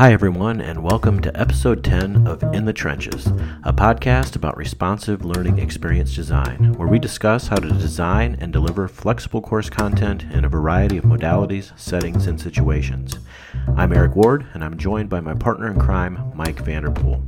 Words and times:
Hi, 0.00 0.14
everyone, 0.14 0.62
and 0.62 0.82
welcome 0.82 1.20
to 1.20 1.38
episode 1.38 1.84
10 1.84 2.26
of 2.26 2.42
In 2.54 2.64
the 2.64 2.72
Trenches, 2.72 3.26
a 3.64 3.70
podcast 3.70 4.34
about 4.34 4.56
responsive 4.56 5.26
learning 5.26 5.58
experience 5.58 6.14
design, 6.14 6.72
where 6.78 6.88
we 6.88 6.98
discuss 6.98 7.48
how 7.48 7.56
to 7.56 7.68
design 7.68 8.34
and 8.40 8.50
deliver 8.50 8.88
flexible 8.88 9.42
course 9.42 9.68
content 9.68 10.22
in 10.32 10.46
a 10.46 10.48
variety 10.48 10.96
of 10.96 11.04
modalities, 11.04 11.78
settings, 11.78 12.26
and 12.26 12.40
situations. 12.40 13.18
I'm 13.76 13.92
Eric 13.92 14.16
Ward, 14.16 14.46
and 14.54 14.64
I'm 14.64 14.78
joined 14.78 15.10
by 15.10 15.20
my 15.20 15.34
partner 15.34 15.70
in 15.70 15.78
crime, 15.78 16.32
Mike 16.34 16.64
Vanderpool. 16.64 17.22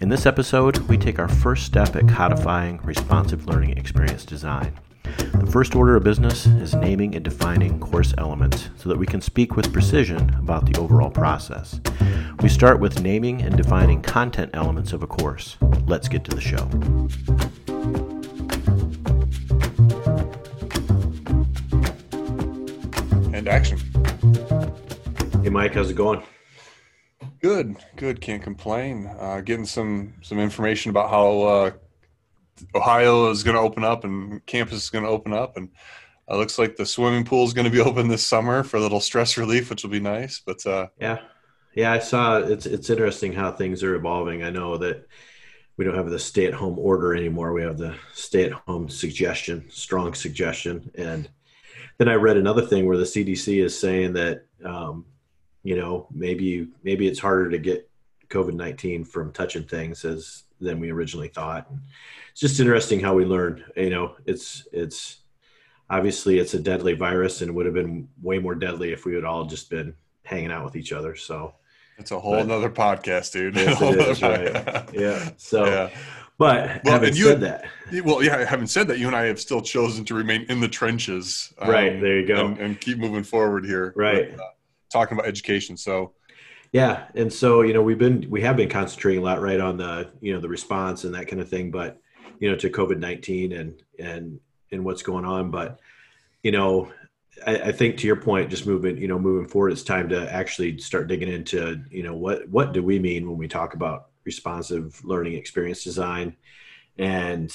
In 0.00 0.08
this 0.08 0.24
episode, 0.24 0.78
we 0.88 0.96
take 0.96 1.18
our 1.18 1.28
first 1.28 1.66
step 1.66 1.94
at 1.94 2.08
codifying 2.08 2.78
responsive 2.84 3.46
learning 3.46 3.76
experience 3.76 4.24
design. 4.24 4.72
The 5.04 5.48
first 5.50 5.74
order 5.74 5.96
of 5.96 6.04
business 6.04 6.46
is 6.46 6.74
naming 6.74 7.14
and 7.14 7.24
defining 7.24 7.80
course 7.80 8.12
elements 8.18 8.68
so 8.76 8.88
that 8.88 8.98
we 8.98 9.06
can 9.06 9.20
speak 9.20 9.56
with 9.56 9.72
precision 9.72 10.34
about 10.34 10.66
the 10.66 10.78
overall 10.78 11.10
process. 11.10 11.80
We 12.42 12.48
start 12.48 12.80
with 12.80 13.02
naming 13.02 13.42
and 13.42 13.56
defining 13.56 14.02
content 14.02 14.50
elements 14.54 14.92
of 14.92 15.02
a 15.02 15.06
course. 15.06 15.56
Let's 15.86 16.08
get 16.08 16.24
to 16.24 16.30
the 16.30 16.40
show. 16.40 16.68
And 23.32 23.48
action. 23.48 23.78
Hey, 25.42 25.50
Mike, 25.50 25.74
how's 25.74 25.90
it 25.90 25.94
going? 25.94 26.22
Good, 27.40 27.76
good. 27.96 28.20
Can't 28.20 28.42
complain. 28.42 29.10
Uh, 29.18 29.40
getting 29.40 29.64
some 29.64 30.14
some 30.22 30.38
information 30.38 30.90
about 30.90 31.08
how 31.10 31.40
uh, 31.40 31.70
Ohio 32.74 33.30
is 33.30 33.42
going 33.42 33.56
to 33.56 33.62
open 33.62 33.84
up 33.84 34.04
and 34.04 34.44
campus 34.46 34.84
is 34.84 34.90
going 34.90 35.04
to 35.04 35.10
open 35.10 35.32
up, 35.32 35.56
and 35.56 35.68
it 36.28 36.34
looks 36.34 36.58
like 36.58 36.76
the 36.76 36.86
swimming 36.86 37.24
pool 37.24 37.44
is 37.44 37.52
going 37.52 37.64
to 37.64 37.70
be 37.70 37.80
open 37.88 38.08
this 38.08 38.26
summer 38.26 38.62
for 38.62 38.76
a 38.76 38.80
little 38.80 39.00
stress 39.00 39.36
relief, 39.36 39.70
which 39.70 39.82
will 39.82 39.90
be 39.90 40.00
nice. 40.00 40.40
But 40.44 40.64
uh, 40.66 40.88
yeah, 41.00 41.18
yeah, 41.74 41.92
I 41.92 41.98
saw 41.98 42.38
it's 42.38 42.66
it's 42.66 42.90
interesting 42.90 43.32
how 43.32 43.52
things 43.52 43.82
are 43.82 43.94
evolving. 43.94 44.42
I 44.42 44.50
know 44.50 44.76
that 44.78 45.06
we 45.76 45.84
don't 45.84 45.94
have 45.94 46.10
the 46.10 46.18
stay 46.18 46.46
at 46.46 46.54
home 46.54 46.78
order 46.78 47.14
anymore. 47.14 47.52
We 47.52 47.62
have 47.62 47.78
the 47.78 47.94
stay 48.12 48.44
at 48.44 48.52
home 48.52 48.88
suggestion, 48.88 49.64
strong 49.70 50.12
suggestion, 50.12 50.90
and 50.96 51.28
then 51.98 52.08
I 52.08 52.14
read 52.14 52.36
another 52.36 52.62
thing 52.62 52.86
where 52.86 52.96
the 52.96 53.04
CDC 53.04 53.62
is 53.62 53.78
saying 53.78 54.12
that 54.14 54.44
um, 54.64 55.06
you 55.62 55.76
know 55.76 56.08
maybe 56.12 56.68
maybe 56.82 57.06
it's 57.06 57.20
harder 57.20 57.48
to 57.50 57.58
get 57.58 57.88
COVID 58.28 58.54
nineteen 58.54 59.04
from 59.04 59.32
touching 59.32 59.64
things 59.64 60.04
as 60.04 60.44
than 60.60 60.80
we 60.80 60.90
originally 60.90 61.28
thought. 61.28 61.70
It's 62.38 62.52
just 62.52 62.60
interesting 62.60 63.00
how 63.00 63.14
we 63.14 63.24
learn. 63.24 63.64
You 63.74 63.90
know, 63.90 64.14
it's 64.24 64.64
it's 64.72 65.22
obviously 65.90 66.38
it's 66.38 66.54
a 66.54 66.60
deadly 66.60 66.92
virus 66.94 67.40
and 67.40 67.50
it 67.50 67.52
would 67.52 67.66
have 67.66 67.74
been 67.74 68.06
way 68.22 68.38
more 68.38 68.54
deadly 68.54 68.92
if 68.92 69.04
we 69.04 69.12
had 69.16 69.24
all 69.24 69.44
just 69.44 69.68
been 69.70 69.92
hanging 70.22 70.52
out 70.52 70.64
with 70.64 70.76
each 70.76 70.92
other. 70.92 71.16
So 71.16 71.54
it's 71.98 72.12
a 72.12 72.20
whole 72.20 72.36
but, 72.36 72.48
other 72.48 72.70
podcast, 72.70 73.32
dude. 73.32 73.56
Yes, 73.56 73.76
it 73.82 73.98
is, 73.98 74.22
right. 74.22 74.88
Yeah. 74.94 75.30
So, 75.36 75.66
yeah. 75.66 75.90
but 76.38 76.84
well, 76.84 76.94
having 76.94 77.16
you, 77.16 77.24
said 77.24 77.40
that, 77.40 77.64
well, 78.04 78.22
yeah, 78.22 78.44
having 78.44 78.68
said 78.68 78.86
that, 78.86 79.00
you 79.00 79.08
and 79.08 79.16
I 79.16 79.24
have 79.24 79.40
still 79.40 79.60
chosen 79.60 80.04
to 80.04 80.14
remain 80.14 80.46
in 80.48 80.60
the 80.60 80.68
trenches. 80.68 81.52
Um, 81.58 81.68
right. 81.68 82.00
There 82.00 82.20
you 82.20 82.26
go. 82.28 82.46
And, 82.46 82.58
and, 82.58 82.80
keep 82.80 82.98
moving 82.98 83.24
forward 83.24 83.66
here. 83.66 83.92
Right. 83.96 84.30
With, 84.30 84.40
uh, 84.40 84.44
talking 84.92 85.18
about 85.18 85.26
education. 85.26 85.76
So, 85.76 86.12
yeah, 86.70 87.06
and 87.16 87.32
so 87.32 87.62
you 87.62 87.72
know 87.72 87.82
we've 87.82 87.98
been 87.98 88.28
we 88.30 88.42
have 88.42 88.56
been 88.56 88.68
concentrating 88.68 89.22
a 89.22 89.24
lot 89.24 89.40
right 89.40 89.58
on 89.58 89.76
the 89.76 90.10
you 90.20 90.34
know 90.34 90.40
the 90.40 90.48
response 90.48 91.02
and 91.02 91.14
that 91.14 91.26
kind 91.26 91.40
of 91.42 91.48
thing, 91.48 91.72
but 91.72 92.00
you 92.38 92.50
know 92.50 92.56
to 92.56 92.70
COVID 92.70 92.98
nineteen 92.98 93.52
and 93.52 93.82
and 93.98 94.40
and 94.70 94.84
what's 94.84 95.02
going 95.02 95.24
on, 95.24 95.50
but 95.50 95.80
you 96.42 96.52
know 96.52 96.90
I, 97.46 97.56
I, 97.56 97.72
think 97.72 97.98
to 97.98 98.06
your 98.06 98.16
point, 98.16 98.50
just 98.50 98.66
moving 98.66 98.98
you 98.98 99.08
know 99.08 99.18
moving 99.18 99.48
forward, 99.48 99.72
it's 99.72 99.82
time 99.82 100.08
to 100.10 100.32
actually 100.32 100.78
start 100.78 101.08
digging 101.08 101.28
into 101.28 101.82
you 101.90 102.02
know 102.02 102.14
what 102.14 102.48
what 102.48 102.72
do 102.72 102.82
we 102.82 102.98
mean 102.98 103.28
when 103.28 103.38
we 103.38 103.48
talk 103.48 103.74
about 103.74 104.08
responsive 104.24 105.02
learning 105.04 105.34
experience 105.34 105.84
design, 105.84 106.36
and 106.96 107.54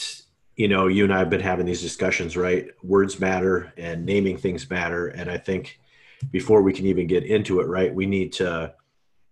you 0.55 0.67
know 0.67 0.87
you 0.87 1.03
and 1.03 1.13
I 1.13 1.19
have 1.19 1.29
been 1.29 1.41
having 1.41 1.65
these 1.65 1.81
discussions, 1.81 2.37
right? 2.37 2.67
Words 2.83 3.19
matter 3.19 3.73
and 3.77 4.05
naming 4.05 4.37
things 4.37 4.69
matter, 4.69 5.07
and 5.07 5.29
I 5.29 5.37
think 5.37 5.79
before 6.31 6.61
we 6.61 6.73
can 6.73 6.85
even 6.85 7.07
get 7.07 7.23
into 7.23 7.59
it, 7.59 7.67
right, 7.67 7.93
we 7.93 8.05
need 8.05 8.33
to 8.33 8.73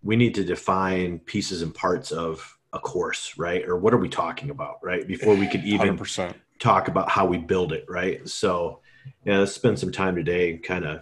we 0.04 0.16
need 0.16 0.36
to 0.36 0.44
define 0.44 1.20
pieces 1.20 1.62
and 1.62 1.74
parts 1.74 2.12
of 2.12 2.58
a 2.74 2.80
course, 2.80 3.38
right? 3.38 3.68
Or 3.68 3.78
what 3.78 3.94
are 3.94 3.98
we 3.98 4.10
talking 4.10 4.50
about, 4.50 4.78
right? 4.82 5.06
Before 5.06 5.36
we 5.36 5.48
could 5.48 5.64
even 5.64 5.98
100%. 5.98 6.34
talk 6.60 6.88
about 6.88 7.10
how 7.10 7.26
we 7.26 7.38
build 7.38 7.74
it, 7.74 7.86
right? 7.90 8.28
So, 8.28 8.80
yeah, 9.26 9.40
let's 9.40 9.52
spend 9.52 9.78
some 9.78 9.92
time 9.92 10.16
today 10.16 10.58
kind 10.58 10.86
of 10.86 11.02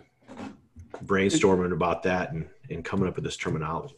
brainstorming 1.06 1.74
about 1.74 2.04
that 2.04 2.32
and, 2.32 2.48
and 2.70 2.84
coming 2.84 3.08
up 3.08 3.16
with 3.16 3.24
this 3.24 3.38
terminology. 3.38 3.96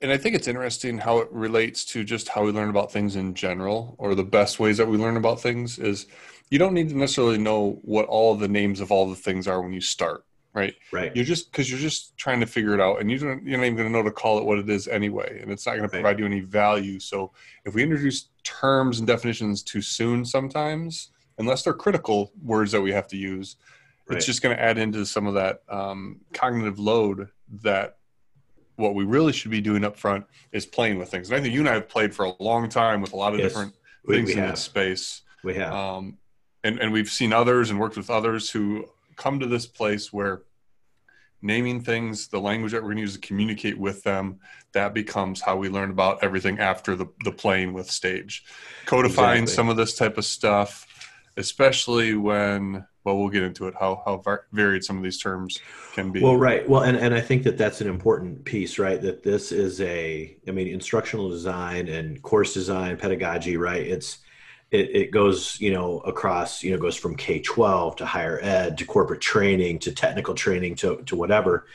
And 0.00 0.12
I 0.12 0.16
think 0.16 0.36
it's 0.36 0.46
interesting 0.46 0.98
how 0.98 1.18
it 1.18 1.28
relates 1.32 1.84
to 1.86 2.04
just 2.04 2.28
how 2.28 2.44
we 2.44 2.52
learn 2.52 2.70
about 2.70 2.92
things 2.92 3.16
in 3.16 3.34
general, 3.34 3.96
or 3.98 4.14
the 4.14 4.22
best 4.22 4.60
ways 4.60 4.76
that 4.76 4.86
we 4.86 4.96
learn 4.96 5.16
about 5.16 5.40
things 5.40 5.78
is 5.78 6.06
you 6.50 6.58
don't 6.58 6.74
need 6.74 6.90
to 6.90 6.96
necessarily 6.96 7.38
know 7.38 7.80
what 7.82 8.06
all 8.06 8.36
the 8.36 8.46
names 8.46 8.80
of 8.80 8.92
all 8.92 9.10
the 9.10 9.16
things 9.16 9.48
are 9.48 9.60
when 9.60 9.72
you 9.72 9.80
start 9.80 10.24
right? 10.58 10.74
Right. 10.92 11.14
You're 11.14 11.24
just 11.24 11.50
because 11.50 11.70
you're 11.70 11.80
just 11.80 12.16
trying 12.16 12.40
to 12.40 12.46
figure 12.46 12.74
it 12.74 12.80
out, 12.80 13.00
and 13.00 13.10
you 13.10 13.18
don't 13.18 13.44
you're 13.46 13.58
not 13.58 13.64
even 13.64 13.76
going 13.76 13.88
to 13.88 13.92
know 13.92 14.02
to 14.02 14.10
call 14.10 14.38
it 14.38 14.44
what 14.44 14.58
it 14.58 14.68
is 14.68 14.88
anyway, 14.88 15.40
and 15.40 15.50
it's 15.50 15.66
not 15.66 15.76
going 15.76 15.88
to 15.88 15.88
provide 15.88 16.18
you 16.18 16.26
any 16.26 16.40
value. 16.40 16.98
So 16.98 17.32
if 17.64 17.74
we 17.74 17.82
introduce 17.82 18.28
terms 18.42 18.98
and 18.98 19.06
definitions 19.06 19.62
too 19.62 19.82
soon, 19.82 20.24
sometimes 20.24 21.10
unless 21.38 21.62
they're 21.62 21.72
critical 21.72 22.32
words 22.42 22.72
that 22.72 22.80
we 22.80 22.92
have 22.92 23.06
to 23.08 23.16
use, 23.16 23.56
right. 24.08 24.16
it's 24.16 24.26
just 24.26 24.42
going 24.42 24.56
to 24.56 24.62
add 24.62 24.76
into 24.76 25.06
some 25.06 25.26
of 25.26 25.34
that 25.34 25.62
um, 25.68 26.20
cognitive 26.32 26.78
load 26.78 27.28
that 27.62 27.98
what 28.76 28.94
we 28.94 29.04
really 29.04 29.32
should 29.32 29.50
be 29.50 29.60
doing 29.60 29.84
up 29.84 29.96
front 29.96 30.24
is 30.52 30.66
playing 30.66 30.98
with 30.98 31.10
things. 31.10 31.30
And 31.30 31.38
I 31.38 31.42
think 31.42 31.52
you 31.52 31.60
and 31.60 31.68
I 31.68 31.74
have 31.74 31.88
played 31.88 32.14
for 32.14 32.26
a 32.26 32.32
long 32.42 32.68
time 32.68 33.00
with 33.00 33.12
a 33.12 33.16
lot 33.16 33.32
of 33.32 33.40
yes, 33.40 33.48
different 33.48 33.74
things 34.06 34.26
we 34.26 34.32
in 34.32 34.38
have. 34.38 34.50
this 34.50 34.60
space. 34.60 35.22
We 35.42 35.54
have. 35.54 35.72
Um, 35.72 36.18
and, 36.64 36.78
and 36.78 36.92
we've 36.92 37.10
seen 37.10 37.32
others 37.32 37.70
and 37.70 37.78
worked 37.78 37.96
with 37.96 38.10
others 38.10 38.50
who 38.50 38.88
come 39.16 39.40
to 39.40 39.46
this 39.46 39.66
place 39.66 40.12
where 40.12 40.42
naming 41.40 41.80
things, 41.80 42.28
the 42.28 42.40
language 42.40 42.72
that 42.72 42.82
we're 42.82 42.88
going 42.88 42.96
to 42.96 43.02
use 43.02 43.14
to 43.14 43.20
communicate 43.20 43.78
with 43.78 44.02
them, 44.02 44.38
that 44.72 44.92
becomes 44.94 45.40
how 45.40 45.56
we 45.56 45.68
learn 45.68 45.90
about 45.90 46.18
everything 46.22 46.58
after 46.58 46.96
the, 46.96 47.06
the 47.24 47.32
playing 47.32 47.72
with 47.72 47.90
stage. 47.90 48.44
Codifying 48.86 49.44
exactly. 49.44 49.54
some 49.54 49.68
of 49.68 49.76
this 49.76 49.94
type 49.94 50.18
of 50.18 50.24
stuff, 50.24 50.86
especially 51.36 52.14
when, 52.14 52.84
well, 53.04 53.16
we'll 53.18 53.28
get 53.28 53.44
into 53.44 53.68
it, 53.68 53.74
how, 53.78 54.02
how 54.04 54.22
varied 54.52 54.84
some 54.84 54.96
of 54.96 55.02
these 55.02 55.18
terms 55.18 55.60
can 55.94 56.10
be. 56.10 56.20
Well, 56.20 56.36
right. 56.36 56.68
Well, 56.68 56.82
and, 56.82 56.96
and 56.96 57.14
I 57.14 57.20
think 57.20 57.44
that 57.44 57.56
that's 57.56 57.80
an 57.80 57.88
important 57.88 58.44
piece, 58.44 58.78
right? 58.78 59.00
That 59.00 59.22
this 59.22 59.52
is 59.52 59.80
a, 59.80 60.36
I 60.46 60.50
mean, 60.50 60.68
instructional 60.68 61.28
design 61.28 61.88
and 61.88 62.20
course 62.22 62.52
design, 62.54 62.96
pedagogy, 62.96 63.56
right? 63.56 63.86
It's, 63.86 64.18
it, 64.70 64.94
it 64.94 65.10
goes 65.10 65.60
you 65.60 65.72
know 65.72 66.00
across 66.00 66.62
you 66.62 66.70
know 66.70 66.78
goes 66.78 66.96
from 66.96 67.16
k-12 67.16 67.96
to 67.96 68.06
higher 68.06 68.38
ed 68.42 68.78
to 68.78 68.84
corporate 68.84 69.20
training 69.20 69.78
to 69.78 69.92
technical 69.92 70.34
training 70.34 70.74
to, 70.76 71.02
to 71.06 71.16
whatever. 71.16 71.66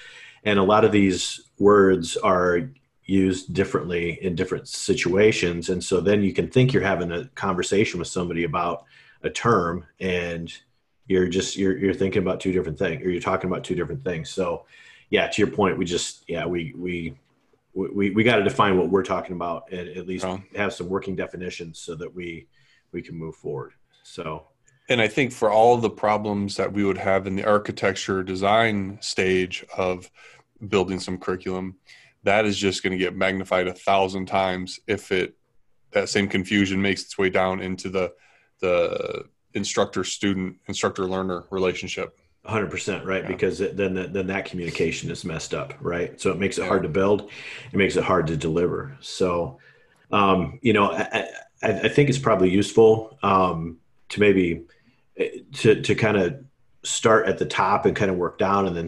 And 0.44 0.60
a 0.60 0.64
lot 0.64 0.84
of 0.84 0.92
these 0.92 1.42
words 1.58 2.18
are 2.18 2.70
used 3.06 3.54
differently 3.54 4.20
in 4.22 4.36
different 4.36 4.68
situations. 4.68 5.70
And 5.70 5.84
so 5.84 6.02
then 6.02 6.24
you 6.24 6.34
can 6.34 6.50
think 6.50 6.74
you're 6.74 6.84
having 6.84 7.12
a 7.12 7.26
conversation 7.36 8.00
with 8.00 8.08
somebody 8.08 8.44
about 8.44 8.86
a 9.24 9.30
term 9.30 9.86
and 10.00 10.54
you're 11.08 11.28
just 11.28 11.58
you're, 11.58 11.78
you're 11.78 11.94
thinking 11.94 12.22
about 12.22 12.40
two 12.40 12.52
different 12.52 12.78
things 12.78 13.06
or 13.06 13.10
you're 13.10 13.22
talking 13.22 13.50
about 13.50 13.64
two 13.64 13.76
different 13.76 14.04
things. 14.04 14.30
So 14.30 14.66
yeah 15.10 15.28
to 15.28 15.42
your 15.42 15.52
point 15.52 15.78
we 15.78 15.86
just 15.86 16.24
yeah 16.28 16.46
we 16.46 16.74
we 16.76 17.16
we, 17.76 18.12
we 18.12 18.24
got 18.24 18.36
to 18.36 18.44
define 18.44 18.78
what 18.78 18.90
we're 18.90 19.04
talking 19.04 19.36
about 19.36 19.72
and 19.72 19.90
at 19.90 20.08
least 20.08 20.26
have 20.56 20.74
some 20.74 20.90
working 20.90 21.16
definitions 21.16 21.80
so 21.80 21.96
that 21.96 22.14
we 22.14 22.48
we 22.94 23.02
can 23.02 23.16
move 23.16 23.36
forward. 23.36 23.74
So, 24.04 24.48
and 24.90 25.02
I 25.02 25.08
think 25.08 25.32
for 25.32 25.50
all 25.50 25.78
the 25.78 25.90
problems 25.90 26.56
that 26.58 26.72
we 26.72 26.84
would 26.84 26.98
have 26.98 27.28
in 27.28 27.36
the 27.36 27.46
architecture 27.46 28.24
design 28.24 28.98
stage 29.02 29.66
of 29.78 30.10
building 30.68 31.00
some 31.00 31.18
curriculum, 31.18 31.76
that 32.24 32.46
is 32.46 32.58
just 32.58 32.84
going 32.84 32.92
to 32.92 32.98
get 32.98 33.16
magnified 33.16 33.68
a 33.68 33.74
thousand 33.74 34.28
times 34.28 34.80
if 34.88 35.12
it 35.12 35.36
that 35.92 36.10
same 36.10 36.28
confusion 36.28 36.82
makes 36.82 37.04
its 37.04 37.18
way 37.18 37.30
down 37.30 37.62
into 37.62 37.90
the 37.90 38.14
the 38.60 39.26
instructor 39.54 40.04
student 40.04 40.58
instructor 40.68 41.06
learner 41.06 41.46
relationship 41.52 42.20
100% 42.46 43.06
right 43.06 43.24
yeah. 43.24 43.28
because 43.28 43.62
it, 43.62 43.78
then 43.78 43.94
then 44.12 44.28
that 44.28 44.46
communication 44.46 45.12
is 45.12 45.24
messed 45.24 45.54
up 45.54 45.74
right 45.80 46.20
so 46.20 46.32
it 46.32 46.40
makes 46.40 46.58
it 46.58 46.62
yeah. 46.62 46.68
hard 46.68 46.84
to 46.84 46.90
build 46.90 47.30
it 47.72 47.78
makes 47.78 47.96
it 47.96 48.04
hard 48.04 48.28
to 48.28 48.36
deliver 48.36 48.98
so 49.00 49.60
um, 50.12 50.60
you 50.62 50.74
know 50.74 50.92
I, 50.92 51.28
I, 51.64 51.72
I 51.84 51.90
think 51.90 52.10
it's 52.10 52.20
probably 52.20 52.50
useful 52.50 53.18
um, 53.24 53.78
to 54.10 54.20
maybe 54.20 54.66
eh, 55.18 55.30
to 55.54 55.82
to 55.82 55.96
kind 55.96 56.18
of 56.18 56.44
start 56.84 57.28
at 57.28 57.38
the 57.38 57.46
top 57.46 57.86
and 57.86 57.96
kind 57.96 58.12
of 58.12 58.18
work 58.18 58.38
down, 58.38 58.68
and 58.68 58.76
then 58.76 58.88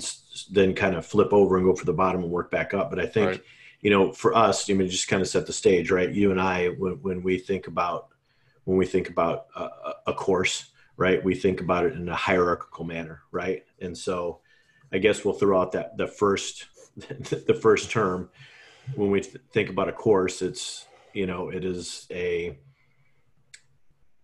then 0.52 0.76
kind 0.76 0.96
of 0.96 1.06
flip 1.06 1.32
over 1.32 1.58
and 1.58 1.66
go 1.66 1.76
for 1.76 1.86
the 1.86 1.94
bottom 1.94 2.24
and 2.24 2.32
work 2.32 2.52
back 2.52 2.74
up. 2.74 2.90
But 2.90 3.00
I 3.00 3.06
think 3.06 3.28
right. 3.28 3.42
you 3.82 3.90
know 3.90 4.12
for 4.12 4.36
us, 4.36 4.70
I 4.70 4.74
mean, 4.74 4.90
just 4.90 5.08
kind 5.08 5.22
of 5.22 5.28
set 5.28 5.48
the 5.48 5.54
stage, 5.54 5.92
right? 5.92 6.10
You 6.10 6.32
and 6.32 6.42
I, 6.42 6.68
when, 6.68 6.94
when 7.02 7.24
we 7.24 7.38
think 7.38 7.68
about 7.68 8.10
when 8.66 8.78
we 8.78 8.86
think 8.86 9.10
about 9.10 9.48
a, 9.56 9.70
a 10.08 10.14
course, 10.14 10.72
right? 10.98 11.24
We 11.24 11.36
think 11.36 11.62
about 11.62 11.86
it 11.86 11.94
in 11.94 12.10
a 12.10 12.16
hierarchical 12.16 12.84
manner, 12.84 13.22
right? 13.32 13.64
And 13.80 13.98
so, 13.98 14.42
I 14.92 14.98
guess 14.98 15.24
we'll 15.24 15.36
throw 15.36 15.62
out 15.62 15.72
that 15.74 15.98
the 15.98 16.08
first 16.08 16.66
the 16.98 17.58
first 17.62 17.92
term 17.92 18.30
when 18.96 19.10
we 19.10 19.22
th- 19.22 19.38
think 19.52 19.70
about 19.70 19.90
a 19.90 19.94
course, 19.94 20.42
it's 20.42 20.86
you 21.14 21.26
know 21.26 21.50
it 21.50 21.66
is 21.66 22.08
a 22.12 22.58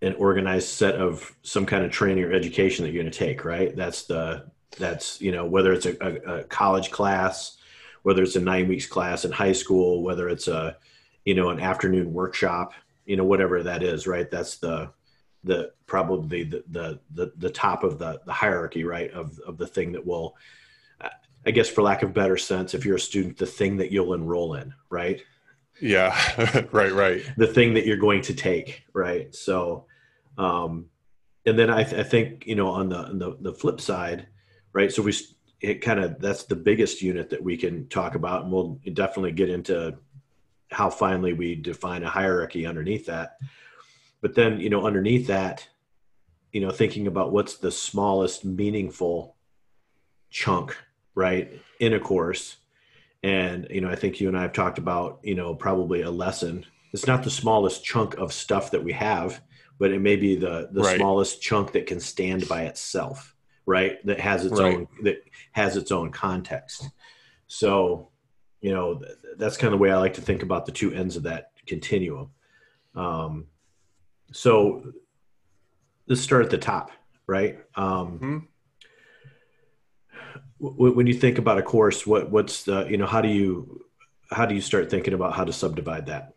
an 0.02 0.16
organized 0.16 0.70
set 0.70 0.96
of 0.96 1.36
some 1.44 1.66
kind 1.66 1.86
of 1.86 1.92
training 1.92 2.24
or 2.24 2.34
education 2.34 2.84
that 2.84 2.92
you're 2.92 3.04
going 3.04 3.12
to 3.12 3.18
take, 3.18 3.46
right? 3.46 3.76
That's 3.76 4.04
the 4.04 4.46
that's 4.78 5.22
you 5.22 5.32
know 5.32 5.46
whether 5.46 5.74
it's 5.74 5.86
a, 5.86 5.96
a, 6.02 6.40
a 6.40 6.44
college 6.46 6.92
class, 6.92 7.58
whether 8.04 8.24
it's 8.24 8.36
a 8.36 8.42
nine 8.42 8.68
weeks 8.68 8.88
class 8.88 9.26
in 9.26 9.32
high 9.32 9.52
school, 9.52 10.04
whether 10.04 10.30
it's 10.30 10.48
a 10.48 10.78
you 11.26 11.36
know 11.36 11.50
an 11.50 11.60
afternoon 11.60 12.14
workshop, 12.14 12.74
you 13.06 13.16
know 13.16 13.26
whatever 13.26 13.64
that 13.64 13.84
is, 13.84 14.08
right? 14.08 14.30
That's 14.30 14.58
the 14.58 14.92
the 15.44 15.72
probably 15.86 16.44
the 16.44 16.64
the 16.70 17.00
the, 17.12 17.32
the 17.38 17.50
top 17.50 17.84
of 17.84 18.00
the 18.00 18.22
the 18.26 18.34
hierarchy, 18.34 18.84
right? 18.84 19.12
Of 19.12 19.40
of 19.40 19.58
the 19.58 19.68
thing 19.68 19.92
that 19.92 20.06
will, 20.06 20.36
I 21.46 21.52
guess, 21.52 21.70
for 21.70 21.82
lack 21.82 22.04
of 22.04 22.14
better 22.14 22.38
sense, 22.38 22.74
if 22.74 22.86
you're 22.86 22.96
a 22.96 23.00
student, 23.00 23.38
the 23.38 23.46
thing 23.46 23.78
that 23.78 23.92
you'll 23.92 24.14
enroll 24.14 24.56
in, 24.56 24.74
right? 24.90 25.22
Yeah, 25.80 26.16
right, 26.72 26.94
right. 26.94 27.24
The 27.38 27.48
thing 27.48 27.74
that 27.74 27.86
you're 27.86 27.98
going 27.98 28.22
to 28.24 28.34
take, 28.34 28.84
right? 28.94 29.34
So, 29.34 29.86
um, 30.38 30.88
and 31.46 31.58
then 31.58 31.70
I, 31.70 31.84
th- 31.84 32.00
I 32.00 32.04
think 32.04 32.46
you 32.46 32.56
know 32.56 32.70
on 32.70 32.90
the, 32.90 32.98
on 32.98 33.20
the 33.20 33.38
the 33.40 33.54
flip 33.54 33.82
side, 33.82 34.28
right? 34.74 34.92
So 34.92 35.02
we 35.02 35.14
it 35.60 35.82
kind 35.82 36.00
of 36.00 36.20
that's 36.20 36.44
the 36.44 36.56
biggest 36.56 37.02
unit 37.02 37.30
that 37.30 37.44
we 37.44 37.58
can 37.58 37.88
talk 37.88 38.16
about, 38.16 38.44
and 38.44 38.52
we'll 38.52 38.80
definitely 38.94 39.32
get 39.32 39.50
into 39.50 39.98
how 40.72 40.90
finally 40.90 41.34
we 41.34 41.56
define 41.56 42.04
a 42.04 42.10
hierarchy 42.10 42.66
underneath 42.66 43.06
that. 43.08 43.38
But 44.22 44.36
then 44.36 44.60
you 44.60 44.70
know 44.70 44.86
underneath 44.86 45.28
that, 45.28 45.68
you 46.52 46.62
know 46.62 46.72
thinking 46.72 47.08
about 47.08 47.32
what's 47.32 47.58
the 47.58 47.72
smallest 47.72 48.46
meaningful 48.46 49.36
chunk, 50.30 50.78
right, 51.16 51.52
in 51.80 51.94
a 51.94 52.00
course 52.00 52.58
and 53.24 53.68
you 53.70 53.82
know 53.82 53.90
i 53.90 53.96
think 53.96 54.20
you 54.20 54.28
and 54.28 54.38
i 54.38 54.42
have 54.42 54.54
talked 54.54 54.78
about 54.78 55.20
you 55.24 55.36
know 55.36 55.54
probably 55.54 56.02
a 56.02 56.10
lesson 56.10 56.66
it's 56.94 57.08
not 57.08 57.24
the 57.24 57.30
smallest 57.30 57.84
chunk 57.84 58.16
of 58.16 58.34
stuff 58.34 58.72
that 58.72 58.84
we 58.84 58.92
have 58.92 59.42
but 59.82 59.92
it 59.92 60.00
may 60.00 60.16
be 60.16 60.36
the 60.36 60.70
the 60.72 60.84
right. 60.84 60.96
smallest 60.96 61.42
chunk 61.42 61.72
that 61.72 61.88
can 61.88 62.00
stand 62.00 62.48
by 62.48 62.62
itself 62.66 63.36
right 63.66 64.06
that 64.06 64.20
has 64.20 64.46
its 64.46 64.60
right. 64.60 64.76
own 64.76 64.88
that 65.02 65.24
has 65.54 65.76
its 65.76 65.92
own 65.92 66.12
context 66.12 66.88
so 67.48 68.08
you 68.62 68.72
know 68.72 69.02
that's 69.38 69.58
kind 69.58 69.74
of 69.74 69.80
the 69.80 69.82
way 69.82 69.92
i 69.92 69.98
like 69.98 70.14
to 70.14 70.22
think 70.22 70.44
about 70.44 70.68
the 70.68 70.72
two 70.72 70.94
ends 70.94 71.16
of 71.18 71.24
that 71.24 71.52
continuum 71.66 72.30
um, 72.94 73.48
so 74.32 74.94
let's 76.08 76.22
start 76.22 76.46
at 76.46 76.52
the 76.52 76.58
top 76.58 76.92
right 77.26 77.60
um, 77.76 78.20
mm-hmm 78.20 78.38
when 80.64 81.08
you 81.08 81.14
think 81.16 81.40
about 81.40 81.58
a 81.58 81.64
course, 81.64 82.06
what 82.06 82.30
what's 82.30 82.66
the 82.66 82.86
you 82.88 82.96
know 82.96 83.08
how 83.08 83.20
do 83.20 83.30
you 83.30 83.84
how 84.30 84.46
do 84.46 84.54
you 84.54 84.62
start 84.62 84.92
thinking 84.92 85.16
about 85.16 85.34
how 85.34 85.44
to 85.44 85.52
subdivide 85.52 86.06
that? 86.06 86.36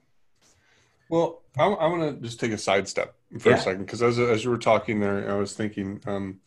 Well, 1.10 1.42
I, 1.58 1.66
I 1.66 1.86
want 1.86 2.16
to 2.16 2.26
just 2.26 2.40
take 2.40 2.52
a 2.52 2.56
sidestep 2.58 3.14
for 3.38 3.50
yeah. 3.50 3.56
a 3.56 3.60
second 3.60 3.84
because 3.84 4.02
as 4.02 4.18
as 4.18 4.44
you 4.44 4.50
were 4.50 4.58
talking 4.58 5.00
there, 5.00 5.30
I 5.30 5.34
was 5.34 5.54
thinking, 5.54 6.00
um, 6.06 6.40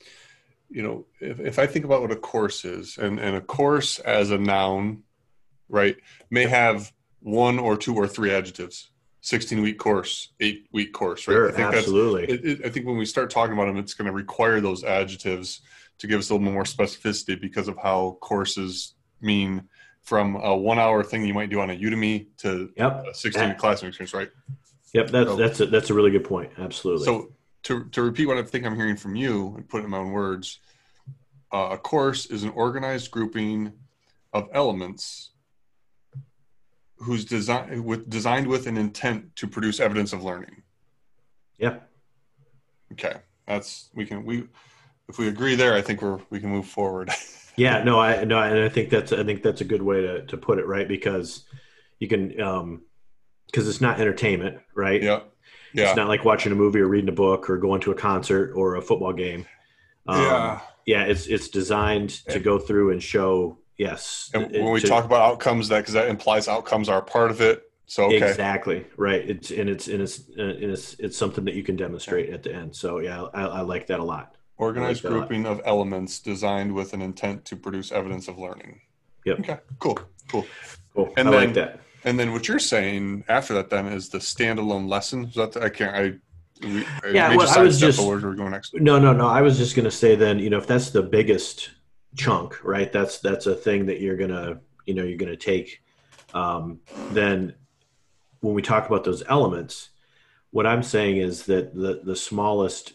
you 0.70 0.82
know, 0.82 1.06
if, 1.20 1.40
if 1.40 1.60
I 1.60 1.68
think 1.68 1.86
about 1.86 2.02
what 2.02 2.12
a 2.12 2.16
course 2.16 2.66
is, 2.66 2.98
and 2.98 3.20
and 3.20 3.36
a 3.36 3.42
course 3.42 4.00
as 4.00 4.32
a 4.32 4.38
noun, 4.38 5.04
right, 5.70 5.98
may 6.30 6.46
have 6.46 6.92
one 7.22 7.60
or 7.60 7.78
two 7.78 7.96
or 7.96 8.08
three 8.08 8.32
adjectives. 8.32 8.92
16 9.22 9.62
week 9.62 9.78
course, 9.78 10.30
eight 10.40 10.70
week 10.72 10.94
course, 10.94 11.28
right? 11.28 11.34
Sure, 11.34 11.50
I 11.50 11.52
think 11.52 11.74
absolutely. 11.74 12.24
It, 12.24 12.46
it, 12.46 12.66
I 12.66 12.70
think 12.70 12.86
when 12.86 12.98
we 12.98 13.06
start 13.06 13.30
talking 13.30 13.52
about 13.54 13.66
them, 13.66 13.76
it's 13.76 13.94
going 13.94 14.06
to 14.06 14.14
require 14.14 14.62
those 14.62 14.86
adjectives 14.86 15.62
to 15.98 16.08
give 16.08 16.20
us 16.20 16.30
a 16.30 16.34
little 16.36 16.50
more 16.50 16.64
specificity 16.64 17.40
because 17.42 17.68
of 17.68 17.78
how 17.78 18.18
courses 18.22 18.94
mean 19.20 19.68
from 20.04 20.38
a 20.38 20.56
one 20.56 20.80
hour 20.80 21.04
thing 21.04 21.26
you 21.26 21.34
might 21.34 21.50
do 21.50 21.60
on 21.60 21.70
a 21.70 21.78
Udemy 21.78 22.28
to 22.38 22.72
yep. 22.78 23.06
a 23.10 23.14
16 23.14 23.50
week 23.50 23.58
classroom 23.58 23.90
experience, 23.90 24.14
right? 24.14 24.30
Yep, 24.94 25.10
that's 25.10 25.30
so, 25.30 25.36
that's 25.36 25.60
a, 25.60 25.66
that's 25.66 25.90
a 25.90 25.94
really 25.94 26.12
good 26.12 26.24
point. 26.24 26.52
Absolutely. 26.58 27.06
So 27.06 27.34
to 27.64 27.86
to 27.86 28.02
repeat 28.02 28.26
what 28.28 28.38
I 28.38 28.44
think 28.44 28.66
I'm 28.66 28.76
hearing 28.76 28.96
from 28.96 29.16
you 29.16 29.54
and 29.56 29.68
put 29.68 29.82
it 29.82 29.86
in 29.86 29.92
my 29.92 29.98
own 29.98 30.12
words, 30.12 30.60
uh, 31.52 31.70
a 31.72 31.78
course 31.78 32.26
is 32.28 32.44
an 32.44 32.50
organized 32.52 33.12
grouping 33.12 33.74
of 34.34 34.50
elements 34.54 35.32
who's 36.98 37.26
designed 37.26 37.84
with 37.84 38.10
designed 38.10 38.48
with 38.48 38.68
an 38.68 38.78
intent 38.78 39.36
to 39.36 39.48
produce 39.48 39.80
evidence 39.80 40.14
of 40.14 40.24
learning. 40.24 40.64
Yep. 41.58 41.90
Okay, 42.94 43.18
that's 43.46 43.90
we 43.94 44.06
can 44.06 44.24
we 44.24 44.48
if 45.10 45.18
we 45.18 45.28
agree 45.28 45.56
there, 45.56 45.74
I 45.74 45.82
think 45.82 46.02
we're 46.02 46.20
we 46.30 46.40
can 46.40 46.50
move 46.50 46.68
forward. 46.68 47.10
yeah, 47.56 47.84
no, 47.84 48.00
I 48.00 48.24
no, 48.24 48.40
and 48.40 48.60
I 48.60 48.70
think 48.70 48.90
that's 48.90 49.12
I 49.12 49.24
think 49.24 49.44
that's 49.44 49.62
a 49.62 49.66
good 49.66 49.82
way 49.82 50.02
to 50.02 50.26
to 50.26 50.38
put 50.38 50.60
it, 50.60 50.66
right? 50.66 50.88
Because 50.88 51.46
you 52.00 52.08
can 52.08 52.40
um 52.42 52.82
because 53.48 53.68
it's 53.68 53.82
not 53.82 54.00
entertainment, 54.00 54.60
right? 54.76 55.02
Yeah. 55.02 55.22
Yeah. 55.74 55.88
It's 55.88 55.96
not 55.96 56.08
like 56.08 56.24
watching 56.26 56.52
a 56.52 56.56
movie 56.56 56.80
or 56.80 56.88
reading 56.88 57.10
a 57.10 57.14
book 57.14 57.50
or 57.50 57.58
going 57.58 57.82
to 57.82 57.92
a 57.92 57.96
concert 57.96 58.54
or 58.54 58.76
a 58.76 58.82
football 58.82 59.14
game. 59.14 59.46
Um, 60.08 60.22
yeah. 60.22 60.60
Yeah, 60.86 61.04
it's 61.04 61.28
it's 61.28 61.50
designed 61.50 62.10
to 62.30 62.40
go 62.40 62.58
through 62.58 62.92
and 62.92 63.04
show 63.04 63.58
yes. 63.78 64.32
And 64.34 64.56
it, 64.56 64.62
when 64.62 64.72
we 64.72 64.80
to, 64.80 64.88
talk 64.88 65.04
about 65.04 65.22
outcomes, 65.22 65.68
that 65.68 65.80
because 65.80 65.94
that 65.96 66.08
implies 66.08 66.48
outcomes 66.48 66.88
are 66.88 67.02
part 67.02 67.30
of 67.30 67.42
it. 67.42 67.70
So 67.88 68.06
okay. 68.06 68.18
exactly 68.18 68.86
right. 68.96 69.30
It's 69.30 69.52
and 69.52 69.70
it's 69.70 69.90
and 69.90 70.02
it's 70.02 70.30
and 70.38 70.52
it's 70.52 70.94
it's 70.94 71.18
something 71.18 71.44
that 71.44 71.56
you 71.56 71.64
can 71.64 71.76
demonstrate 71.76 72.30
at 72.30 72.42
the 72.42 72.54
end. 72.54 72.74
So 72.74 73.00
yeah, 73.00 73.24
I, 73.34 73.44
I 73.44 73.62
like 73.62 73.88
that 73.88 74.00
a 74.00 74.04
lot. 74.04 74.36
Organized 74.58 75.04
like 75.04 75.12
grouping 75.12 75.46
of 75.46 75.62
elements 75.66 76.20
designed 76.20 76.74
with 76.74 76.94
an 76.94 77.02
intent 77.02 77.44
to 77.46 77.58
produce 77.58 77.92
evidence 77.92 78.30
of 78.30 78.38
learning. 78.38 78.80
Yep. 79.26 79.40
Okay. 79.42 79.58
Cool. 79.80 80.00
Cool. 80.30 80.46
Cool. 80.96 81.14
And 81.18 81.28
I 81.28 81.32
then, 81.32 81.40
like 81.42 81.54
that. 81.56 81.82
And 82.04 82.20
then 82.20 82.32
what 82.32 82.48
you're 82.48 82.60
saying 82.60 83.24
after 83.28 83.54
that 83.56 83.70
then 83.70 83.88
is 83.88 84.10
the 84.10 84.20
standalone 84.20 84.88
lesson. 84.88 85.26
Is 85.26 85.36
that 85.36 85.58
I 85.58 85.70
can't. 85.70 85.96
I. 85.96 86.68
Yeah. 87.08 87.36
Well, 87.36 87.50
I 87.50 87.62
was 87.62 87.80
just. 87.80 88.00
Where 88.00 88.18
we 88.18 88.36
going 88.36 88.52
next? 88.52 88.74
No, 88.76 89.00
no, 89.00 89.14
no. 89.14 89.28
I 89.28 89.42
was 89.42 89.58
just 89.58 89.76
going 89.76 89.86
to 89.86 89.92
say 89.92 90.16
then. 90.16 90.40
You 90.40 90.50
know, 90.50 90.58
if 90.58 90.68
that's 90.68 90.90
the 90.90 91.04
biggest 91.04 91.72
chunk, 92.16 92.64
right? 92.64 92.92
That's 92.92 93.20
that's 93.20 93.46
a 93.46 93.56
thing 93.56 93.86
that 93.88 94.00
you're 94.00 94.18
gonna. 94.18 94.60
You 94.86 94.94
know, 94.94 95.04
you're 95.04 95.18
gonna 95.18 95.36
take. 95.36 95.82
Um, 96.34 96.80
then, 97.12 97.56
when 98.42 98.54
we 98.54 98.62
talk 98.62 98.88
about 98.88 99.04
those 99.04 99.24
elements, 99.28 99.90
what 100.52 100.66
I'm 100.66 100.84
saying 100.84 101.18
is 101.18 101.46
that 101.46 101.76
the 101.76 102.02
the 102.04 102.16
smallest 102.16 102.94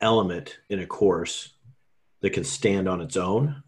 element 0.00 0.58
in 0.68 0.80
a 0.80 0.86
course 0.86 1.54
that 2.20 2.30
can 2.30 2.44
stand 2.44 2.88
on 2.88 3.00
its 3.00 3.16
own 3.16 3.62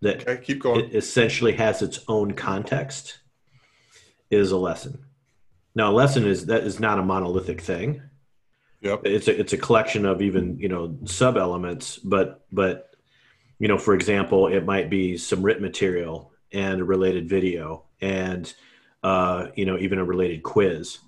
that 0.00 0.28
okay, 0.28 0.42
keep 0.42 0.60
going. 0.60 0.86
It 0.86 0.94
essentially 0.94 1.52
has 1.52 1.82
its 1.82 2.00
own 2.08 2.32
context 2.32 3.18
is 4.30 4.50
a 4.52 4.56
lesson. 4.56 5.04
Now, 5.74 5.90
a 5.90 5.94
lesson 5.94 6.26
is 6.26 6.46
that 6.46 6.64
is 6.64 6.80
not 6.80 6.98
a 6.98 7.02
monolithic 7.02 7.60
thing. 7.60 8.02
Yep. 8.80 9.02
It's 9.04 9.28
a 9.28 9.38
it's 9.38 9.52
a 9.52 9.58
collection 9.58 10.06
of 10.06 10.22
even 10.22 10.58
you 10.58 10.68
know 10.68 10.96
sub 11.04 11.36
elements, 11.36 11.98
but 11.98 12.44
but 12.52 12.94
you 13.58 13.68
know 13.68 13.78
for 13.78 13.94
example, 13.94 14.48
it 14.48 14.64
might 14.64 14.90
be 14.90 15.16
some 15.16 15.42
written 15.42 15.62
material 15.62 16.32
and 16.52 16.80
a 16.80 16.84
related 16.84 17.28
video 17.28 17.84
and 18.00 18.52
uh, 19.02 19.48
you 19.54 19.66
know 19.66 19.78
even 19.78 19.98
a 19.98 20.04
related 20.04 20.42
quiz 20.42 20.98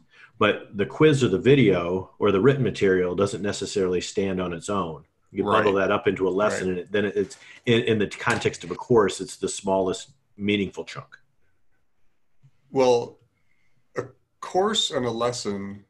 but 0.40 0.75
the 0.75 0.87
quiz 0.87 1.23
or 1.23 1.28
the 1.28 1.38
video 1.38 2.11
or 2.18 2.32
the 2.32 2.40
written 2.40 2.64
material 2.64 3.14
doesn't 3.14 3.42
necessarily 3.42 4.00
stand 4.00 4.40
on 4.40 4.54
its 4.54 4.68
own 4.68 5.04
you 5.32 5.44
right. 5.44 5.56
bundle 5.56 5.75
that 5.75 5.90
up 5.90 6.06
into 6.06 6.28
a 6.28 6.30
lesson 6.30 6.68
right. 6.68 6.70
and 6.70 6.78
it, 6.78 6.92
then 6.92 7.04
it's 7.04 7.37
in, 7.66 7.82
in, 7.84 7.99
the 7.99 8.06
context 8.06 8.64
of 8.64 8.70
a 8.70 8.75
course 8.75 9.20
it's 9.20 9.37
the 9.37 9.49
smallest 9.49 10.10
meaningful 10.37 10.84
chunk 10.84 11.18
well 12.70 13.18
a 13.96 14.04
course 14.40 14.90
and 14.90 15.06
a 15.06 15.10
lesson 15.10 15.84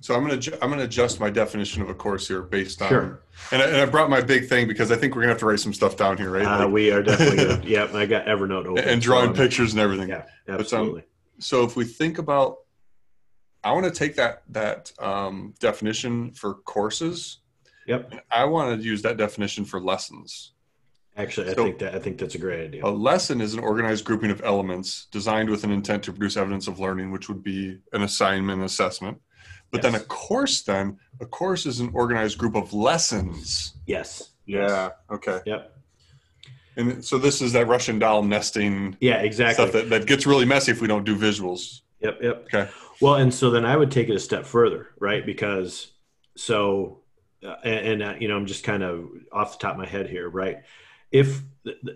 so 0.00 0.14
i'm 0.14 0.26
going 0.26 0.38
to 0.38 0.64
i'm 0.64 0.72
to 0.72 0.84
adjust 0.84 1.18
my 1.18 1.30
definition 1.30 1.82
of 1.82 1.90
a 1.90 1.94
course 1.94 2.28
here 2.28 2.42
based 2.42 2.80
on 2.82 2.88
sure. 2.88 3.22
and, 3.50 3.62
I, 3.62 3.66
and 3.66 3.76
I 3.76 3.86
brought 3.86 4.10
my 4.10 4.20
big 4.20 4.48
thing 4.48 4.68
because 4.68 4.92
i 4.92 4.96
think 4.96 5.14
we're 5.14 5.22
going 5.22 5.28
to 5.28 5.34
have 5.34 5.40
to 5.40 5.46
write 5.46 5.60
some 5.60 5.74
stuff 5.74 5.96
down 5.96 6.16
here 6.16 6.30
right 6.30 6.46
uh, 6.46 6.64
like, 6.64 6.72
we 6.72 6.92
are 6.92 7.02
definitely 7.02 7.44
gonna, 7.44 7.62
yeah 7.64 7.88
i 7.94 8.06
got 8.06 8.26
evernote 8.26 8.66
open 8.66 8.84
and 8.84 9.00
drawing 9.00 9.34
so 9.34 9.42
pictures 9.42 9.72
and 9.72 9.80
everything 9.80 10.08
yeah 10.08 10.24
absolutely 10.48 11.00
but, 11.00 11.06
um, 11.06 11.40
so 11.40 11.64
if 11.64 11.74
we 11.74 11.84
think 11.84 12.18
about 12.18 12.58
I 13.62 13.72
want 13.72 13.84
to 13.84 13.90
take 13.90 14.16
that 14.16 14.42
that 14.50 14.92
um, 14.98 15.54
definition 15.58 16.32
for 16.32 16.54
courses. 16.54 17.38
Yep. 17.90 18.24
I 18.30 18.44
want 18.44 18.80
to 18.80 18.86
use 18.86 19.02
that 19.02 19.16
definition 19.16 19.64
for 19.64 19.80
lessons. 19.80 20.52
Actually, 21.16 21.50
I 21.50 21.54
so 21.54 21.64
think 21.64 21.78
that 21.80 21.94
I 21.94 21.98
think 21.98 22.18
that's 22.18 22.36
a 22.36 22.38
great 22.38 22.64
idea. 22.64 22.86
A 22.86 22.88
lesson 22.88 23.40
is 23.40 23.52
an 23.52 23.58
organized 23.58 24.04
grouping 24.04 24.30
of 24.30 24.40
elements 24.44 25.08
designed 25.10 25.50
with 25.50 25.64
an 25.64 25.72
intent 25.72 26.04
to 26.04 26.12
produce 26.12 26.36
evidence 26.36 26.68
of 26.68 26.78
learning, 26.78 27.10
which 27.10 27.28
would 27.28 27.42
be 27.42 27.78
an 27.92 28.02
assignment 28.02 28.62
assessment. 28.62 29.20
But 29.72 29.82
yes. 29.82 29.92
then 29.92 30.00
a 30.00 30.04
course, 30.04 30.62
then 30.62 30.98
a 31.20 31.26
course 31.26 31.66
is 31.66 31.80
an 31.80 31.90
organized 31.92 32.38
group 32.38 32.54
of 32.54 32.72
lessons. 32.72 33.74
Yes. 33.86 34.30
Yeah. 34.46 34.90
Okay. 35.10 35.40
Yep. 35.44 35.76
And 36.76 37.04
so 37.04 37.18
this 37.18 37.42
is 37.42 37.52
that 37.54 37.66
Russian 37.66 37.98
doll 37.98 38.22
nesting. 38.22 38.96
Yeah, 39.00 39.16
exactly. 39.16 39.64
Stuff 39.64 39.72
that, 39.72 39.90
that 39.90 40.06
gets 40.06 40.26
really 40.26 40.44
messy 40.44 40.70
if 40.70 40.80
we 40.80 40.86
don't 40.86 41.04
do 41.04 41.16
visuals. 41.16 41.80
Yep. 42.00 42.18
Yep. 42.22 42.44
Okay. 42.54 42.70
Well, 43.00 43.16
and 43.16 43.34
so 43.34 43.50
then 43.50 43.64
I 43.64 43.76
would 43.76 43.90
take 43.90 44.08
it 44.08 44.14
a 44.14 44.20
step 44.20 44.46
further, 44.46 44.90
right? 45.00 45.26
Because 45.26 45.88
so, 46.36 46.99
uh, 47.44 47.56
and, 47.64 47.86
and 47.86 48.02
uh, 48.02 48.14
you 48.18 48.28
know, 48.28 48.36
I'm 48.36 48.46
just 48.46 48.64
kind 48.64 48.82
of 48.82 49.08
off 49.32 49.52
the 49.52 49.62
top 49.62 49.72
of 49.72 49.78
my 49.78 49.86
head 49.86 50.08
here, 50.08 50.28
right? 50.28 50.62
If 51.10 51.42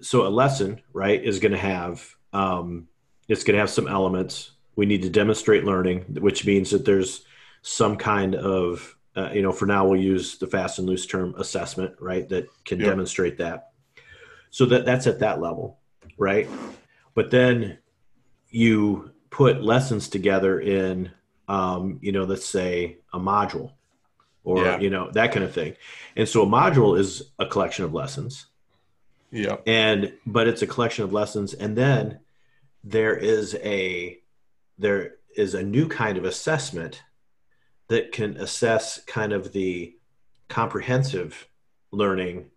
so, 0.00 0.26
a 0.26 0.28
lesson, 0.28 0.80
right, 0.92 1.22
is 1.22 1.38
going 1.38 1.52
to 1.52 1.58
have 1.58 2.14
um, 2.32 2.88
it's 3.28 3.44
going 3.44 3.54
to 3.54 3.60
have 3.60 3.70
some 3.70 3.88
elements. 3.88 4.52
We 4.76 4.86
need 4.86 5.02
to 5.02 5.10
demonstrate 5.10 5.64
learning, 5.64 6.16
which 6.18 6.44
means 6.44 6.70
that 6.70 6.84
there's 6.84 7.24
some 7.62 7.96
kind 7.96 8.34
of, 8.34 8.96
uh, 9.16 9.30
you 9.32 9.42
know, 9.42 9.52
for 9.52 9.66
now 9.66 9.86
we'll 9.86 10.00
use 10.00 10.36
the 10.38 10.46
fast 10.46 10.78
and 10.78 10.88
loose 10.88 11.06
term 11.06 11.34
assessment, 11.38 11.94
right? 12.00 12.28
That 12.28 12.48
can 12.64 12.80
yep. 12.80 12.88
demonstrate 12.88 13.38
that. 13.38 13.70
So 14.50 14.66
that 14.66 14.84
that's 14.84 15.06
at 15.06 15.20
that 15.20 15.40
level, 15.40 15.78
right? 16.18 16.48
But 17.14 17.30
then 17.30 17.78
you 18.50 19.12
put 19.30 19.62
lessons 19.62 20.08
together 20.08 20.60
in, 20.60 21.10
um, 21.48 21.98
you 22.02 22.12
know, 22.12 22.24
let's 22.24 22.46
say 22.46 22.98
a 23.12 23.18
module 23.18 23.72
or, 24.44 24.64
yeah. 24.64 24.78
you 24.78 24.90
know, 24.90 25.10
that 25.12 25.32
kind 25.32 25.44
of 25.44 25.52
thing. 25.52 25.74
And 26.16 26.28
so 26.28 26.42
a 26.42 26.46
module 26.46 26.98
is 26.98 27.30
a 27.38 27.46
collection 27.46 27.84
of 27.84 27.92
lessons. 27.92 28.46
Yeah. 29.30 29.56
And, 29.66 30.12
but 30.26 30.46
it's 30.46 30.62
a 30.62 30.66
collection 30.66 31.04
of 31.04 31.12
lessons. 31.12 31.54
And 31.54 31.76
then 31.76 32.20
there 32.84 33.16
is 33.16 33.56
a, 33.56 34.18
there 34.78 35.16
is 35.34 35.54
a 35.54 35.62
new 35.62 35.88
kind 35.88 36.18
of 36.18 36.24
assessment 36.24 37.02
that 37.88 38.12
can 38.12 38.36
assess 38.36 39.02
kind 39.04 39.32
of 39.32 39.52
the 39.52 39.96
comprehensive 40.48 41.48
learning 41.90 42.50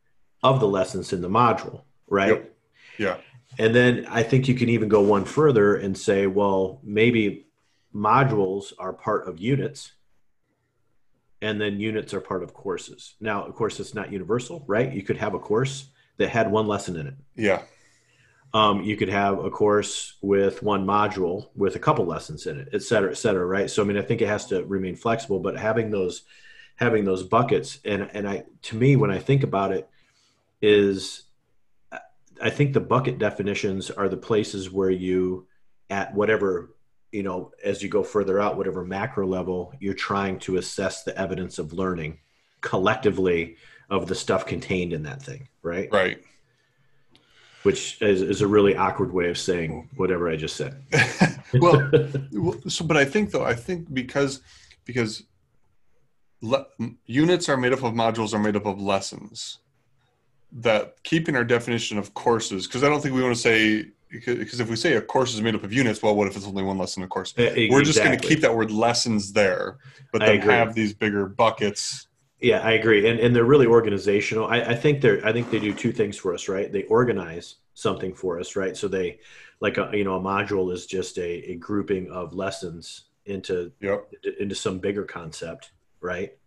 of 0.43 0.59
the 0.59 0.67
lessons 0.67 1.13
in 1.13 1.21
the 1.21 1.29
module, 1.29 1.81
right? 2.07 2.29
Yep. 2.29 2.53
Yeah. 2.99 3.17
And 3.57 3.73
then 3.73 4.05
I 4.09 4.23
think 4.23 4.47
you 4.47 4.55
can 4.55 4.69
even 4.69 4.89
go 4.89 5.01
one 5.01 5.25
further 5.25 5.75
and 5.77 5.97
say, 5.97 6.27
well, 6.27 6.79
maybe 6.83 7.47
modules 7.95 8.73
are 8.77 8.93
part 8.93 9.27
of 9.27 9.39
units 9.39 9.93
and 11.41 11.59
then 11.61 11.79
units 11.79 12.13
are 12.13 12.21
part 12.21 12.43
of 12.43 12.53
courses. 12.53 13.15
Now, 13.19 13.45
of 13.45 13.55
course, 13.55 13.79
it's 13.79 13.93
not 13.93 14.11
universal, 14.11 14.63
right? 14.67 14.91
You 14.91 15.03
could 15.03 15.17
have 15.17 15.33
a 15.33 15.39
course 15.39 15.89
that 16.17 16.29
had 16.29 16.51
one 16.51 16.67
lesson 16.67 16.95
in 16.95 17.07
it. 17.07 17.13
Yeah. 17.35 17.61
Um, 18.53 18.81
you 18.81 18.95
could 18.95 19.09
have 19.09 19.43
a 19.43 19.49
course 19.49 20.13
with 20.21 20.63
one 20.63 20.85
module 20.85 21.49
with 21.55 21.75
a 21.75 21.79
couple 21.79 22.05
lessons 22.05 22.47
in 22.47 22.57
it, 22.59 22.69
et 22.73 22.81
cetera, 22.81 23.11
et 23.11 23.17
cetera, 23.17 23.45
right? 23.45 23.69
So, 23.69 23.83
I 23.83 23.85
mean, 23.85 23.97
I 23.97 24.01
think 24.01 24.21
it 24.21 24.27
has 24.27 24.45
to 24.47 24.63
remain 24.65 24.95
flexible, 24.95 25.39
but 25.39 25.57
having 25.57 25.91
those, 25.91 26.23
having 26.77 27.05
those 27.05 27.23
buckets, 27.23 27.79
and 27.83 28.09
and 28.13 28.27
I, 28.27 28.45
to 28.63 28.77
me, 28.77 28.95
when 28.95 29.11
I 29.11 29.19
think 29.19 29.43
about 29.43 29.73
it, 29.73 29.89
is 30.61 31.23
I 32.41 32.49
think 32.49 32.73
the 32.73 32.79
bucket 32.79 33.19
definitions 33.19 33.91
are 33.91 34.07
the 34.07 34.17
places 34.17 34.71
where 34.71 34.91
you, 34.91 35.47
at 35.89 36.13
whatever, 36.13 36.73
you 37.11 37.23
know, 37.23 37.51
as 37.63 37.81
you 37.81 37.89
go 37.89 38.03
further 38.03 38.39
out, 38.39 38.57
whatever 38.57 38.83
macro 38.83 39.25
level, 39.25 39.73
you're 39.79 39.93
trying 39.93 40.39
to 40.39 40.57
assess 40.57 41.03
the 41.03 41.17
evidence 41.17 41.57
of 41.57 41.73
learning 41.73 42.19
collectively 42.61 43.55
of 43.89 44.07
the 44.07 44.15
stuff 44.15 44.45
contained 44.45 44.93
in 44.93 45.03
that 45.03 45.21
thing, 45.21 45.47
right? 45.61 45.89
Right. 45.91 46.21
Which 47.63 48.01
is, 48.01 48.21
is 48.21 48.41
a 48.41 48.47
really 48.47 48.75
awkward 48.75 49.13
way 49.13 49.29
of 49.29 49.37
saying 49.37 49.89
whatever 49.95 50.29
I 50.29 50.35
just 50.35 50.55
said. 50.55 50.81
well, 51.53 51.89
so, 52.67 52.85
but 52.85 52.97
I 52.97 53.05
think 53.05 53.31
though, 53.31 53.43
I 53.43 53.53
think 53.55 53.93
because, 53.93 54.41
because 54.85 55.23
le- 56.41 56.67
units 57.05 57.49
are 57.49 57.57
made 57.57 57.73
up 57.73 57.83
of 57.83 57.93
modules 57.93 58.33
are 58.33 58.39
made 58.39 58.55
up 58.55 58.65
of 58.65 58.81
lessons 58.81 59.59
that 60.51 61.01
keeping 61.03 61.35
our 61.35 61.43
definition 61.43 61.97
of 61.97 62.13
courses 62.13 62.67
because 62.67 62.83
I 62.83 62.89
don't 62.89 63.01
think 63.01 63.15
we 63.15 63.21
want 63.21 63.35
to 63.35 63.41
say 63.41 63.87
because 64.09 64.59
if 64.59 64.69
we 64.69 64.75
say 64.75 64.93
a 64.93 65.01
course 65.01 65.33
is 65.33 65.41
made 65.41 65.55
up 65.55 65.63
of 65.63 65.73
units, 65.73 66.01
well, 66.01 66.15
what 66.15 66.27
if 66.27 66.35
it's 66.35 66.45
only 66.45 66.63
one 66.63 66.77
lesson 66.77 67.03
a 67.03 67.07
course? 67.07 67.33
Exactly. 67.37 67.69
We're 67.69 67.83
just 67.83 67.99
going 67.99 68.17
to 68.17 68.27
keep 68.27 68.41
that 68.41 68.55
word 68.55 68.71
lessons 68.71 69.33
there, 69.33 69.77
but 70.11 70.19
then 70.19 70.41
have 70.41 70.73
these 70.73 70.93
bigger 70.93 71.25
buckets. 71.25 72.07
Yeah, 72.39 72.59
I 72.59 72.71
agree, 72.73 73.09
and 73.09 73.19
and 73.19 73.35
they're 73.35 73.43
really 73.43 73.65
organizational. 73.65 74.47
I, 74.47 74.57
I 74.57 74.75
think 74.75 75.01
they're 75.01 75.25
I 75.25 75.33
think 75.33 75.49
they 75.49 75.59
do 75.59 75.73
two 75.73 75.91
things 75.91 76.17
for 76.17 76.33
us, 76.33 76.47
right? 76.47 76.71
They 76.71 76.83
organize 76.83 77.55
something 77.73 78.13
for 78.13 78.39
us, 78.39 78.55
right? 78.55 78.77
So 78.77 78.87
they 78.87 79.19
like 79.59 79.77
a 79.77 79.89
you 79.93 80.03
know 80.03 80.15
a 80.15 80.21
module 80.21 80.71
is 80.71 80.85
just 80.85 81.17
a, 81.17 81.51
a 81.51 81.55
grouping 81.55 82.11
of 82.11 82.35
lessons 82.35 83.05
into 83.25 83.71
yep. 83.81 84.11
into 84.39 84.53
some 84.53 84.77
bigger 84.77 85.03
concept, 85.03 85.71
right? 85.99 86.37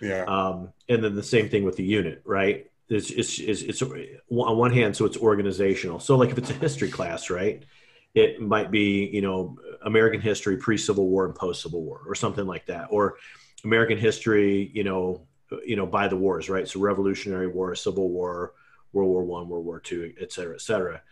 Yeah. 0.00 0.24
Um, 0.24 0.72
and 0.88 1.02
then 1.02 1.14
the 1.14 1.22
same 1.22 1.48
thing 1.48 1.64
with 1.64 1.76
the 1.76 1.84
unit, 1.84 2.22
right? 2.24 2.69
It's, 2.90 3.10
it's, 3.10 3.38
it's, 3.38 3.62
it's 3.62 3.82
on 3.82 4.58
one 4.58 4.72
hand, 4.72 4.96
so 4.96 5.06
it's 5.06 5.16
organizational. 5.16 6.00
So 6.00 6.16
like 6.16 6.30
if 6.30 6.38
it's 6.38 6.50
a 6.50 6.54
history 6.54 6.90
class, 6.90 7.30
right? 7.30 7.64
It 8.12 8.40
might 8.40 8.72
be, 8.72 9.08
you 9.12 9.22
know, 9.22 9.56
American 9.86 10.20
history 10.20 10.56
pre-Civil 10.56 11.08
War 11.08 11.26
and 11.26 11.34
post-Civil 11.34 11.82
War 11.82 12.02
or 12.06 12.16
something 12.16 12.46
like 12.46 12.66
that. 12.66 12.88
Or 12.90 13.16
American 13.64 13.98
history, 13.98 14.70
you 14.74 14.82
know, 14.82 15.26
you 15.64 15.76
know, 15.76 15.86
by 15.86 16.08
the 16.08 16.16
wars, 16.16 16.50
right? 16.50 16.66
So 16.66 16.80
Revolutionary 16.80 17.46
War, 17.46 17.74
Civil 17.74 18.08
War, 18.10 18.54
World 18.92 19.10
War 19.10 19.24
One, 19.24 19.48
World 19.48 19.64
War 19.64 19.78
Two, 19.78 20.12
et 20.20 20.32
cetera, 20.32 20.54
et 20.54 20.60
cetera. 20.60 21.02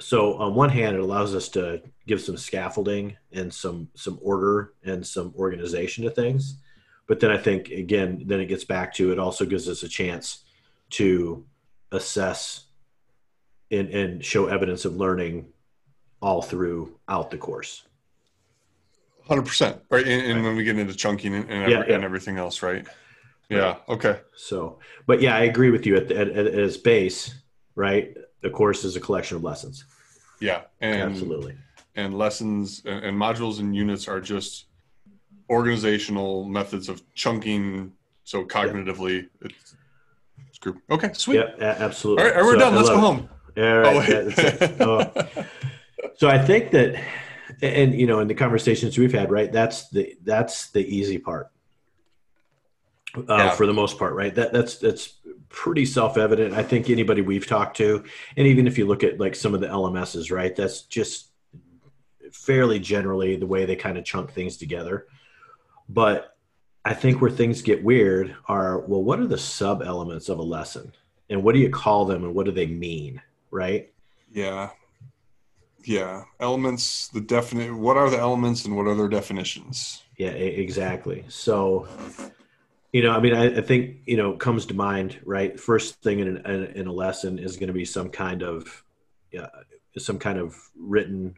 So 0.00 0.34
on 0.34 0.54
one 0.54 0.70
hand, 0.70 0.96
it 0.96 1.00
allows 1.00 1.34
us 1.34 1.50
to 1.50 1.82
give 2.06 2.22
some 2.22 2.38
scaffolding 2.38 3.16
and 3.32 3.52
some 3.52 3.88
some 3.94 4.18
order 4.22 4.72
and 4.84 5.06
some 5.06 5.34
organization 5.36 6.04
to 6.04 6.10
things. 6.10 6.56
But 7.06 7.20
then 7.20 7.30
I 7.30 7.36
think 7.36 7.68
again, 7.68 8.22
then 8.26 8.40
it 8.40 8.46
gets 8.46 8.64
back 8.64 8.94
to 8.94 9.12
it 9.12 9.18
also 9.18 9.44
gives 9.44 9.68
us 9.68 9.82
a 9.82 9.88
chance 9.88 10.41
to 10.92 11.44
assess 11.90 12.64
and, 13.70 13.88
and 13.88 14.24
show 14.24 14.46
evidence 14.46 14.84
of 14.84 14.96
learning 14.96 15.46
all 16.20 16.42
throughout 16.42 17.30
the 17.30 17.38
course. 17.38 17.86
Hundred 19.26 19.46
percent, 19.46 19.80
right? 19.90 20.06
And, 20.06 20.22
and 20.22 20.36
right. 20.36 20.44
when 20.44 20.56
we 20.56 20.64
get 20.64 20.78
into 20.78 20.94
chunking 20.94 21.34
and, 21.34 21.48
and, 21.50 21.70
yeah, 21.70 21.78
every, 21.78 21.88
yeah. 21.88 21.94
and 21.96 22.04
everything 22.04 22.38
else, 22.38 22.62
right? 22.62 22.86
Yeah. 23.48 23.76
Okay. 23.88 24.20
So, 24.34 24.78
but 25.06 25.20
yeah, 25.20 25.36
I 25.36 25.42
agree 25.42 25.70
with 25.70 25.84
you. 25.86 25.96
At, 25.96 26.08
the, 26.08 26.18
at, 26.18 26.28
at 26.28 26.46
its 26.46 26.76
base, 26.76 27.34
right? 27.74 28.16
The 28.40 28.50
course 28.50 28.84
is 28.84 28.96
a 28.96 29.00
collection 29.00 29.36
of 29.36 29.44
lessons. 29.44 29.84
Yeah, 30.40 30.62
and 30.80 31.02
absolutely. 31.02 31.56
And 31.94 32.16
lessons 32.16 32.82
and, 32.84 33.04
and 33.04 33.16
modules 33.16 33.60
and 33.60 33.76
units 33.76 34.08
are 34.08 34.20
just 34.20 34.66
organizational 35.50 36.44
methods 36.44 36.88
of 36.88 37.02
chunking. 37.14 37.92
So 38.24 38.44
cognitively, 38.44 39.22
yeah. 39.22 39.48
it's 39.48 39.76
group. 40.62 40.82
Okay, 40.90 41.10
sweet. 41.12 41.44
Yeah, 41.58 41.76
absolutely. 41.78 42.24
All 42.24 42.30
right, 42.30 42.44
we're 42.44 42.54
so, 42.54 42.58
done. 42.58 42.74
Let's 42.74 42.88
go 42.88 42.98
home. 42.98 43.28
All 43.56 43.78
right. 43.78 44.80
Oh, 44.80 45.12
oh. 45.14 45.44
so 46.16 46.28
I 46.28 46.38
think 46.38 46.70
that, 46.70 47.02
and 47.60 47.94
you 47.94 48.06
know, 48.06 48.20
in 48.20 48.28
the 48.28 48.34
conversations 48.34 48.96
we've 48.96 49.12
had, 49.12 49.30
right, 49.30 49.52
that's 49.52 49.90
the 49.90 50.16
that's 50.22 50.70
the 50.70 50.80
easy 50.80 51.18
part. 51.18 51.50
Uh, 53.14 53.24
yeah. 53.28 53.50
For 53.50 53.66
the 53.66 53.74
most 53.74 53.98
part, 53.98 54.14
right? 54.14 54.34
That 54.34 54.54
that's 54.54 54.78
that's 54.78 55.18
pretty 55.50 55.84
self-evident. 55.84 56.54
I 56.54 56.62
think 56.62 56.88
anybody 56.88 57.20
we've 57.20 57.46
talked 57.46 57.76
to, 57.76 58.04
and 58.38 58.46
even 58.46 58.66
if 58.66 58.78
you 58.78 58.86
look 58.86 59.04
at 59.04 59.20
like 59.20 59.34
some 59.34 59.52
of 59.52 59.60
the 59.60 59.66
LMSs, 59.66 60.32
right, 60.32 60.56
that's 60.56 60.82
just 60.82 61.28
fairly 62.32 62.78
generally 62.78 63.36
the 63.36 63.46
way 63.46 63.66
they 63.66 63.76
kind 63.76 63.98
of 63.98 64.04
chunk 64.04 64.32
things 64.32 64.56
together. 64.56 65.06
But 65.90 66.31
I 66.84 66.94
think 66.94 67.20
where 67.20 67.30
things 67.30 67.62
get 67.62 67.84
weird 67.84 68.34
are 68.46 68.80
well, 68.80 69.02
what 69.02 69.20
are 69.20 69.26
the 69.26 69.38
sub 69.38 69.82
elements 69.82 70.28
of 70.28 70.38
a 70.38 70.42
lesson? 70.42 70.92
And 71.30 71.42
what 71.42 71.54
do 71.54 71.60
you 71.60 71.70
call 71.70 72.04
them 72.04 72.24
and 72.24 72.34
what 72.34 72.46
do 72.46 72.52
they 72.52 72.66
mean? 72.66 73.22
Right? 73.50 73.92
Yeah. 74.32 74.70
Yeah. 75.84 76.24
Elements, 76.40 77.08
the 77.08 77.20
definite 77.20 77.74
what 77.74 77.96
are 77.96 78.10
the 78.10 78.18
elements 78.18 78.64
and 78.64 78.76
what 78.76 78.86
are 78.86 78.94
their 78.94 79.08
definitions? 79.08 80.02
Yeah, 80.16 80.30
exactly. 80.30 81.24
So 81.28 81.88
you 82.92 83.02
know, 83.02 83.10
I 83.10 83.20
mean, 83.20 83.34
I, 83.34 83.58
I 83.58 83.60
think, 83.62 84.00
you 84.06 84.18
know, 84.18 84.36
comes 84.36 84.66
to 84.66 84.74
mind, 84.74 85.18
right? 85.24 85.58
First 85.58 86.02
thing 86.02 86.20
in, 86.20 86.36
an, 86.36 86.64
in 86.74 86.86
a 86.86 86.92
lesson 86.92 87.38
is 87.38 87.56
going 87.56 87.68
to 87.68 87.72
be 87.72 87.86
some 87.86 88.10
kind 88.10 88.42
of, 88.42 88.84
yeah, 89.32 89.48
some 89.96 90.18
kind 90.18 90.38
of 90.38 90.54
written 90.78 91.34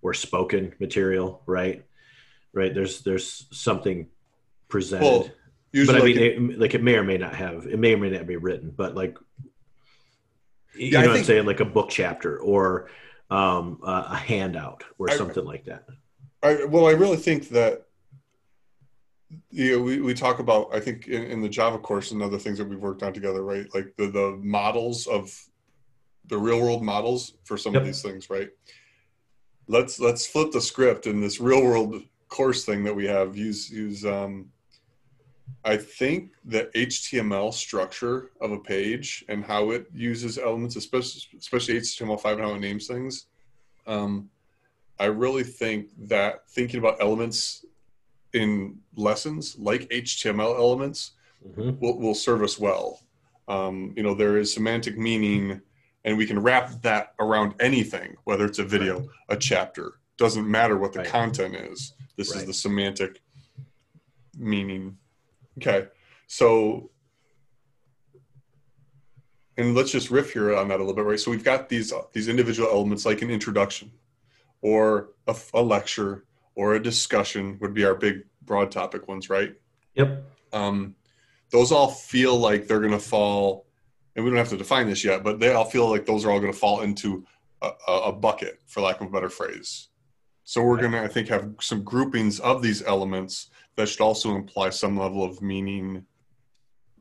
or 0.00 0.14
spoken 0.14 0.72
material, 0.78 1.42
right? 1.46 1.84
Right. 2.52 2.72
There's, 2.72 3.00
there's 3.02 3.46
something 3.50 4.08
presented. 4.72 5.04
Well, 5.04 5.30
but 5.86 5.96
I 5.96 6.00
mean, 6.00 6.16
like 6.16 6.16
it, 6.16 6.58
like 6.58 6.74
it 6.74 6.82
may 6.82 6.96
or 6.96 7.04
may 7.04 7.18
not 7.18 7.34
have. 7.34 7.66
It 7.66 7.78
may 7.78 7.94
or 7.94 7.98
may 7.98 8.10
not 8.10 8.26
be 8.26 8.36
written, 8.36 8.72
but 8.74 8.96
like 8.96 9.16
you 10.74 10.88
yeah, 10.88 11.02
know, 11.02 11.08
what 11.08 11.18
I'm 11.18 11.24
saying, 11.24 11.46
like 11.46 11.60
a 11.60 11.64
book 11.64 11.90
chapter 11.90 12.38
or 12.38 12.88
um, 13.30 13.78
a, 13.84 14.06
a 14.10 14.16
handout 14.16 14.82
or 14.98 15.10
I, 15.10 15.16
something 15.16 15.44
like 15.44 15.66
that. 15.66 15.84
I, 16.42 16.64
well, 16.64 16.86
I 16.86 16.92
really 16.92 17.18
think 17.18 17.50
that 17.50 17.84
you 19.50 19.76
know, 19.76 19.82
we, 19.82 20.00
we 20.00 20.14
talk 20.14 20.40
about 20.40 20.74
I 20.74 20.80
think 20.80 21.06
in, 21.06 21.22
in, 21.24 21.40
the 21.40 21.48
Java 21.48 21.78
course 21.78 22.10
and 22.10 22.22
other 22.22 22.38
things 22.38 22.58
that 22.58 22.68
we've 22.68 22.78
worked 22.78 23.02
on 23.02 23.12
together, 23.12 23.42
right? 23.42 23.66
Like 23.74 23.94
the 23.96 24.08
the 24.08 24.38
models 24.42 25.06
of 25.06 25.38
the 26.26 26.38
real 26.38 26.60
world 26.60 26.82
models 26.82 27.34
for 27.44 27.56
some 27.58 27.74
yep. 27.74 27.82
of 27.82 27.86
these 27.86 28.02
things, 28.02 28.30
right? 28.30 28.48
Let's 29.68 30.00
let's 30.00 30.26
flip 30.26 30.50
the 30.50 30.60
script 30.60 31.06
in 31.06 31.20
this 31.20 31.40
real 31.40 31.62
world 31.62 32.02
course 32.28 32.64
thing 32.64 32.84
that 32.84 32.94
we 32.94 33.06
have. 33.06 33.36
Use 33.36 33.70
use 33.70 34.04
um, 34.04 34.51
I 35.64 35.76
think 35.76 36.32
the 36.44 36.70
HTML 36.74 37.52
structure 37.54 38.30
of 38.40 38.50
a 38.50 38.58
page 38.58 39.24
and 39.28 39.44
how 39.44 39.70
it 39.70 39.86
uses 39.94 40.38
elements, 40.38 40.76
especially 40.76 41.22
especially 41.38 41.78
HTML5 41.78 42.32
and 42.32 42.40
how 42.40 42.54
it 42.54 42.60
names 42.60 42.86
things. 42.86 43.26
Um, 43.86 44.28
I 44.98 45.06
really 45.06 45.44
think 45.44 45.90
that 46.08 46.48
thinking 46.48 46.78
about 46.78 47.00
elements 47.00 47.64
in 48.32 48.78
lessons 48.96 49.56
like 49.58 49.88
HTML 49.90 50.56
elements 50.56 51.12
mm-hmm. 51.46 51.78
will, 51.80 51.98
will 51.98 52.14
serve 52.14 52.42
us 52.42 52.58
well. 52.58 53.00
Um, 53.48 53.92
you 53.96 54.02
know, 54.02 54.14
there 54.14 54.38
is 54.38 54.52
semantic 54.52 54.96
meaning 54.96 55.60
and 56.04 56.16
we 56.16 56.26
can 56.26 56.40
wrap 56.40 56.82
that 56.82 57.14
around 57.20 57.54
anything, 57.60 58.16
whether 58.24 58.44
it's 58.44 58.58
a 58.58 58.64
video, 58.64 59.00
right. 59.00 59.08
a 59.30 59.36
chapter, 59.36 59.94
doesn't 60.18 60.48
matter 60.50 60.78
what 60.78 60.92
the 60.92 61.00
right. 61.00 61.08
content 61.08 61.54
is. 61.54 61.94
This 62.16 62.32
right. 62.32 62.40
is 62.40 62.46
the 62.46 62.54
semantic 62.54 63.20
meaning. 64.36 64.96
Okay. 65.58 65.86
So 66.26 66.90
and 69.56 69.74
let's 69.74 69.90
just 69.90 70.10
riff 70.10 70.32
here 70.32 70.54
on 70.56 70.68
that 70.68 70.76
a 70.76 70.82
little 70.82 70.94
bit, 70.94 71.04
right? 71.04 71.20
So 71.20 71.30
we've 71.30 71.44
got 71.44 71.68
these 71.68 71.92
these 72.12 72.28
individual 72.28 72.68
elements 72.70 73.04
like 73.04 73.22
an 73.22 73.30
introduction, 73.30 73.90
or 74.60 75.10
a, 75.26 75.36
a 75.54 75.62
lecture, 75.62 76.24
or 76.54 76.74
a 76.74 76.82
discussion 76.82 77.58
would 77.60 77.74
be 77.74 77.84
our 77.84 77.94
big 77.94 78.24
broad 78.42 78.70
topic 78.70 79.08
ones, 79.08 79.28
right? 79.28 79.54
Yep. 79.94 80.24
Um, 80.52 80.94
those 81.50 81.70
all 81.70 81.90
feel 81.90 82.36
like 82.36 82.66
they're 82.66 82.80
going 82.80 82.92
to 82.92 82.98
fall, 82.98 83.66
and 84.16 84.24
we 84.24 84.30
don't 84.30 84.38
have 84.38 84.48
to 84.50 84.56
define 84.56 84.88
this 84.88 85.04
yet, 85.04 85.22
but 85.22 85.38
they 85.38 85.52
all 85.52 85.66
feel 85.66 85.88
like 85.88 86.06
those 86.06 86.24
are 86.24 86.30
all 86.30 86.40
going 86.40 86.52
to 86.52 86.58
fall 86.58 86.80
into 86.80 87.26
a, 87.60 87.70
a, 87.88 88.12
bucket, 88.12 88.60
for 88.66 88.80
lack 88.80 89.00
of 89.00 89.06
a 89.06 89.10
better 89.10 89.28
phrase. 89.28 89.88
So 90.44 90.62
we're 90.62 90.78
going 90.78 90.92
to, 90.92 91.02
I 91.02 91.08
think, 91.08 91.28
have 91.28 91.54
some 91.60 91.84
groupings 91.84 92.40
of 92.40 92.62
these 92.62 92.82
elements 92.82 93.50
that 93.76 93.88
should 93.88 94.00
also 94.00 94.34
imply 94.34 94.70
some 94.70 94.98
level 94.98 95.24
of 95.24 95.40
meaning 95.42 96.04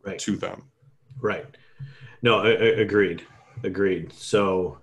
right. 0.03 0.19
to 0.19 0.35
them. 0.35 0.63
Right. 1.19 1.45
No, 2.21 2.39
I, 2.39 2.49
I, 2.49 2.81
agreed, 2.81 3.23
agreed. 3.63 4.13
So, 4.13 4.77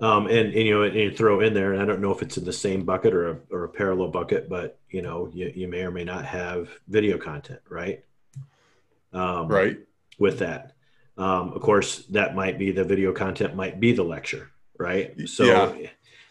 um, 0.00 0.26
and, 0.26 0.52
and 0.52 0.54
you 0.54 0.74
know, 0.74 0.82
and 0.82 0.94
you 0.94 1.10
throw 1.10 1.40
in 1.40 1.54
there, 1.54 1.72
and 1.72 1.82
I 1.82 1.86
don't 1.86 2.00
know 2.00 2.12
if 2.12 2.22
it's 2.22 2.36
in 2.36 2.44
the 2.44 2.52
same 2.52 2.84
bucket 2.84 3.14
or 3.14 3.30
a, 3.30 3.38
or 3.50 3.64
a 3.64 3.68
parallel 3.68 4.08
bucket, 4.08 4.48
but 4.48 4.78
you 4.90 5.02
know, 5.02 5.30
you, 5.32 5.52
you 5.54 5.68
may 5.68 5.82
or 5.82 5.90
may 5.90 6.04
not 6.04 6.24
have 6.24 6.68
video 6.88 7.18
content, 7.18 7.60
right? 7.68 8.04
Um, 9.12 9.48
right. 9.48 9.78
With 10.18 10.38
that, 10.40 10.72
um, 11.16 11.52
of 11.52 11.62
course, 11.62 12.04
that 12.06 12.34
might 12.34 12.58
be 12.58 12.72
the 12.72 12.84
video 12.84 13.12
content, 13.12 13.54
might 13.54 13.80
be 13.80 13.92
the 13.92 14.04
lecture, 14.04 14.50
right? 14.78 15.14
So. 15.28 15.44
Yeah. 15.44 15.88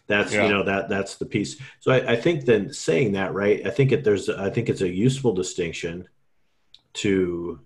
That's 0.08 0.34
yeah. 0.34 0.44
you 0.44 0.50
know 0.50 0.64
that 0.64 0.90
that's 0.90 1.16
the 1.16 1.26
piece. 1.26 1.58
So 1.80 1.92
I, 1.92 2.14
I 2.14 2.16
think 2.16 2.46
then 2.46 2.72
saying 2.72 3.14
that 3.14 3.34
right, 3.34 3.66
I 3.66 3.70
think 3.72 3.92
it 3.92 4.04
there's 4.04 4.30
I 4.30 4.50
think 4.50 4.70
it's 4.70 4.82
a 4.82 4.90
useful 4.90 5.34
distinction 5.34 6.08
to 6.94 7.60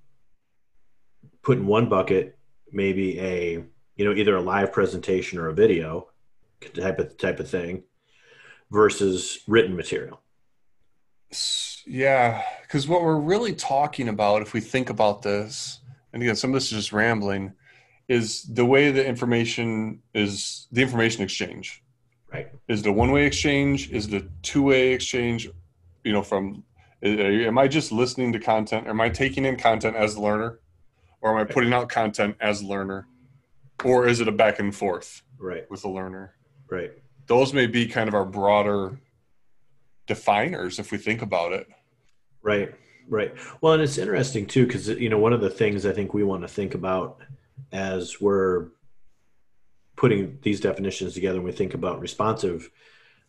put 1.41 1.58
in 1.58 1.67
one 1.67 1.89
bucket 1.89 2.38
maybe 2.72 3.19
a 3.19 3.63
you 3.96 4.05
know 4.05 4.13
either 4.13 4.36
a 4.36 4.41
live 4.41 4.72
presentation 4.72 5.39
or 5.39 5.48
a 5.48 5.53
video 5.53 6.08
type 6.74 7.00
of 7.00 7.17
type 7.17 7.39
of 7.39 7.50
thing 7.50 7.84
versus 8.72 9.39
written 9.48 9.75
material 9.75 10.22
yeah 11.86 12.43
because 12.62 12.88
what 12.88 13.01
we're 13.01 13.19
really 13.19 13.53
talking 13.53 14.10
about 14.10 14.41
if 14.41 14.53
we 14.53 14.60
think 14.60 14.89
about 14.89 15.22
this 15.22 15.79
and 16.13 16.22
again 16.22 16.36
some 16.36 16.51
of 16.51 16.53
this 16.53 16.65
is 16.65 16.77
just 16.77 16.93
rambling 16.93 17.53
is 18.08 18.43
the 18.43 18.65
way 18.65 18.91
the 18.91 19.05
information 19.05 20.01
is 20.13 20.67
the 20.72 20.81
information 20.81 21.24
exchange 21.24 21.84
right 22.31 22.48
is 22.67 22.81
the 22.81 22.91
one 22.91 23.12
way 23.12 23.25
exchange 23.25 23.91
is 23.91 24.07
the 24.07 24.27
two 24.41 24.63
way 24.63 24.93
exchange 24.93 25.50
you 26.03 26.13
know 26.13 26.24
from 26.24 26.63
uh, 27.03 27.07
am 27.07 27.57
i 27.57 27.67
just 27.67 27.91
listening 27.91 28.31
to 28.31 28.39
content 28.39 28.88
am 28.88 29.01
i 29.01 29.09
taking 29.09 29.45
in 29.45 29.55
content 29.55 29.95
as 29.95 30.15
the 30.15 30.21
learner 30.21 30.59
or 31.21 31.31
am 31.31 31.38
I 31.38 31.51
putting 31.51 31.74
out 31.74 31.89
content 31.89 32.36
as 32.39 32.62
a 32.62 32.65
learner, 32.65 33.07
or 33.83 34.07
is 34.07 34.19
it 34.19 34.27
a 34.27 34.31
back 34.31 34.59
and 34.59 34.75
forth 34.75 35.21
right 35.38 35.69
with 35.69 35.81
the 35.81 35.89
learner? 35.89 36.36
Right. 36.69 36.91
Those 37.27 37.53
may 37.53 37.67
be 37.67 37.88
kind 37.88 38.07
of 38.07 38.13
our 38.13 38.25
broader 38.25 39.00
definers 40.07 40.79
if 40.79 40.91
we 40.91 40.98
think 40.98 41.21
about 41.21 41.53
it. 41.53 41.67
Right. 42.41 42.74
Right. 43.07 43.33
Well, 43.62 43.74
and 43.74 43.81
it's 43.81 43.98
interesting 43.98 44.45
too 44.45 44.65
because 44.65 44.88
you 44.88 45.09
know 45.09 45.17
one 45.17 45.33
of 45.33 45.41
the 45.41 45.50
things 45.50 45.86
I 45.86 45.91
think 45.91 46.13
we 46.13 46.24
want 46.24 46.43
to 46.43 46.48
think 46.48 46.74
about 46.74 47.19
as 47.71 48.21
we're 48.21 48.67
putting 50.00 50.39
these 50.44 50.62
definitions 50.62 51.13
together 51.13 51.39
and 51.39 51.46
we 51.46 51.51
think 51.51 51.74
about 51.74 52.00
responsive 52.00 52.72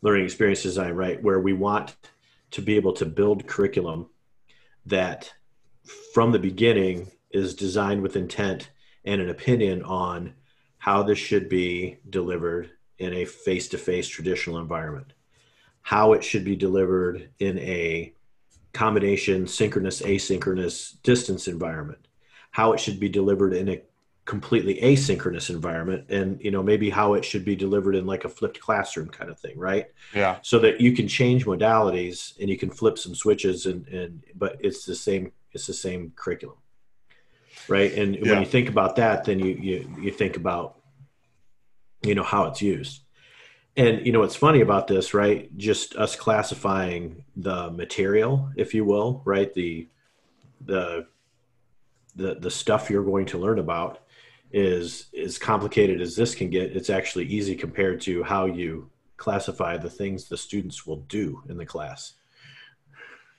learning 0.02 0.24
experience 0.24 0.62
design, 0.62 0.92
right, 0.92 1.20
where 1.20 1.40
we 1.40 1.52
want 1.52 1.96
to 2.52 2.62
be 2.62 2.76
able 2.76 2.92
to 2.92 3.04
build 3.04 3.44
curriculum 3.48 4.06
that 4.86 5.32
from 6.14 6.30
the 6.30 6.38
beginning 6.38 7.10
is 7.32 7.56
designed 7.56 8.00
with 8.00 8.14
intent 8.14 8.70
and 9.04 9.20
an 9.20 9.30
opinion 9.30 9.82
on 9.82 10.32
how 10.78 11.02
this 11.02 11.18
should 11.18 11.48
be 11.48 11.98
delivered 12.08 12.70
in 12.98 13.14
a 13.14 13.24
face-to-face 13.24 14.06
traditional 14.06 14.58
environment. 14.58 15.12
How 15.82 16.12
it 16.12 16.22
should 16.22 16.44
be 16.44 16.54
delivered 16.54 17.30
in 17.40 17.58
a 17.58 18.14
combination 18.72 19.48
synchronous 19.48 20.02
asynchronous 20.02 21.02
distance 21.02 21.48
environment. 21.48 22.06
How 22.52 22.74
it 22.74 22.78
should 22.78 23.00
be 23.00 23.08
delivered 23.08 23.54
in 23.54 23.68
a 23.68 23.82
completely 24.30 24.76
asynchronous 24.80 25.50
environment 25.50 26.04
and 26.08 26.40
you 26.40 26.50
know 26.50 26.62
maybe 26.62 26.88
how 26.88 27.14
it 27.14 27.24
should 27.24 27.44
be 27.44 27.56
delivered 27.56 27.96
in 27.96 28.06
like 28.06 28.24
a 28.24 28.28
flipped 28.28 28.60
classroom 28.60 29.08
kind 29.08 29.30
of 29.30 29.38
thing 29.38 29.58
right 29.58 29.86
yeah 30.14 30.38
so 30.42 30.58
that 30.58 30.80
you 30.80 30.92
can 30.92 31.08
change 31.08 31.46
modalities 31.46 32.38
and 32.38 32.48
you 32.48 32.56
can 32.56 32.70
flip 32.70 32.96
some 32.96 33.14
switches 33.14 33.66
and 33.66 33.86
and 33.88 34.22
but 34.36 34.56
it's 34.60 34.84
the 34.84 34.94
same 34.94 35.32
it's 35.52 35.66
the 35.66 35.74
same 35.74 36.12
curriculum 36.14 36.56
right? 37.68 37.92
And 37.94 38.16
yeah. 38.16 38.32
when 38.32 38.40
you 38.40 38.46
think 38.46 38.68
about 38.68 38.96
that, 38.96 39.24
then 39.24 39.38
you 39.38 39.54
you 39.54 39.96
you 40.00 40.10
think 40.10 40.36
about 40.36 40.76
you 42.02 42.14
know 42.14 42.22
how 42.22 42.44
it's 42.46 42.60
used. 42.60 43.02
And 43.76 44.04
you 44.04 44.12
know 44.12 44.20
what's 44.20 44.36
funny 44.36 44.60
about 44.60 44.88
this, 44.88 45.14
right? 45.14 45.56
Just 45.56 45.96
us 45.96 46.16
classifying 46.16 47.24
the 47.36 47.70
material, 47.70 48.50
if 48.56 48.74
you 48.74 48.84
will, 48.84 49.22
right? 49.24 49.52
The 49.54 49.88
the 50.60 51.06
the 52.16 52.34
the 52.34 52.50
stuff 52.50 52.90
you're 52.90 53.04
going 53.04 53.26
to 53.26 53.38
learn 53.38 53.58
about 53.58 54.00
is 54.52 55.06
as 55.16 55.38
complicated 55.38 56.00
as 56.00 56.16
this 56.16 56.34
can 56.34 56.50
get. 56.50 56.76
It's 56.76 56.90
actually 56.90 57.26
easy 57.26 57.54
compared 57.54 58.00
to 58.02 58.22
how 58.22 58.46
you 58.46 58.90
classify 59.16 59.76
the 59.76 59.90
things 59.90 60.24
the 60.24 60.36
students 60.36 60.86
will 60.86 61.04
do 61.08 61.42
in 61.48 61.56
the 61.56 61.66
class. 61.66 62.14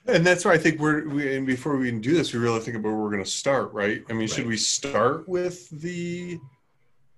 And 0.06 0.26
that's 0.26 0.44
why 0.44 0.52
I 0.52 0.58
think 0.58 0.80
we're, 0.80 1.08
we, 1.08 1.36
and 1.36 1.46
before 1.46 1.76
we 1.76 1.88
even 1.88 2.00
do 2.00 2.14
this, 2.14 2.32
we 2.32 2.40
really 2.40 2.60
think 2.60 2.76
about 2.76 2.88
where 2.88 2.98
we're 2.98 3.10
going 3.10 3.22
to 3.22 3.30
start, 3.30 3.72
right? 3.72 4.02
I 4.08 4.12
mean, 4.12 4.22
right. 4.22 4.30
should 4.30 4.46
we 4.46 4.56
start 4.56 5.28
with 5.28 5.68
the 5.70 6.40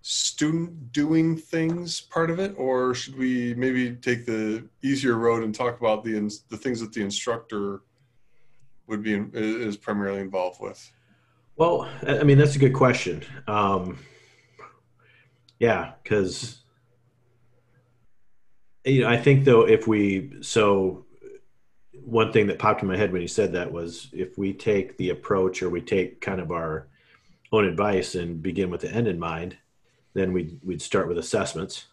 student 0.02 0.92
doing 0.92 1.34
things 1.34 2.02
part 2.02 2.30
of 2.30 2.38
it, 2.38 2.54
or 2.58 2.94
should 2.94 3.16
we 3.16 3.54
maybe 3.54 3.92
take 3.96 4.26
the 4.26 4.68
easier 4.82 5.14
road 5.14 5.42
and 5.42 5.54
talk 5.54 5.80
about 5.80 6.04
the 6.04 6.12
the 6.50 6.58
things 6.58 6.78
that 6.80 6.92
the 6.92 7.00
instructor 7.00 7.80
would 8.86 9.02
be 9.02 9.14
is 9.32 9.78
primarily 9.78 10.20
involved 10.20 10.60
with? 10.60 10.92
Well, 11.56 11.88
I 12.06 12.24
mean, 12.24 12.38
that's 12.38 12.56
a 12.56 12.58
good 12.58 12.74
question. 12.74 13.22
Um, 13.46 13.98
yeah, 15.58 15.92
because 16.02 16.64
you 18.84 19.02
know, 19.02 19.08
I 19.08 19.16
think 19.16 19.44
though, 19.44 19.66
if 19.66 19.86
we 19.86 20.38
so 20.42 21.06
one 22.04 22.32
thing 22.32 22.46
that 22.48 22.58
popped 22.58 22.82
in 22.82 22.88
my 22.88 22.96
head 22.96 23.12
when 23.12 23.22
you 23.22 23.28
said 23.28 23.52
that 23.52 23.72
was 23.72 24.08
if 24.12 24.36
we 24.36 24.52
take 24.52 24.96
the 24.98 25.10
approach 25.10 25.62
or 25.62 25.70
we 25.70 25.80
take 25.80 26.20
kind 26.20 26.40
of 26.40 26.50
our 26.50 26.88
own 27.50 27.64
advice 27.64 28.14
and 28.14 28.42
begin 28.42 28.68
with 28.68 28.82
the 28.82 28.90
end 28.90 29.08
in 29.08 29.18
mind, 29.18 29.56
then 30.12 30.32
we'd, 30.32 30.58
we'd 30.62 30.82
start 30.82 31.08
with 31.08 31.18
assessments. 31.18 31.86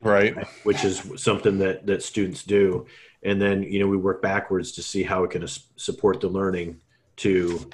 Right. 0.00 0.36
Which 0.64 0.84
is 0.84 1.10
something 1.16 1.58
that, 1.58 1.86
that 1.86 2.02
students 2.02 2.42
do. 2.42 2.86
And 3.22 3.40
then, 3.40 3.62
you 3.62 3.78
know, 3.78 3.86
we 3.86 3.96
work 3.96 4.20
backwards 4.20 4.72
to 4.72 4.82
see 4.82 5.02
how 5.02 5.24
it 5.24 5.30
can 5.30 5.46
support 5.76 6.20
the 6.20 6.28
learning 6.28 6.82
to, 7.16 7.70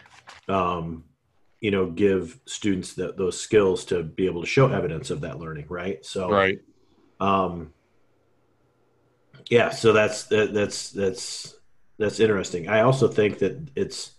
um, 0.49 1.05
you 1.61 1.71
know, 1.71 1.91
give 1.91 2.39
students 2.47 2.95
the, 2.95 3.13
those 3.13 3.39
skills 3.39 3.85
to 3.87 4.03
be 4.03 4.27
able 4.27 4.41
to 4.41 4.47
show 4.47 4.69
evidence 4.69 5.11
of 5.11 5.21
that 5.23 5.39
learning. 5.39 5.67
Right. 5.69 6.05
So, 6.05 6.31
right. 6.31 6.61
Um, 7.21 7.73
yeah, 9.49 9.71
so 9.71 9.93
that's, 9.93 10.25
that, 10.25 10.55
that's, 10.55 10.91
that's, 10.91 11.55
that's 11.99 12.19
interesting. 12.19 12.69
I 12.69 12.81
also 12.81 13.09
think 13.09 13.39
that 13.41 13.69
it's 13.77 14.13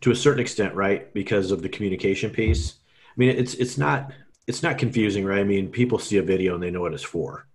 to 0.00 0.10
a 0.10 0.16
certain 0.16 0.40
extent 0.40 0.74
right 0.74 1.12
because 1.14 1.50
of 1.50 1.62
the 1.62 1.68
communication 1.68 2.30
piece. 2.30 2.74
I 3.08 3.14
mean, 3.16 3.30
it's 3.30 3.54
it's 3.54 3.78
not 3.78 4.12
it's 4.46 4.62
not 4.62 4.78
confusing, 4.78 5.24
right? 5.24 5.40
I 5.40 5.44
mean, 5.44 5.68
people 5.68 5.98
see 5.98 6.16
a 6.16 6.22
video 6.22 6.54
and 6.54 6.62
they 6.62 6.70
know 6.70 6.80
what 6.80 6.94
it's 6.94 7.02
for, 7.02 7.46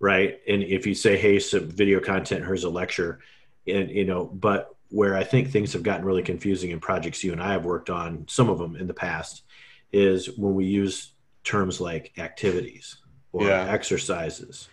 right? 0.00 0.38
And 0.48 0.62
if 0.62 0.86
you 0.86 0.94
say, 0.94 1.16
"Hey, 1.16 1.38
some 1.38 1.68
video 1.68 2.00
content, 2.00 2.44
here's 2.44 2.64
a 2.64 2.70
lecture," 2.70 3.18
and 3.66 3.90
you 3.90 4.04
know, 4.04 4.26
but 4.26 4.74
where 4.92 5.16
I 5.16 5.24
think 5.24 5.50
things 5.50 5.72
have 5.72 5.82
gotten 5.82 6.04
really 6.04 6.22
confusing 6.22 6.70
in 6.70 6.78
projects 6.78 7.24
you 7.24 7.32
and 7.32 7.42
I 7.42 7.52
have 7.52 7.64
worked 7.64 7.88
on, 7.88 8.26
some 8.28 8.50
of 8.50 8.58
them 8.58 8.76
in 8.76 8.86
the 8.86 8.94
past, 8.94 9.42
is 9.90 10.36
when 10.38 10.54
we 10.54 10.66
use 10.66 11.14
terms 11.44 11.80
like 11.80 12.12
activities 12.18 12.98
or 13.32 13.46
yeah. 13.46 13.66
exercises 13.68 14.68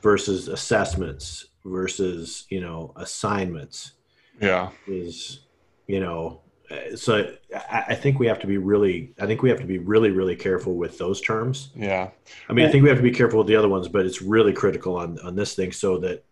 versus 0.00 0.46
assessments 0.48 1.46
versus 1.64 2.46
you 2.50 2.60
know 2.60 2.92
assignments 2.96 3.92
yeah. 4.40 4.70
is 4.86 5.40
you 5.86 6.00
know 6.00 6.40
so 6.94 7.34
I, 7.54 7.84
I, 7.88 7.94
think 7.94 8.18
we 8.18 8.26
have 8.26 8.38
to 8.40 8.46
be 8.46 8.58
really 8.58 9.12
i 9.20 9.26
think 9.26 9.42
we 9.42 9.48
have 9.48 9.60
to 9.60 9.66
be 9.66 9.78
really 9.78 10.10
really 10.10 10.36
careful 10.36 10.76
with 10.76 10.98
those 10.98 11.20
terms. 11.20 11.70
Yeah. 11.74 12.10
I 12.48 12.52
mean 12.52 12.66
i 12.66 12.70
think 12.70 12.84
we 12.84 12.88
have 12.88 12.98
to 12.98 13.02
be 13.02 13.10
careful 13.10 13.38
with 13.38 13.48
the 13.48 13.56
other 13.56 13.68
ones 13.68 13.88
but 13.88 14.06
it's 14.06 14.22
really 14.22 14.52
critical 14.52 14.96
on 14.96 15.18
on 15.20 15.34
this 15.34 15.54
thing 15.54 15.72
so 15.72 15.98
that 15.98 16.24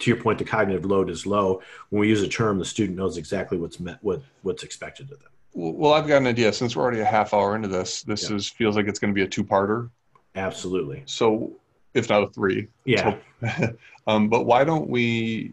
to 0.00 0.10
your 0.10 0.20
point 0.20 0.38
the 0.38 0.44
cognitive 0.44 0.84
load 0.84 1.08
is 1.08 1.26
low 1.26 1.62
when 1.90 2.00
we 2.00 2.08
use 2.08 2.22
a 2.22 2.28
term 2.28 2.58
the 2.58 2.64
student 2.64 2.98
knows 2.98 3.16
exactly 3.16 3.56
what's 3.58 3.78
what 4.02 4.22
what's 4.42 4.62
expected 4.64 5.10
of 5.12 5.20
them 5.20 5.28
Well, 5.52 5.92
I've 5.92 6.06
got 6.06 6.18
an 6.18 6.26
idea. 6.26 6.52
Since 6.52 6.74
we're 6.76 6.82
already 6.82 7.00
a 7.00 7.04
half 7.04 7.34
hour 7.34 7.56
into 7.56 7.68
this, 7.68 8.02
this 8.02 8.30
is 8.30 8.48
feels 8.48 8.76
like 8.76 8.86
it's 8.86 8.98
going 9.00 9.12
to 9.12 9.18
be 9.20 9.22
a 9.22 9.28
two-parter. 9.28 9.90
Absolutely. 10.36 11.02
So, 11.06 11.50
if 11.92 12.08
not 12.08 12.22
a 12.22 12.28
three. 12.30 12.68
Yeah. 12.84 13.16
So, 13.42 13.74
um, 14.06 14.28
but 14.28 14.46
why 14.46 14.62
don't 14.64 14.88
we 14.88 15.52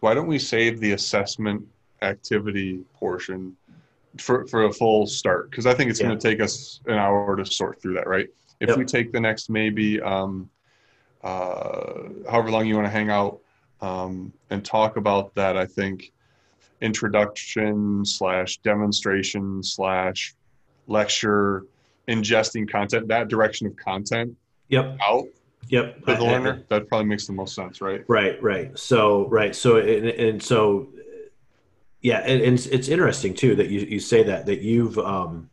why 0.00 0.14
don't 0.14 0.28
we 0.28 0.38
save 0.38 0.78
the 0.80 0.92
assessment 0.92 1.66
activity 2.02 2.84
portion 2.94 3.56
for 4.18 4.46
for 4.46 4.64
a 4.64 4.72
full 4.72 5.06
start? 5.06 5.50
Because 5.50 5.66
I 5.66 5.74
think 5.74 5.90
it's 5.90 6.00
Yeah. 6.00 6.06
going 6.08 6.18
to 6.18 6.28
take 6.30 6.40
us 6.40 6.80
an 6.86 6.94
hour 6.94 7.34
to 7.36 7.44
sort 7.44 7.82
through 7.82 7.94
that, 7.94 8.06
right? 8.06 8.28
If 8.60 8.68
Yep. 8.68 8.78
we 8.78 8.84
take 8.84 9.10
the 9.12 9.20
next 9.20 9.50
maybe 9.50 10.00
um, 10.00 10.48
uh, 11.22 12.08
however 12.30 12.50
long 12.52 12.66
you 12.66 12.76
want 12.76 12.86
to 12.86 12.90
hang 12.98 13.10
out 13.10 13.40
um, 13.84 14.32
and 14.50 14.64
talk 14.64 14.96
about 14.96 15.34
that, 15.34 15.56
I 15.56 15.66
think 15.66 16.12
introduction 16.80 18.04
slash 18.04 18.58
demonstration 18.58 19.62
slash 19.62 20.34
lecture 20.86 21.66
ingesting 22.08 22.70
content 22.70 23.08
that 23.08 23.28
direction 23.28 23.66
of 23.66 23.76
content 23.76 24.36
Yep. 24.68 24.98
out 25.02 25.24
Yep. 25.68 26.04
to 26.06 26.14
the 26.14 26.24
learner 26.24 26.62
that 26.68 26.88
probably 26.88 27.06
makes 27.06 27.26
the 27.26 27.32
most 27.32 27.54
sense 27.54 27.80
right 27.80 28.04
Right, 28.08 28.42
right. 28.42 28.78
So, 28.78 29.28
right. 29.28 29.54
So, 29.54 29.76
and, 29.78 30.06
and 30.06 30.42
so, 30.42 30.88
yeah, 32.02 32.18
and, 32.18 32.42
and 32.42 32.54
it's, 32.54 32.66
it's 32.66 32.88
interesting 32.88 33.32
too 33.34 33.54
that 33.56 33.68
you, 33.68 33.80
you 33.80 34.00
say 34.00 34.22
that 34.24 34.46
that 34.46 34.60
you've, 34.60 34.98
um, 34.98 35.48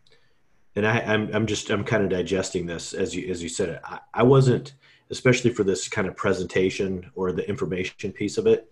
and 0.76 0.86
I, 0.86 1.00
I'm 1.00 1.34
I'm 1.34 1.48
just 1.48 1.70
I'm 1.70 1.84
kind 1.86 2.04
of 2.04 2.10
digesting 2.10 2.66
this 2.66 2.94
as 2.94 3.16
you 3.16 3.30
as 3.32 3.42
you 3.42 3.48
said 3.50 3.70
it. 3.70 3.82
I, 3.86 4.00
I 4.14 4.24
wasn't, 4.24 4.74
especially 5.12 5.52
for 5.52 5.64
this 5.64 5.88
kind 5.88 6.08
of 6.08 6.16
presentation 6.16 7.12
or 7.16 7.32
the 7.32 7.48
information 7.48 8.12
piece 8.12 8.38
of 8.38 8.48
it. 8.48 8.72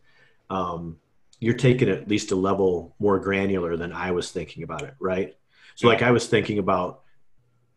Um, 0.49 0.97
you're 1.39 1.54
taking 1.54 1.88
it 1.88 2.02
at 2.02 2.08
least 2.08 2.32
a 2.32 2.36
level 2.36 2.95
more 2.99 3.19
granular 3.19 3.78
than 3.78 3.93
I 3.93 4.12
was 4.12 4.32
thinking 4.32 4.63
about 4.63 4.84
it, 4.84 4.95
right? 4.99 5.36
So, 5.75 5.88
like 5.88 6.02
I 6.02 6.12
was 6.12 6.28
thinking 6.28 6.60
about 6.60 7.02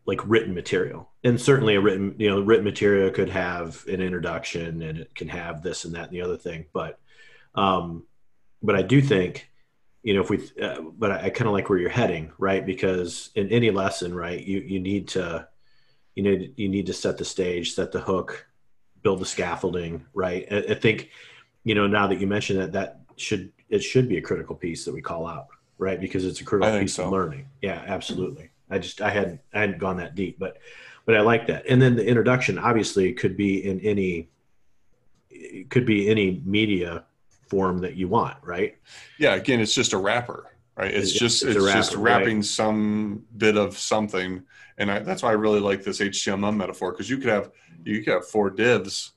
like 0.05 0.19
written 0.25 0.53
material 0.53 1.09
and 1.23 1.39
certainly 1.39 1.75
a 1.75 1.81
written 1.81 2.15
you 2.17 2.29
know 2.29 2.41
written 2.41 2.65
material 2.65 3.09
could 3.09 3.29
have 3.29 3.83
an 3.87 4.01
introduction 4.01 4.81
and 4.81 4.99
it 4.99 5.15
can 5.15 5.27
have 5.27 5.61
this 5.61 5.85
and 5.85 5.95
that 5.95 6.05
and 6.05 6.11
the 6.11 6.21
other 6.21 6.37
thing 6.37 6.65
but 6.73 6.99
um 7.55 8.03
but 8.61 8.75
i 8.75 8.81
do 8.81 9.01
think 9.01 9.49
you 10.01 10.13
know 10.13 10.21
if 10.21 10.29
we 10.29 10.37
uh, 10.61 10.81
but 10.97 11.11
i, 11.11 11.25
I 11.25 11.29
kind 11.29 11.47
of 11.47 11.53
like 11.53 11.69
where 11.69 11.79
you're 11.79 11.89
heading 11.89 12.31
right 12.37 12.65
because 12.65 13.29
in 13.35 13.49
any 13.49 13.71
lesson 13.71 14.13
right 14.13 14.43
you 14.43 14.59
you 14.59 14.79
need 14.79 15.07
to 15.09 15.47
you 16.15 16.23
know 16.23 16.45
you 16.57 16.69
need 16.69 16.87
to 16.87 16.93
set 16.93 17.17
the 17.17 17.25
stage 17.25 17.73
set 17.73 17.91
the 17.91 18.01
hook 18.01 18.45
build 19.03 19.19
the 19.19 19.25
scaffolding 19.25 20.05
right? 20.13 20.47
I, 20.51 20.57
I 20.69 20.73
think 20.73 21.09
you 21.63 21.75
know 21.75 21.85
now 21.87 22.07
that 22.07 22.19
you 22.19 22.25
mentioned 22.27 22.59
that 22.59 22.71
that 22.71 23.01
should 23.17 23.51
it 23.69 23.83
should 23.83 24.09
be 24.09 24.17
a 24.17 24.21
critical 24.21 24.55
piece 24.55 24.85
that 24.85 24.93
we 24.93 25.01
call 25.01 25.27
out 25.27 25.47
right? 25.77 25.99
Because 25.99 26.23
it's 26.23 26.39
a 26.39 26.43
critical 26.45 26.79
piece 26.79 26.95
so. 26.95 27.05
of 27.05 27.11
learning. 27.11 27.45
Yeah 27.61 27.83
absolutely. 27.85 28.49
I 28.69 28.79
just 28.79 29.01
i 29.01 29.09
hadn't 29.09 29.41
i 29.53 29.59
hadn't 29.59 29.77
gone 29.77 29.97
that 29.97 30.15
deep 30.15 30.39
but 30.39 30.57
but 31.05 31.15
i 31.15 31.21
like 31.21 31.45
that. 31.47 31.65
And 31.67 31.81
then 31.81 31.95
the 31.95 32.05
introduction 32.07 32.57
obviously 32.57 33.13
could 33.13 33.37
be 33.37 33.65
in 33.69 33.79
any 33.81 34.29
it 35.29 35.69
could 35.69 35.85
be 35.85 36.09
any 36.09 36.41
media 36.45 37.03
form 37.47 37.79
that 37.79 37.95
you 37.95 38.07
want 38.07 38.37
right? 38.41 38.77
Yeah 39.19 39.35
again 39.35 39.59
it's 39.59 39.75
just 39.75 39.93
a 39.93 39.97
wrapper 39.97 40.49
right? 40.75 40.91
It's 40.91 41.09
It's- 41.11 41.19
just 41.19 41.43
it's 41.43 41.55
it's, 41.57 41.65
a 41.65 41.73
just 41.73 41.91
wrapper, 41.93 42.03
right. 42.03 42.17
wrapping 42.19 42.41
some 42.43 43.23
bit 43.37 43.57
of 43.57 43.77
something 43.77 44.43
and 44.77 44.91
I, 44.91 44.99
that's 44.99 45.23
why 45.23 45.29
i 45.29 45.33
really 45.33 45.59
like 45.59 45.83
this 45.83 45.99
html 45.99 46.55
metaphor 46.55 46.91
because 46.91 47.09
you 47.09 47.17
could 47.17 47.29
have 47.29 47.51
you 47.83 48.03
could 48.03 48.13
have 48.13 48.27
four 48.27 48.49
divs 48.49 49.13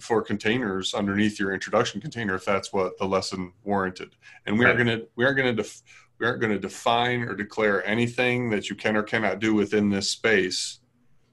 for 0.00 0.22
containers 0.22 0.94
underneath 0.94 1.38
your 1.38 1.52
introduction 1.52 2.00
container 2.00 2.34
if 2.34 2.44
that's 2.44 2.72
what 2.72 2.98
the 2.98 3.06
lesson 3.06 3.52
warranted. 3.64 4.16
And 4.46 4.58
we 4.58 4.64
aren't 4.64 4.78
going 4.78 4.98
to 4.98 5.08
we 5.16 5.24
aren't 5.24 5.38
going 5.38 5.56
to 5.56 5.62
def, 5.62 5.82
we 6.18 6.26
aren't 6.26 6.42
to 6.42 6.58
define 6.58 7.22
or 7.22 7.34
declare 7.34 7.86
anything 7.86 8.50
that 8.50 8.68
you 8.68 8.76
can 8.76 8.96
or 8.96 9.02
cannot 9.02 9.38
do 9.38 9.54
within 9.54 9.88
this 9.88 10.10
space 10.10 10.80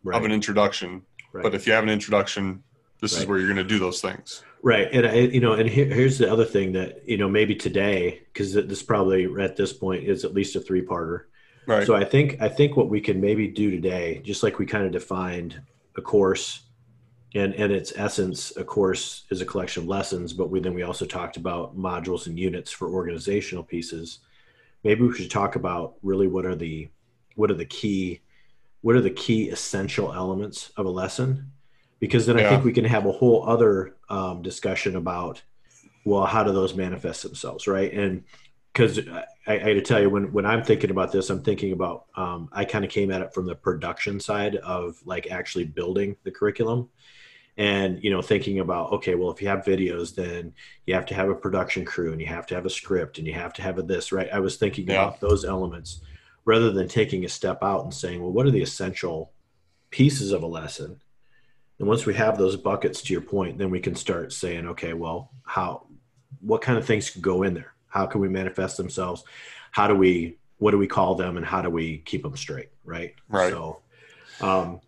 right 0.03 0.17
of 0.17 0.23
an 0.23 0.31
introduction. 0.31 1.03
Right. 1.33 1.43
but 1.43 1.53
if 1.53 1.67
you 1.67 1.73
have 1.73 1.83
an 1.83 1.89
introduction 1.89 2.63
this 3.01 3.17
is 3.17 3.25
where 3.25 3.38
you're 3.38 3.47
going 3.47 3.57
to 3.57 3.63
do 3.63 3.77
those 3.77 3.99
things. 3.99 4.41
Right, 4.63 4.88
and 4.91 5.05
I, 5.05 5.13
you 5.15 5.41
know, 5.41 5.51
and 5.51 5.69
here, 5.69 5.85
here's 5.85 6.17
the 6.17 6.31
other 6.31 6.45
thing 6.45 6.71
that 6.71 7.07
you 7.07 7.17
know 7.17 7.27
maybe 7.27 7.55
today 7.55 8.21
because 8.33 8.53
this 8.53 8.81
probably 8.81 9.27
at 9.39 9.57
this 9.57 9.73
point 9.73 10.05
is 10.05 10.23
at 10.23 10.33
least 10.33 10.55
a 10.55 10.61
three-parter. 10.61 11.25
Right. 11.67 11.86
So 11.86 11.95
I 11.95 12.04
think 12.04 12.41
I 12.41 12.49
think 12.49 12.78
what 12.78 12.89
we 12.89 13.01
can 13.01 13.19
maybe 13.19 13.47
do 13.47 13.71
today, 13.71 14.21
just 14.23 14.43
like 14.43 14.60
we 14.60 14.65
kind 14.65 14.86
of 14.86 14.91
defined 14.91 15.60
a 15.95 16.01
course, 16.01 16.62
and 17.34 17.54
and 17.56 17.71
its 17.71 17.93
essence, 17.95 18.56
a 18.58 18.63
course 18.63 19.23
is 19.30 19.41
a 19.41 19.45
collection 19.45 19.84
of 19.84 19.89
lessons, 19.89 20.34
but 20.34 20.49
we 20.49 20.60
then 20.60 20.73
we 20.73 20.84
also 20.84 21.06
talked 21.06 21.38
about 21.38 21.78
modules 21.78 22.28
and 22.28 22.39
units 22.39 22.71
for 22.71 22.89
organizational 22.89 23.63
pieces. 23.63 24.19
Maybe 24.84 25.01
we 25.01 25.13
should 25.15 25.32
talk 25.32 25.56
about 25.56 25.95
really 26.04 26.28
what 26.28 26.45
are 26.45 26.56
the 26.56 26.89
what 27.36 27.51
are 27.51 27.56
the 27.56 27.65
key 27.65 28.21
what 28.82 28.95
are 28.95 29.01
the 29.01 29.10
key 29.10 29.49
essential 29.49 30.13
elements 30.13 30.71
of 30.78 30.86
a 30.86 30.89
lesson? 30.89 31.51
Because 31.99 32.25
then 32.25 32.39
I 32.39 32.47
think 32.47 32.63
we 32.63 32.73
can 32.73 32.86
have 32.86 33.06
a 33.06 33.12
whole 33.12 33.47
other 33.49 33.95
um, 34.10 34.41
discussion 34.41 34.95
about 34.95 35.41
well 36.04 36.25
how 36.25 36.43
do 36.43 36.54
those 36.54 36.75
manifest 36.75 37.23
themselves 37.23 37.67
right? 37.67 37.91
And 37.91 38.23
because 38.75 38.99
I, 39.47 39.53
I 39.53 39.57
got 39.59 39.65
to 39.65 39.81
tell 39.81 40.01
you 40.01 40.09
when 40.09 40.33
when 40.33 40.45
I'm 40.45 40.63
thinking 40.63 40.91
about 40.91 41.11
this 41.11 41.29
I'm 41.29 41.41
thinking 41.41 41.71
about 41.71 42.05
um, 42.15 42.49
I 42.51 42.65
kind 42.65 42.83
of 42.83 42.91
came 42.91 43.09
at 43.11 43.21
it 43.21 43.33
from 43.33 43.45
the 43.45 43.55
production 43.55 44.19
side 44.19 44.57
of 44.57 44.97
like 45.05 45.31
actually 45.31 45.63
building 45.63 46.17
the 46.23 46.31
curriculum 46.31 46.89
and 47.57 48.03
you 48.03 48.11
know 48.11 48.21
thinking 48.21 48.59
about 48.59 48.91
okay 48.91 49.15
well 49.15 49.31
if 49.31 49.41
you 49.41 49.47
have 49.47 49.63
videos 49.63 50.13
then 50.13 50.53
you 50.85 50.93
have 50.93 51.05
to 51.05 51.15
have 51.15 51.29
a 51.29 51.35
production 51.35 51.85
crew 51.85 52.11
and 52.11 52.19
you 52.19 52.27
have 52.27 52.45
to 52.47 52.55
have 52.55 52.65
a 52.65 52.69
script 52.69 53.17
and 53.17 53.25
you 53.25 53.33
have 53.33 53.53
to 53.53 53.61
have 53.61 53.77
a 53.79 53.83
this 53.83 54.11
right 54.11 54.29
I 54.33 54.39
was 54.39 54.57
thinking 54.57 54.88
Yeah. 54.88 55.03
about 55.03 55.21
those 55.21 55.45
elements 55.45 56.01
rather 56.43 56.71
than 56.71 56.89
taking 56.89 57.23
a 57.23 57.29
step 57.29 57.63
out 57.63 57.85
and 57.85 57.93
saying 57.93 58.21
well 58.21 58.31
what 58.31 58.45
are 58.45 58.51
the 58.51 58.61
essential 58.61 59.31
pieces 59.89 60.33
of 60.33 60.43
a 60.43 60.47
lesson 60.47 60.99
and 61.79 61.88
once 61.88 62.05
we 62.05 62.13
have 62.15 62.38
those 62.38 62.55
buckets 62.55 63.01
to 63.01 63.13
your 63.13 63.21
point, 63.21 63.57
then 63.57 63.69
we 63.69 63.81
can 63.81 63.95
start 63.95 64.31
saying, 64.31 64.65
okay, 64.65 64.93
well, 64.93 65.31
how, 65.43 65.88
what 66.39 66.61
kind 66.61 66.77
of 66.77 66.85
things 66.85 67.09
can 67.09 67.21
go 67.21 67.43
in 67.43 67.53
there? 67.53 67.74
How 67.95 68.05
can 68.05 68.21
we 68.21 68.29
manifest 68.29 68.77
themselves? 68.77 69.23
How 69.71 69.88
do 69.88 69.95
we, 69.95 70.38
what 70.58 70.71
do 70.71 70.77
we 70.77 70.86
call 70.86 71.15
them 71.15 71.38
and 71.38 71.45
how 71.45 71.62
do 71.62 71.69
we 71.69 71.99
keep 71.99 72.21
them 72.21 72.36
straight? 72.36 72.69
Right. 72.84 73.15
Right. 73.29 73.51
So, 73.51 73.79
um, 74.41 74.81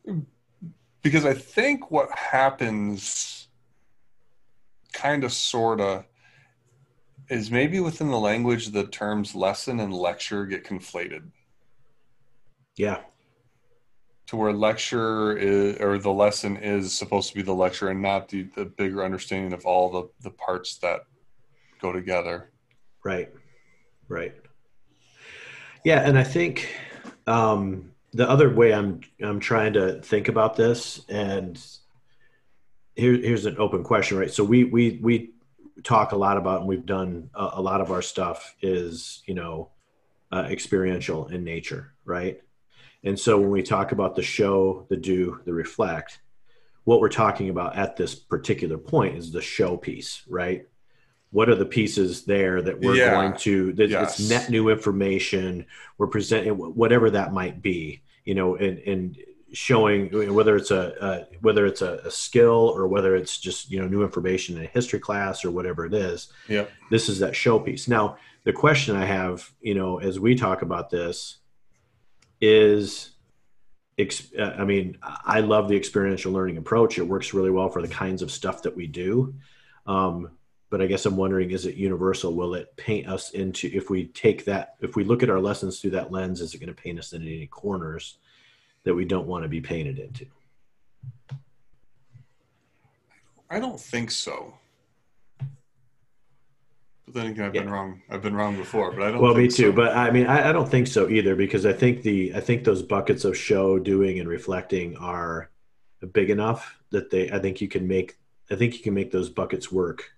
because 1.01 1.25
I 1.25 1.33
think 1.33 1.89
what 1.89 2.11
happens, 2.11 3.47
kind 4.91 5.23
of, 5.23 5.31
sort 5.31 5.79
of, 5.79 6.03
is 7.29 7.49
maybe 7.49 7.79
within 7.79 8.09
the 8.09 8.19
language 8.19 8.67
the 8.67 8.85
terms 8.85 9.33
lesson 9.33 9.79
and 9.79 9.93
lecture 9.93 10.45
get 10.45 10.65
conflated 10.65 11.23
yeah, 12.77 12.99
to 14.27 14.35
where 14.35 14.53
lecture 14.53 15.35
is, 15.35 15.77
or 15.79 15.97
the 15.97 16.11
lesson 16.11 16.57
is 16.57 16.93
supposed 16.93 17.29
to 17.29 17.35
be 17.35 17.41
the 17.41 17.53
lecture 17.53 17.89
and 17.89 18.01
not 18.01 18.29
the, 18.29 18.43
the 18.55 18.65
bigger 18.65 19.03
understanding 19.03 19.51
of 19.51 19.65
all 19.65 19.89
the, 19.89 20.09
the 20.21 20.29
parts 20.31 20.77
that 20.77 21.01
go 21.81 21.91
together. 21.91 22.51
Right. 23.07 23.29
Right. 24.09 24.33
Yeah. 25.85 26.01
And 26.01 26.17
I 26.17 26.23
think, 26.23 26.75
um, 27.25 27.91
the 28.11 28.29
other 28.29 28.53
way 28.53 28.73
I'm, 28.73 29.01
I'm 29.21 29.39
trying 29.39 29.73
to 29.73 30.01
think 30.01 30.27
about 30.27 30.55
this 30.55 31.01
and 31.07 31.57
here, 32.95 33.13
here's 33.13 33.45
an 33.45 33.55
open 33.59 33.83
question, 33.83 34.17
right? 34.17 34.31
So 34.31 34.43
we, 34.43 34.65
we, 34.65 34.99
we 35.01 35.31
talk 35.83 36.11
a 36.11 36.17
lot 36.17 36.37
about, 36.37 36.61
and 36.61 36.67
we've 36.67 36.85
done 36.85 37.29
a, 37.33 37.51
a 37.53 37.61
lot 37.61 37.79
of 37.79 37.91
our 37.91 38.01
stuff 38.01 38.55
is, 38.61 39.23
you 39.25 39.35
know, 39.35 39.69
uh, 40.31 40.47
experiential 40.49 41.27
in 41.27 41.43
nature, 41.43 41.93
right? 42.03 42.41
And 43.03 43.17
so 43.17 43.39
when 43.39 43.51
we 43.51 43.63
talk 43.63 43.93
about 43.93 44.15
the 44.15 44.23
show, 44.23 44.85
the 44.89 44.97
do, 44.97 45.39
the 45.45 45.53
reflect, 45.53 46.19
what 46.83 46.99
we're 46.99 47.09
talking 47.09 47.49
about 47.49 47.77
at 47.77 47.95
this 47.95 48.15
particular 48.15 48.77
point 48.77 49.17
is 49.17 49.31
the 49.31 49.41
show 49.41 49.77
piece, 49.77 50.23
right? 50.27 50.67
What 51.31 51.49
are 51.49 51.55
the 51.55 51.65
pieces 51.65 52.23
there 52.23 52.61
that 52.61 52.79
we're 52.79 52.95
Yeah. 52.95 53.11
going 53.11 53.33
to, 53.39 53.73
that 53.73 53.89
Yes. 53.89 54.19
it's 54.19 54.29
net 54.29 54.49
new 54.49 54.69
information, 54.69 55.65
we're 55.97 56.07
presenting, 56.07 56.53
whatever 56.53 57.09
that 57.11 57.33
might 57.33 57.61
be, 57.61 58.01
you 58.23 58.33
know, 58.35 58.55
and, 58.55 58.79
and 58.79 59.17
showing 59.53 60.33
whether 60.33 60.55
it's 60.57 60.71
a, 60.71 60.93
a 61.31 61.37
whether 61.41 61.65
it's 61.65 61.81
a, 61.81 61.99
a 62.05 62.11
skill 62.11 62.71
or 62.75 62.87
whether 62.87 63.15
it's 63.15 63.37
just, 63.37 63.71
you 63.71 63.79
know, 63.79 63.87
new 63.87 64.03
information 64.03 64.57
in 64.57 64.63
a 64.63 64.67
history 64.67 64.99
class 64.99 65.45
or 65.45 65.51
whatever 65.51 65.85
it 65.85 65.93
is 65.93 66.31
Yeah. 66.49 66.65
this 66.91 67.07
is 67.09 67.19
that 67.19 67.33
showpiece. 67.33 67.87
Now, 67.87 68.17
the 68.43 68.53
question 68.53 68.95
I 68.95 69.05
have, 69.05 69.49
you 69.61 69.75
know, 69.75 69.99
as 69.99 70.19
we 70.19 70.35
talk 70.35 70.61
about 70.61 70.89
this, 70.89 71.37
is, 72.39 73.11
I 73.99 74.63
mean, 74.63 74.97
I 75.01 75.39
love 75.39 75.67
the 75.67 75.75
experiential 75.75 76.31
learning 76.31 76.57
approach. 76.57 76.97
It 76.99 77.03
works 77.07 77.33
really 77.33 77.49
well 77.49 77.67
for 77.69 77.81
the 77.81 77.87
kinds 77.87 78.21
of 78.21 78.31
stuff 78.31 78.61
that 78.63 78.75
we 78.75 78.85
do. 78.87 79.33
Um, 79.87 80.29
but 80.69 80.81
I 80.81 80.87
guess 80.87 81.05
I'm 81.05 81.15
wondering, 81.15 81.51
is 81.51 81.65
it 81.65 81.75
universal? 81.75 82.33
Will 82.33 82.53
it 82.53 82.75
paint 82.75 83.07
us 83.07 83.31
into, 83.31 83.69
if 83.73 83.89
we 83.89 84.07
take 84.07 84.45
that, 84.45 84.75
if 84.81 84.95
we 84.95 85.03
look 85.03 85.23
at 85.23 85.29
our 85.29 85.39
lessons 85.39 85.79
through 85.79 85.91
that 85.91 86.11
lens, 86.11 86.41
is 86.41 86.53
it 86.53 86.59
going 86.59 86.73
to 86.73 86.81
paint 86.81 86.99
us 86.99 87.13
into 87.13 87.27
any 87.27 87.47
corners 87.47 88.17
that 88.83 88.93
we 88.93 89.05
don't 89.05 89.27
want 89.27 89.43
to 89.43 89.49
be 89.49 89.61
painted 89.61 89.97
into? 89.97 90.25
I 93.49 93.59
don't 93.59 93.79
think 93.79 94.11
so. 94.11 94.55
But 97.05 97.13
then 97.13 97.27
again, 97.27 97.45
I've 97.45 97.55
yeah. 97.55 97.61
been 97.61 97.71
wrong. 97.71 98.01
I've 98.09 98.21
been 98.21 98.35
wrong 98.35 98.57
before, 98.57 98.91
but 98.91 99.03
I 99.03 99.11
don't. 99.11 99.21
Well, 99.21 99.33
me 99.33 99.47
too. 99.47 99.69
So. 99.69 99.71
But 99.71 99.95
I 99.95 100.11
mean, 100.11 100.27
I, 100.27 100.49
I, 100.49 100.51
don't 100.51 100.69
think 100.69 100.87
so 100.87 101.07
either 101.07 101.37
because 101.37 101.65
I 101.65 101.71
think 101.71 102.01
the 102.01 102.35
I 102.35 102.41
think 102.41 102.65
those 102.65 102.81
buckets 102.81 103.23
of 103.23 103.37
show, 103.37 103.79
doing, 103.79 104.19
and 104.19 104.27
reflecting 104.27 104.97
are 104.97 105.49
big 106.11 106.29
enough 106.29 106.77
that 106.91 107.09
they. 107.09 107.31
I 107.31 107.39
think 107.39 107.61
you 107.61 107.69
can 107.69 107.87
make. 107.87 108.17
I 108.51 108.55
think 108.55 108.73
you 108.73 108.83
can 108.83 108.93
make 108.93 109.11
those 109.11 109.29
buckets 109.29 109.71
work. 109.71 110.11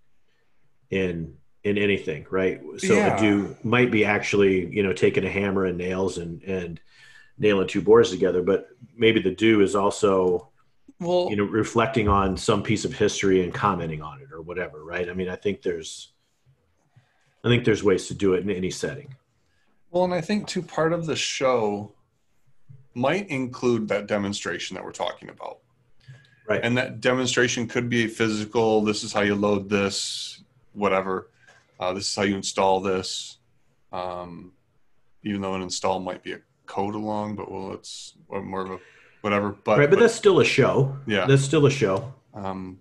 In 0.89 1.35
in 1.63 1.77
anything, 1.77 2.25
right? 2.29 2.61
So 2.77 2.93
yeah. 2.93 3.15
a 3.15 3.19
do 3.19 3.55
might 3.63 3.91
be 3.91 4.05
actually 4.05 4.73
you 4.73 4.83
know 4.83 4.93
taking 4.93 5.25
a 5.25 5.29
hammer 5.29 5.65
and 5.65 5.77
nails 5.77 6.17
and 6.17 6.41
and 6.43 6.79
nailing 7.37 7.67
two 7.67 7.81
boards 7.81 8.11
together, 8.11 8.41
but 8.41 8.69
maybe 8.95 9.21
the 9.21 9.31
do 9.31 9.61
is 9.61 9.75
also 9.75 10.49
well 10.99 11.27
you 11.29 11.35
know 11.35 11.43
reflecting 11.43 12.07
on 12.07 12.37
some 12.37 12.63
piece 12.63 12.85
of 12.85 12.93
history 12.93 13.43
and 13.43 13.53
commenting 13.53 14.01
on 14.01 14.21
it 14.21 14.31
or 14.31 14.41
whatever, 14.41 14.83
right? 14.83 15.09
I 15.09 15.13
mean, 15.13 15.29
I 15.29 15.35
think 15.35 15.61
there's 15.61 16.11
I 17.43 17.49
think 17.49 17.65
there's 17.65 17.83
ways 17.83 18.07
to 18.07 18.13
do 18.13 18.33
it 18.33 18.43
in 18.43 18.49
any 18.49 18.71
setting. 18.71 19.15
Well, 19.91 20.03
and 20.03 20.13
I 20.13 20.21
think 20.21 20.47
too 20.47 20.61
part 20.61 20.93
of 20.93 21.05
the 21.05 21.15
show 21.15 21.93
might 22.93 23.29
include 23.29 23.87
that 23.87 24.07
demonstration 24.07 24.75
that 24.75 24.83
we're 24.83 24.91
talking 24.91 25.29
about. 25.29 25.59
Right. 26.47 26.61
And 26.63 26.77
that 26.77 26.99
demonstration 26.99 27.67
could 27.67 27.89
be 27.89 28.07
physical, 28.07 28.81
this 28.83 29.03
is 29.03 29.13
how 29.13 29.21
you 29.21 29.35
load 29.35 29.69
this, 29.69 30.43
whatever. 30.73 31.29
Uh, 31.79 31.93
this 31.93 32.07
is 32.07 32.15
how 32.15 32.23
you 32.23 32.35
install 32.35 32.81
this. 32.81 33.37
Um, 33.91 34.53
even 35.23 35.41
though 35.41 35.55
an 35.55 35.61
install 35.61 35.99
might 35.99 36.23
be 36.23 36.33
a 36.33 36.39
code 36.65 36.95
along, 36.95 37.35
but 37.35 37.51
well, 37.51 37.73
it's 37.73 38.15
more 38.29 38.61
of 38.61 38.71
a 38.71 38.79
whatever. 39.21 39.55
But 39.63 39.79
right, 39.79 39.89
but, 39.89 39.97
but 39.97 39.99
that's 40.01 40.13
still 40.13 40.39
a 40.39 40.45
show. 40.45 40.97
Yeah, 41.05 41.25
that's 41.25 41.43
still 41.43 41.65
a 41.65 41.71
show. 41.71 42.13
Um, 42.33 42.79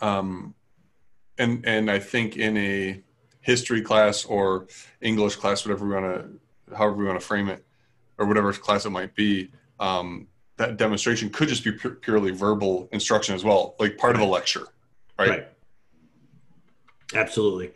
um, 0.00 0.54
and 1.38 1.64
and 1.66 1.90
I 1.90 1.98
think 1.98 2.36
in 2.36 2.56
a 2.56 3.02
history 3.40 3.82
class 3.82 4.24
or 4.24 4.66
English 5.00 5.36
class, 5.36 5.64
whatever 5.64 5.86
we 5.86 5.94
want 5.94 6.04
to, 6.06 6.76
however 6.76 6.96
we 6.96 7.04
want 7.06 7.18
to 7.18 7.26
frame 7.26 7.48
it, 7.48 7.64
or 8.18 8.26
whatever 8.26 8.52
class 8.52 8.84
it 8.84 8.90
might 8.90 9.14
be, 9.14 9.50
um, 9.78 10.26
that 10.56 10.76
demonstration 10.76 11.30
could 11.30 11.48
just 11.48 11.64
be 11.64 11.72
pu- 11.72 11.94
purely 11.94 12.30
verbal 12.30 12.88
instruction 12.92 13.34
as 13.34 13.44
well, 13.44 13.74
like 13.78 13.96
part 13.96 14.14
of 14.14 14.20
a 14.20 14.26
lecture, 14.26 14.66
right? 15.18 15.30
right? 15.30 15.48
Absolutely. 17.14 17.72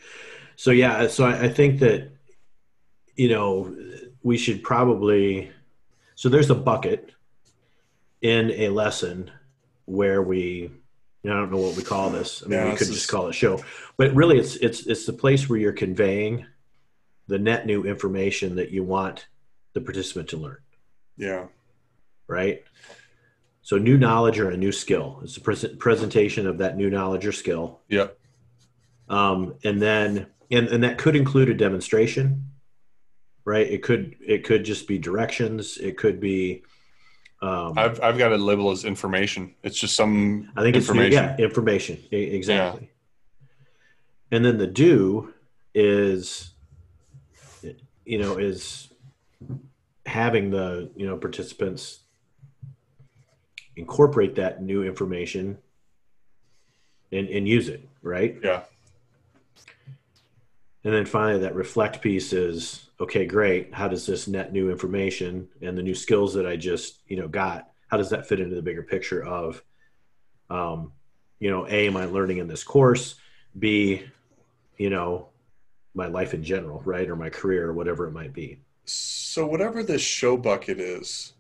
So 0.57 0.71
yeah, 0.71 1.07
so 1.09 1.25
I, 1.25 1.45
I 1.45 1.49
think 1.49 1.81
that 1.81 2.11
you 3.17 3.29
know 3.29 3.75
we 4.23 4.37
should 4.37 4.63
probably 4.63 5.51
so 6.15 6.29
there's 6.29 6.51
a 6.51 6.55
bucket 6.55 7.11
in 8.23 8.51
a 8.53 8.69
lesson 8.69 9.31
where 9.87 10.23
we 10.23 10.71
I 11.25 11.29
don't 11.29 11.51
know 11.51 11.59
what 11.59 11.77
we 11.77 11.83
call 11.83 12.11
this. 12.11 12.43
I 12.45 12.49
mean, 12.49 12.59
yeah, 12.59 12.71
we 12.71 12.77
could 12.77 12.89
just 12.89 13.09
call 13.09 13.29
it 13.29 13.33
show, 13.33 13.63
but 13.97 14.15
really, 14.15 14.39
it's 14.39 14.57
it's 14.57 14.87
it's 14.87 15.07
the 15.07 15.13
place 15.13 15.49
where 15.49 15.59
you're 15.59 15.73
conveying 15.73 16.47
the 17.27 17.39
net 17.39 17.67
new 17.67 17.85
information 17.85 18.57
that 18.57 18.71
you 18.71 18.85
want 18.85 19.27
the 19.73 19.81
participant 19.81 20.29
to 20.31 20.37
learn. 20.37 20.59
Yeah. 21.17 21.47
Right. 22.27 22.63
So, 23.63 23.79
new 23.79 23.97
knowledge 23.97 24.39
or 24.39 24.51
a 24.51 24.57
new 24.57 24.73
skill. 24.73 25.21
It's 25.23 25.39
a 25.39 25.41
pre- 25.41 25.77
presentation 25.77 26.47
of 26.47 26.59
that 26.59 26.77
new 26.77 26.91
knowledge 26.91 27.27
or 27.27 27.33
skill. 27.33 27.81
Yep. 27.89 28.19
Um, 29.09 29.55
and 29.65 29.81
then, 29.81 30.27
and 30.51 30.69
and 30.69 30.85
that 30.85 30.99
could 30.99 31.17
include 31.17 31.49
a 31.49 31.55
demonstration. 31.55 32.51
Right. 33.45 33.71
It 33.71 33.83
could 33.83 34.17
it 34.27 34.45
could 34.45 34.65
just 34.65 34.89
be 34.89 34.99
directions. 34.99 35.77
It 35.77 35.99
could 35.99 36.19
be 36.19 36.63
um, 37.43 37.75
I've 37.77 38.01
I've 38.03 38.17
got 38.17 38.33
it 38.33 38.41
labeled 38.41 38.73
as 38.73 38.85
information. 38.85 39.55
It's 39.63 39.79
just 39.79 39.95
some 39.95 40.51
I 40.57 40.63
think 40.63 40.77
information. 40.77 41.25
it's 41.25 41.39
yeah 41.39 41.45
information 41.45 42.03
exactly. 42.11 42.91
Yeah. 44.31 44.37
And 44.37 44.45
then 44.45 44.57
the 44.57 44.67
do 44.67 45.35
is 45.75 46.55
you 48.07 48.19
know 48.19 48.39
is 48.39 48.89
having 50.07 50.51
the 50.51 50.91
you 50.97 51.07
know 51.07 51.17
participants 51.17 52.01
incorporate 53.77 54.37
that 54.37 54.63
new 54.63 54.83
information 54.83 55.59
and, 57.13 57.29
and 57.29 57.49
use 57.49 57.69
it 57.69 57.87
right 58.03 58.39
yeah 58.43 58.63
and 60.85 60.93
then 60.93 61.07
finally 61.07 61.41
that 61.41 61.55
reflect 61.55 62.03
piece 62.03 62.33
is 62.33 62.91
okay, 63.01 63.27
great. 63.27 63.75
How 63.75 63.89
does 63.89 64.07
this 64.07 64.29
net 64.29 64.53
new 64.53 64.71
information 64.71 65.49
and 65.61 65.77
the 65.77 65.83
new 65.83 65.95
skills 65.95 66.35
that 66.35 66.47
I 66.47 66.57
just, 66.57 67.01
you 67.09 67.17
know, 67.17 67.29
got, 67.29 67.71
how 67.89 67.97
does 67.97 68.11
that 68.11 68.27
fit 68.27 68.41
into 68.41 68.55
the 68.55 68.63
bigger 68.63 68.83
picture 68.83 69.25
of, 69.25 69.63
um, 70.51 70.93
you 71.41 71.51
know, 71.51 71.67
A, 71.67 71.87
am 71.87 71.97
I 71.97 72.05
learning 72.05 72.39
in 72.39 72.47
this 72.47 72.63
course? 72.63 73.17
B, 73.59 74.05
you 74.79 74.91
know, 74.91 75.29
my 75.95 76.07
life 76.07 76.35
in 76.35 76.45
general, 76.45 76.83
right? 76.85 77.09
Or 77.09 77.17
my 77.17 77.31
career 77.31 77.69
or 77.69 77.73
whatever 77.73 78.07
it 78.07 78.13
might 78.13 78.33
be. 78.33 78.59
So 78.85 79.47
whatever 79.47 79.83
this 79.83 80.03
show 80.03 80.37
bucket 80.37 80.79
is, 80.79 81.33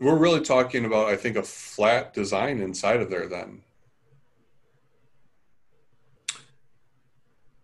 we're 0.00 0.16
really 0.16 0.40
talking 0.40 0.84
about, 0.84 1.08
I 1.08 1.16
think, 1.16 1.36
a 1.36 1.42
flat 1.42 2.12
design 2.12 2.60
inside 2.60 3.00
of 3.00 3.10
there 3.10 3.28
then. 3.28 3.62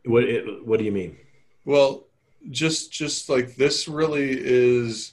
What, 0.08 0.24
what 0.64 0.78
do 0.78 0.84
you 0.84 0.92
mean? 0.92 1.18
Well, 1.64 2.06
just 2.50 2.90
just 2.90 3.28
like 3.28 3.56
this 3.56 3.88
really 3.88 4.38
is 4.40 5.12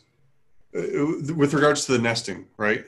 uh, 0.75 1.33
with 1.35 1.53
regards 1.53 1.85
to 1.85 1.93
the 1.93 1.99
nesting, 1.99 2.45
right? 2.57 2.85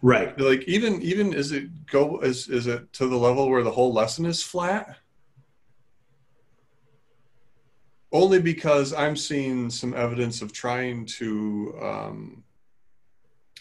Right. 0.00 0.38
Like 0.38 0.62
even 0.62 1.02
even 1.02 1.34
is 1.34 1.52
it 1.52 1.86
go 1.86 2.20
is 2.20 2.48
is 2.48 2.66
it 2.66 2.92
to 2.94 3.06
the 3.06 3.16
level 3.16 3.50
where 3.50 3.62
the 3.62 3.70
whole 3.70 3.92
lesson 3.92 4.24
is 4.24 4.42
flat? 4.42 4.96
Only 8.12 8.40
because 8.40 8.94
I'm 8.94 9.16
seeing 9.16 9.68
some 9.68 9.92
evidence 9.92 10.40
of 10.40 10.52
trying 10.52 11.04
to 11.18 11.76
um, 11.82 12.44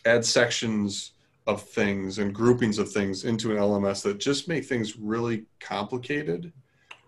add 0.05 0.23
sections 0.23 1.13
of 1.47 1.63
things 1.63 2.19
and 2.19 2.33
groupings 2.33 2.77
of 2.77 2.91
things 2.91 3.25
into 3.25 3.51
an 3.51 3.57
LMS 3.57 4.03
that 4.03 4.19
just 4.19 4.47
make 4.47 4.65
things 4.65 4.95
really 4.95 5.45
complicated 5.59 6.53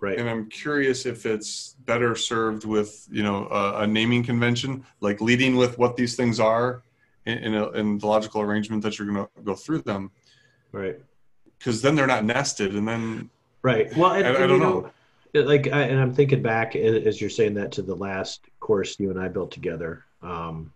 Right. 0.06 0.20
And 0.20 0.30
I'm 0.30 0.48
curious 0.50 1.08
if 1.08 1.26
it's 1.26 1.76
better 1.86 2.15
served 2.15 2.63
with, 2.63 3.08
you 3.12 3.24
know, 3.24 3.48
a, 3.48 3.82
a 3.82 3.88
naming 3.88 4.22
convention, 4.22 4.86
like 5.02 5.20
leading 5.20 5.56
with 5.56 5.80
what 5.80 5.96
these 5.96 6.15
things 6.15 6.39
are 6.39 6.84
in, 7.26 7.39
in, 7.39 7.56
a, 7.56 7.72
in 7.72 7.98
the 7.98 8.06
logical 8.06 8.41
arrangement 8.41 8.84
that 8.84 9.00
you're 9.00 9.08
going 9.08 9.26
to 9.26 9.41
go 9.44 9.56
through 9.56 9.82
them. 9.82 10.12
Right. 10.72 11.00
Because 11.58 11.82
then 11.82 11.96
they're 11.96 12.06
not 12.06 12.24
nested, 12.24 12.76
and 12.76 12.88
then. 12.88 13.32
Right. 13.63 13.98
Well, 13.98 14.12
and, 14.12 14.28
I, 14.28 14.44
I 14.44 14.46
don't 14.46 14.60
know. 14.60 14.91
know. 15.34 15.41
Like, 15.41 15.70
I, 15.74 15.82
and 15.82 16.00
I'm 16.00 16.13
thinking 16.13 16.44
back 16.44 16.76
as 16.76 17.20
you're 17.20 17.32
saying 17.32 17.56
that 17.56 17.72
to 17.72 17.82
the 17.82 17.96
last 17.96 18.46
course 18.60 19.00
you 19.00 19.10
and 19.10 19.20
I 19.20 19.28
built 19.28 19.50
together, 19.50 20.06
um, 20.22 20.72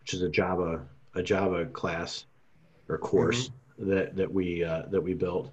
which 0.00 0.12
is 0.12 0.20
a 0.20 0.28
Java 0.28 0.82
a 1.14 1.22
Java 1.22 1.64
class 1.64 2.26
or 2.90 2.98
course 2.98 3.48
mm-hmm. 3.48 3.90
that 3.90 4.16
that 4.16 4.30
we 4.30 4.62
uh, 4.62 4.82
that 4.90 5.00
we 5.00 5.14
built 5.14 5.50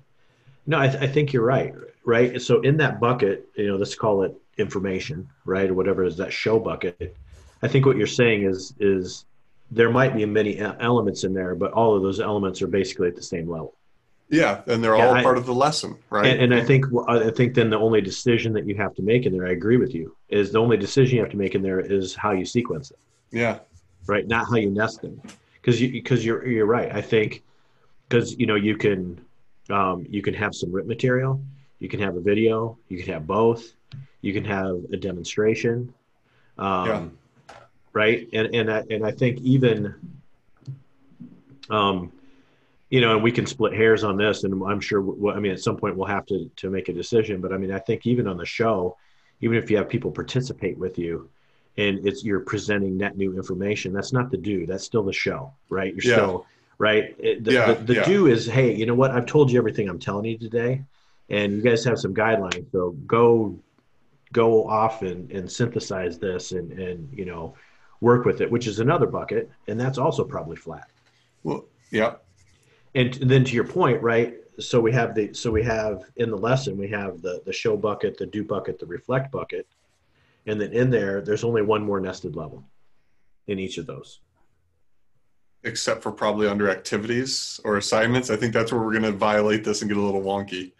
no, 0.67 0.79
I, 0.79 0.87
th- 0.87 1.01
I, 1.01 1.07
think 1.07 1.33
you're 1.33 1.45
right. 1.45 1.73
Right. 2.05 2.41
So 2.41 2.61
in 2.61 2.77
that 2.77 2.99
bucket, 2.99 3.47
you 3.55 3.67
know, 3.67 3.77
let's 3.77 3.95
call 3.95 4.23
it 4.23 4.35
information, 4.57 5.29
right, 5.45 5.69
or 5.69 5.73
whatever 5.73 6.03
is 6.03 6.17
that 6.17 6.31
show 6.31 6.59
bucket. 6.59 7.15
I 7.61 7.67
think 7.67 7.85
what 7.85 7.97
you're 7.97 8.05
saying 8.05 8.43
is 8.43 8.73
is 8.79 9.25
there 9.71 9.89
might 9.89 10.15
be 10.15 10.25
many 10.25 10.59
elements 10.59 11.23
in 11.23 11.33
there, 11.33 11.55
but 11.55 11.71
all 11.71 11.95
of 11.95 12.03
those 12.03 12.19
elements 12.19 12.61
are 12.61 12.67
basically 12.67 13.07
at 13.07 13.15
the 13.15 13.23
same 13.23 13.49
level. 13.49 13.73
Yeah, 14.29 14.61
and 14.67 14.83
they're 14.83 14.95
yeah, 14.95 15.07
all 15.07 15.13
I, 15.15 15.23
part 15.23 15.37
of 15.37 15.45
the 15.45 15.53
lesson, 15.53 15.97
right? 16.09 16.25
And, 16.25 16.53
and 16.53 16.61
I 16.61 16.63
think 16.63 16.85
I 17.07 17.31
think 17.31 17.53
then 17.53 17.69
the 17.69 17.77
only 17.77 18.01
decision 18.01 18.53
that 18.53 18.67
you 18.67 18.75
have 18.75 18.93
to 18.95 19.01
make 19.01 19.25
in 19.25 19.31
there, 19.31 19.47
I 19.47 19.51
agree 19.51 19.77
with 19.77 19.95
you, 19.95 20.15
is 20.27 20.51
the 20.51 20.59
only 20.59 20.75
decision 20.75 21.15
you 21.15 21.21
have 21.21 21.31
to 21.31 21.37
make 21.37 21.55
in 21.55 21.61
there 21.61 21.79
is 21.79 22.13
how 22.13 22.31
you 22.31 22.45
sequence 22.45 22.91
it. 22.91 22.99
Yeah. 23.31 23.59
Right, 24.05 24.27
not 24.27 24.47
how 24.47 24.55
you 24.55 24.69
nest 24.69 25.01
them, 25.01 25.21
because 25.53 25.81
you 25.81 25.91
because 25.91 26.25
you're 26.25 26.45
you're 26.45 26.65
right. 26.65 26.93
I 26.93 27.01
think 27.01 27.43
because 28.07 28.37
you 28.37 28.45
know 28.45 28.55
you 28.55 28.77
can 28.77 29.19
um, 29.69 30.05
you 30.09 30.21
can 30.21 30.33
have 30.33 30.55
some 30.55 30.71
written 30.71 30.89
material, 30.89 31.41
you 31.79 31.89
can 31.89 31.99
have 31.99 32.15
a 32.15 32.21
video, 32.21 32.77
you 32.89 32.97
can 33.01 33.13
have 33.13 33.27
both, 33.27 33.73
you 34.21 34.33
can 34.33 34.45
have 34.45 34.81
a 34.91 34.97
demonstration, 34.97 35.93
um, 36.57 36.87
yeah. 36.87 37.55
right? 37.93 38.27
And 38.33 38.53
and 38.55 38.71
I, 38.71 38.83
and 38.89 39.05
I 39.05 39.11
think 39.11 39.39
even, 39.41 39.93
um, 41.69 42.11
you 42.89 43.01
know, 43.01 43.15
and 43.15 43.23
we 43.23 43.31
can 43.31 43.45
split 43.45 43.73
hairs 43.73 44.03
on 44.03 44.17
this, 44.17 44.43
and 44.43 44.63
I'm 44.63 44.79
sure. 44.79 45.01
I 45.31 45.39
mean, 45.39 45.51
at 45.51 45.59
some 45.59 45.77
point 45.77 45.95
we'll 45.95 46.07
have 46.07 46.25
to 46.27 46.49
to 46.57 46.69
make 46.69 46.89
a 46.89 46.93
decision. 46.93 47.41
But 47.41 47.53
I 47.53 47.57
mean, 47.57 47.71
I 47.71 47.79
think 47.79 48.07
even 48.07 48.27
on 48.27 48.37
the 48.37 48.45
show, 48.45 48.97
even 49.41 49.57
if 49.57 49.69
you 49.69 49.77
have 49.77 49.89
people 49.89 50.11
participate 50.11 50.77
with 50.77 50.97
you, 50.97 51.29
and 51.77 52.05
it's 52.07 52.23
you're 52.23 52.39
presenting 52.39 52.97
net 52.97 53.17
new 53.17 53.35
information, 53.35 53.93
that's 53.93 54.13
not 54.13 54.31
the 54.31 54.37
do. 54.37 54.65
That's 54.65 54.83
still 54.83 55.03
the 55.03 55.13
show, 55.13 55.53
right? 55.69 55.93
You're 55.93 56.11
yeah. 56.11 56.15
still 56.15 56.45
right? 56.77 57.17
The, 57.17 57.51
yeah, 57.51 57.73
the, 57.73 57.83
the 57.83 57.93
yeah. 57.95 58.03
do 58.03 58.27
is, 58.27 58.45
hey, 58.45 58.73
you 58.73 58.85
know 58.85 58.95
what? 58.95 59.11
I've 59.11 59.25
told 59.25 59.51
you 59.51 59.57
everything 59.57 59.89
I'm 59.89 59.99
telling 59.99 60.25
you 60.25 60.37
today, 60.37 60.83
and 61.29 61.53
you 61.53 61.61
guys 61.61 61.83
have 61.85 61.99
some 61.99 62.13
guidelines. 62.13 62.71
So 62.71 62.91
go 63.05 63.59
go 64.33 64.67
off 64.67 65.03
and, 65.03 65.31
and 65.31 65.49
synthesize 65.49 66.19
this 66.19 66.51
and, 66.51 66.71
and 66.73 67.09
you 67.13 67.25
know 67.25 67.55
work 68.01 68.25
with 68.25 68.41
it, 68.41 68.51
which 68.51 68.67
is 68.67 68.79
another 68.79 69.07
bucket, 69.07 69.49
and 69.67 69.79
that's 69.79 69.97
also 69.97 70.23
probably 70.23 70.55
flat. 70.55 70.89
Well, 71.43 71.65
yeah. 71.91 72.15
and 72.93 73.13
then 73.13 73.43
to 73.45 73.53
your 73.53 73.67
point, 73.67 74.01
right? 74.01 74.35
So 74.59 74.79
we 74.79 74.91
have 74.91 75.15
the 75.15 75.33
so 75.33 75.51
we 75.51 75.63
have 75.63 76.03
in 76.15 76.29
the 76.29 76.37
lesson 76.37 76.77
we 76.77 76.89
have 76.89 77.21
the 77.21 77.41
the 77.45 77.53
show 77.53 77.77
bucket, 77.77 78.17
the 78.17 78.25
do 78.25 78.43
bucket, 78.43 78.79
the 78.79 78.85
reflect 78.85 79.31
bucket, 79.31 79.67
and 80.45 80.59
then 80.59 80.73
in 80.73 80.89
there 80.89 81.21
there's 81.21 81.43
only 81.43 81.61
one 81.61 81.83
more 81.83 81.99
nested 81.99 82.35
level 82.35 82.63
in 83.47 83.59
each 83.59 83.77
of 83.77 83.85
those. 83.85 84.19
Except 85.67 86.01
for 86.01 86.11
probably 86.11 86.47
under 86.47 86.69
activities 86.69 87.59
or 87.65 87.77
assignments, 87.77 88.29
I 88.29 88.37
think 88.37 88.53
that's 88.53 88.71
where 88.71 88.81
we're 88.81 88.93
going 88.93 89.03
to 89.03 89.11
violate 89.11 89.63
this 89.65 89.81
and 89.81 89.89
get 89.89 89.97
a 89.97 90.01
little 90.01 90.21
wonky. 90.21 90.71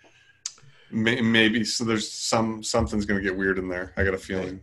Maybe 0.90 1.66
so. 1.66 1.84
There's 1.84 2.10
some 2.10 2.64
something's 2.64 3.06
going 3.06 3.22
to 3.22 3.30
get 3.30 3.38
weird 3.38 3.60
in 3.60 3.68
there. 3.68 3.94
I 3.98 4.06
got 4.06 4.14
a 4.14 4.18
feeling. 4.18 4.62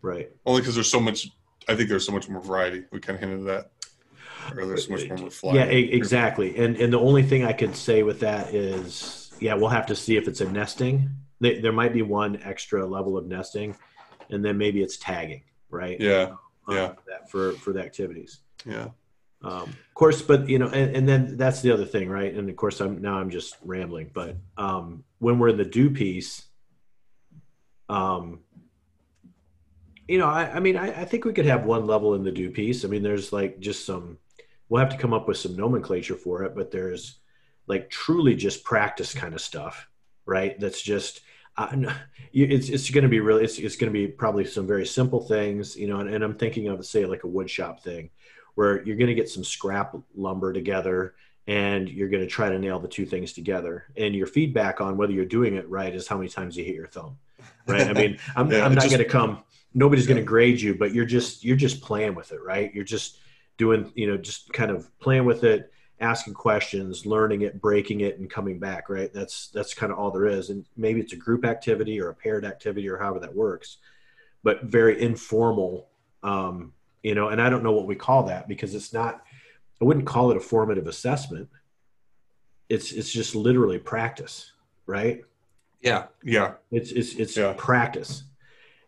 Right. 0.00 0.30
Only 0.46 0.62
because 0.62 0.74
there's 0.74 0.90
so 0.90 0.98
much. 0.98 1.28
I 1.68 1.74
think 1.76 1.90
there's 1.90 2.06
so 2.06 2.12
much 2.12 2.28
more 2.30 2.40
variety. 2.40 2.84
We 2.90 3.00
kind 3.00 3.16
of 3.16 3.28
hinted 3.28 3.46
that. 3.46 3.70
Or 4.56 4.64
there's 4.64 4.86
so 4.86 4.92
much 4.92 5.06
more 5.10 5.30
fly. 5.30 5.56
Yeah, 5.56 5.64
exactly. 5.64 6.56
And 6.56 6.76
and 6.76 6.90
the 6.90 6.98
only 6.98 7.22
thing 7.22 7.44
I 7.44 7.52
could 7.52 7.76
say 7.76 8.02
with 8.02 8.20
that 8.20 8.54
is, 8.54 9.30
yeah, 9.40 9.52
we'll 9.52 9.68
have 9.68 9.84
to 9.86 9.94
see 9.94 10.16
if 10.16 10.26
it's 10.26 10.40
a 10.40 10.50
nesting. 10.50 11.10
There 11.40 11.72
might 11.72 11.92
be 11.92 12.00
one 12.00 12.40
extra 12.42 12.86
level 12.86 13.18
of 13.18 13.26
nesting, 13.26 13.76
and 14.30 14.42
then 14.42 14.56
maybe 14.56 14.82
it's 14.82 14.96
tagging, 14.96 15.42
right? 15.68 16.00
Yeah. 16.00 16.30
Um, 16.66 16.76
yeah. 16.76 16.92
That 17.06 17.30
for 17.30 17.52
for 17.52 17.74
the 17.74 17.80
activities. 17.80 18.40
Yeah. 18.64 18.88
Um, 19.42 19.62
of 19.62 19.94
course, 19.94 20.20
but 20.20 20.48
you 20.48 20.58
know, 20.58 20.66
and, 20.66 20.96
and, 20.96 21.08
then 21.08 21.36
that's 21.36 21.62
the 21.62 21.70
other 21.70 21.84
thing, 21.84 22.08
right? 22.08 22.34
And 22.34 22.50
of 22.50 22.56
course, 22.56 22.80
I'm 22.80 23.00
now 23.00 23.18
I'm 23.18 23.30
just 23.30 23.56
rambling, 23.64 24.10
but 24.12 24.36
um, 24.56 25.04
when 25.20 25.38
we're 25.38 25.50
in 25.50 25.56
the 25.56 25.64
do 25.64 25.90
piece, 25.90 26.44
um, 27.88 28.40
you 30.08 30.18
know, 30.18 30.26
I, 30.26 30.54
I 30.54 30.60
mean, 30.60 30.76
I, 30.76 31.02
I, 31.02 31.04
think 31.04 31.24
we 31.24 31.32
could 31.32 31.46
have 31.46 31.64
one 31.64 31.86
level 31.86 32.14
in 32.14 32.24
the 32.24 32.32
do 32.32 32.50
piece. 32.50 32.84
I 32.84 32.88
mean, 32.88 33.02
there's 33.02 33.32
like 33.32 33.60
just 33.60 33.84
some, 33.84 34.18
we'll 34.68 34.80
have 34.80 34.90
to 34.90 34.96
come 34.96 35.12
up 35.12 35.28
with 35.28 35.36
some 35.36 35.54
nomenclature 35.54 36.16
for 36.16 36.44
it, 36.44 36.54
but 36.54 36.70
there's 36.70 37.18
like 37.66 37.90
truly 37.90 38.34
just 38.34 38.64
practice 38.64 39.14
kind 39.14 39.34
of 39.34 39.40
stuff, 39.40 39.88
right? 40.24 40.58
That's 40.58 40.80
just, 40.80 41.20
uh, 41.56 41.68
it's, 42.32 42.70
it's 42.70 42.90
going 42.90 43.02
to 43.02 43.08
be 43.08 43.20
really, 43.20 43.44
it's, 43.44 43.58
it's 43.58 43.76
going 43.76 43.92
to 43.92 43.98
be 43.98 44.08
probably 44.08 44.46
some 44.46 44.66
very 44.66 44.86
simple 44.86 45.20
things, 45.20 45.76
you 45.76 45.86
know, 45.86 46.00
and, 46.00 46.08
and 46.12 46.24
I'm 46.24 46.34
thinking 46.34 46.68
of, 46.68 46.84
say, 46.86 47.04
like 47.04 47.24
a 47.24 47.28
wood 47.28 47.50
shop 47.50 47.82
thing 47.82 48.10
where 48.58 48.82
you're 48.82 48.96
going 48.96 49.06
to 49.06 49.14
get 49.14 49.28
some 49.28 49.44
scrap 49.44 49.94
lumber 50.16 50.52
together 50.52 51.14
and 51.46 51.88
you're 51.88 52.08
going 52.08 52.24
to 52.24 52.26
try 52.26 52.48
to 52.48 52.58
nail 52.58 52.80
the 52.80 52.88
two 52.88 53.06
things 53.06 53.32
together. 53.32 53.84
And 53.96 54.16
your 54.16 54.26
feedback 54.26 54.80
on 54.80 54.96
whether 54.96 55.12
you're 55.12 55.26
doing 55.26 55.54
it 55.54 55.70
right 55.70 55.94
is 55.94 56.08
how 56.08 56.16
many 56.16 56.28
times 56.28 56.56
you 56.56 56.64
hit 56.64 56.74
your 56.74 56.88
thumb, 56.88 57.18
right? 57.68 57.86
I 57.86 57.92
mean, 57.92 58.18
I'm, 58.36 58.50
yeah, 58.50 58.64
I'm 58.64 58.74
not 58.74 58.86
going 58.86 58.98
to 58.98 59.04
come. 59.04 59.44
Nobody's 59.74 60.06
yeah. 60.06 60.14
going 60.14 60.24
to 60.24 60.28
grade 60.28 60.60
you, 60.60 60.74
but 60.74 60.92
you're 60.92 61.06
just 61.06 61.44
you're 61.44 61.56
just 61.56 61.82
playing 61.82 62.16
with 62.16 62.32
it, 62.32 62.42
right? 62.42 62.74
You're 62.74 62.82
just 62.82 63.20
doing, 63.58 63.92
you 63.94 64.08
know, 64.08 64.16
just 64.16 64.52
kind 64.52 64.72
of 64.72 64.90
playing 64.98 65.24
with 65.24 65.44
it, 65.44 65.72
asking 66.00 66.34
questions, 66.34 67.06
learning 67.06 67.42
it, 67.42 67.60
breaking 67.60 68.00
it, 68.00 68.18
and 68.18 68.28
coming 68.28 68.58
back, 68.58 68.88
right? 68.88 69.12
That's 69.14 69.50
that's 69.50 69.72
kind 69.72 69.92
of 69.92 70.00
all 70.00 70.10
there 70.10 70.26
is. 70.26 70.50
And 70.50 70.66
maybe 70.76 70.98
it's 70.98 71.12
a 71.12 71.16
group 71.16 71.44
activity 71.44 72.00
or 72.00 72.08
a 72.08 72.14
paired 72.14 72.44
activity 72.44 72.88
or 72.88 72.98
however 72.98 73.20
that 73.20 73.36
works, 73.36 73.76
but 74.42 74.64
very 74.64 75.00
informal. 75.00 75.90
Um, 76.24 76.72
you 77.08 77.14
know, 77.14 77.30
and 77.30 77.40
I 77.40 77.48
don't 77.48 77.62
know 77.62 77.72
what 77.72 77.86
we 77.86 77.94
call 77.96 78.24
that 78.24 78.46
because 78.46 78.74
it's 78.74 78.92
not 78.92 79.22
I 79.80 79.84
wouldn't 79.86 80.06
call 80.06 80.30
it 80.30 80.36
a 80.36 80.40
formative 80.40 80.86
assessment. 80.86 81.48
It's 82.68 82.92
it's 82.92 83.10
just 83.10 83.34
literally 83.34 83.78
practice, 83.78 84.52
right? 84.86 85.24
Yeah, 85.80 86.04
yeah. 86.22 86.54
It's 86.70 86.92
it's 86.92 87.14
it's 87.14 87.36
yeah. 87.38 87.54
practice. 87.56 88.24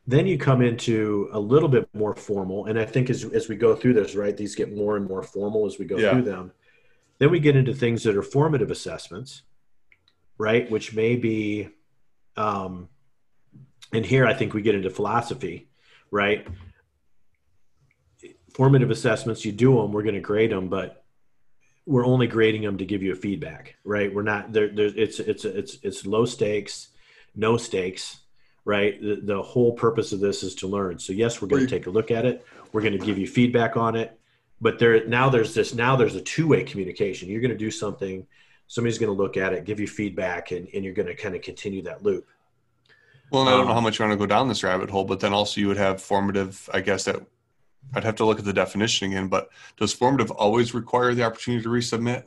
Then 0.07 0.27
you 0.27 0.37
come 0.37 0.61
into 0.61 1.31
a 1.33 1.41
little 1.41 1.69
bit 1.71 1.89
more 1.95 2.15
formal, 2.15 2.67
and 2.67 2.79
I 2.79 2.85
think 2.85 3.09
as 3.09 3.25
as 3.25 3.49
we 3.49 3.57
go 3.57 3.75
through 3.75 3.95
this, 3.95 4.15
right, 4.15 4.37
these 4.37 4.55
get 4.55 4.77
more 4.77 4.99
and 4.99 5.09
more 5.09 5.23
formal 5.23 5.65
as 5.65 5.79
we 5.79 5.87
go 5.87 5.97
yeah. 5.97 6.13
through 6.13 6.23
them. 6.23 6.53
Then 7.19 7.31
we 7.31 7.41
get 7.41 7.57
into 7.57 7.73
things 7.73 8.03
that 8.03 8.17
are 8.17 8.23
formative 8.23 8.71
assessments, 8.71 9.43
right, 10.37 10.71
which 10.71 10.95
may 10.95 11.17
be, 11.17 11.69
um, 12.37 12.89
and 13.95 14.05
here 14.05 14.27
I 14.27 14.35
think 14.35 14.53
we 14.53 14.63
get 14.63 14.75
into 14.75 14.91
philosophy, 14.91 15.69
right? 16.11 16.47
Formative 18.55 18.91
assessments, 18.91 19.45
you 19.45 19.53
do 19.53 19.77
them, 19.77 19.93
we're 19.93 20.03
going 20.03 20.15
to 20.15 20.21
grade 20.21 20.51
them, 20.51 20.69
but 20.69 21.05
we're 21.87 22.07
only 22.07 22.27
grading 22.27 22.63
them 22.63 22.79
to 22.79 22.85
give 22.85 23.03
you 23.03 23.13
a 23.13 23.17
feedback, 23.17 23.77
right? 23.85 24.15
We're 24.15 24.23
not 24.23 24.53
there. 24.53 24.69
There, 24.69 24.87
it's 24.87 25.19
it's 25.19 25.45
it's 25.45 25.79
it's 25.83 26.07
low 26.07 26.25
stakes, 26.25 26.89
no 27.35 27.57
stakes, 27.57 28.21
right? 28.65 29.01
The, 29.01 29.21
the 29.23 29.43
whole 29.43 29.73
purpose 29.73 30.13
of 30.13 30.21
this 30.21 30.43
is 30.43 30.55
to 30.57 30.67
learn. 30.67 30.99
So 30.99 31.13
yes, 31.13 31.41
we're 31.41 31.49
going 31.49 31.67
to 31.67 31.69
take 31.69 31.87
a 31.87 31.91
look 31.91 32.11
at 32.11 32.25
it. 32.25 32.45
We're 32.73 32.83
going 32.83 32.99
to 32.99 33.05
give 33.05 33.19
you 33.19 33.27
feedback 33.27 33.77
on 33.77 33.97
it, 33.97 34.19
but 34.61 34.79
there 34.79 35.07
now 35.07 35.29
there's 35.29 35.55
this 35.55 35.75
now 35.75 35.97
there's 35.97 36.15
a 36.15 36.21
two 36.21 36.47
way 36.47 36.63
communication. 36.63 37.29
You're 37.29 37.41
going 37.41 37.51
to 37.51 37.57
do 37.57 37.71
something, 37.71 38.27
somebody's 38.67 38.99
going 38.99 39.15
to 39.15 39.21
look 39.21 39.37
at 39.37 39.53
it, 39.53 39.65
give 39.65 39.81
you 39.81 39.89
feedback, 39.89 40.53
and, 40.53 40.69
and 40.75 40.85
you're 40.85 40.95
going 40.95 41.09
to 41.09 41.15
kind 41.15 41.35
of 41.35 41.43
continue 41.43 41.83
that 41.83 42.03
loop. 42.03 42.27
Well, 43.31 43.43
and 43.43 43.51
I 43.51 43.53
don't 43.53 43.65
know 43.65 43.71
um, 43.71 43.77
how 43.77 43.81
much 43.81 43.99
you 43.99 44.05
want 44.05 44.13
to 44.13 44.19
go 44.19 44.27
down 44.27 44.49
this 44.49 44.63
rabbit 44.63 44.91
hole, 44.91 45.05
but 45.05 45.21
then 45.21 45.33
also 45.33 45.61
you 45.61 45.69
would 45.69 45.77
have 45.77 46.03
formative, 46.03 46.69
I 46.73 46.81
guess, 46.81 47.05
that 47.05 47.21
I'd 47.95 48.05
have 48.05 48.17
to 48.17 48.25
look 48.25 48.39
at 48.39 48.45
the 48.45 48.53
definition 48.53 49.11
again, 49.11 49.29
but 49.29 49.51
does 49.77 49.93
formative 49.93 50.31
always 50.31 50.75
require 50.75 51.15
the 51.15 51.25
opportunity 51.25 51.63
to 51.63 51.69
resubmit? 51.69 52.25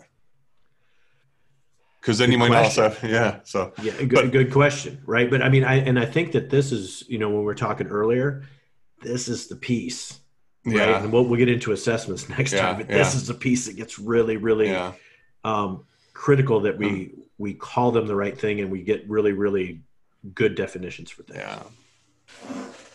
Because 2.01 2.17
then 2.17 2.27
good 2.27 2.33
you 2.33 2.37
might 2.39 2.49
question. 2.49 2.83
also, 2.83 3.07
yeah. 3.07 3.39
So 3.45 3.71
yeah, 3.81 3.93
good, 3.93 4.11
but, 4.11 4.31
good 4.31 4.51
question, 4.51 5.01
right? 5.05 5.29
But 5.29 5.41
I 5.41 5.47
mean, 5.47 5.63
I 5.63 5.75
and 5.75 5.97
I 5.97 6.05
think 6.05 6.33
that 6.33 6.49
this 6.49 6.73
is, 6.73 7.05
you 7.07 7.17
know, 7.17 7.29
when 7.29 7.45
we 7.45 7.51
are 7.51 7.55
talking 7.55 7.87
earlier, 7.87 8.43
this 9.01 9.29
is 9.29 9.47
the 9.47 9.55
piece, 9.55 10.19
right? 10.65 10.75
Yeah. 10.75 11.01
And 11.01 11.13
we'll, 11.13 11.23
we'll 11.23 11.39
get 11.39 11.47
into 11.47 11.71
assessments 11.71 12.27
next 12.37 12.51
yeah, 12.51 12.61
time, 12.61 12.77
but 12.77 12.89
yeah. 12.89 12.97
this 12.97 13.15
is 13.15 13.27
the 13.27 13.33
piece 13.33 13.67
that 13.67 13.77
gets 13.77 13.97
really, 13.97 14.35
really 14.35 14.69
yeah. 14.69 14.91
um, 15.45 15.85
critical 16.13 16.59
that 16.61 16.77
we 16.77 16.89
mm. 16.89 17.11
we 17.37 17.53
call 17.53 17.91
them 17.91 18.05
the 18.05 18.15
right 18.15 18.37
thing 18.37 18.59
and 18.59 18.69
we 18.69 18.83
get 18.83 19.09
really, 19.09 19.31
really 19.31 19.81
good 20.33 20.55
definitions 20.55 21.09
for 21.09 21.23
things. 21.23 21.39
Yeah. 21.39 21.63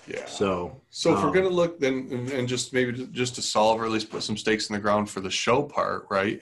Yeah. 0.08 0.24
So, 0.26 0.80
so 0.90 1.12
if 1.12 1.18
um, 1.18 1.24
we're 1.24 1.32
gonna 1.32 1.48
look 1.48 1.78
then, 1.78 2.08
and, 2.10 2.30
and 2.30 2.48
just 2.48 2.72
maybe 2.72 3.06
just 3.12 3.34
to 3.34 3.42
solve 3.42 3.80
or 3.80 3.84
at 3.84 3.90
least 3.90 4.10
put 4.10 4.22
some 4.22 4.36
stakes 4.36 4.70
in 4.70 4.74
the 4.74 4.80
ground 4.80 5.10
for 5.10 5.20
the 5.20 5.30
show 5.30 5.62
part, 5.62 6.06
right? 6.10 6.40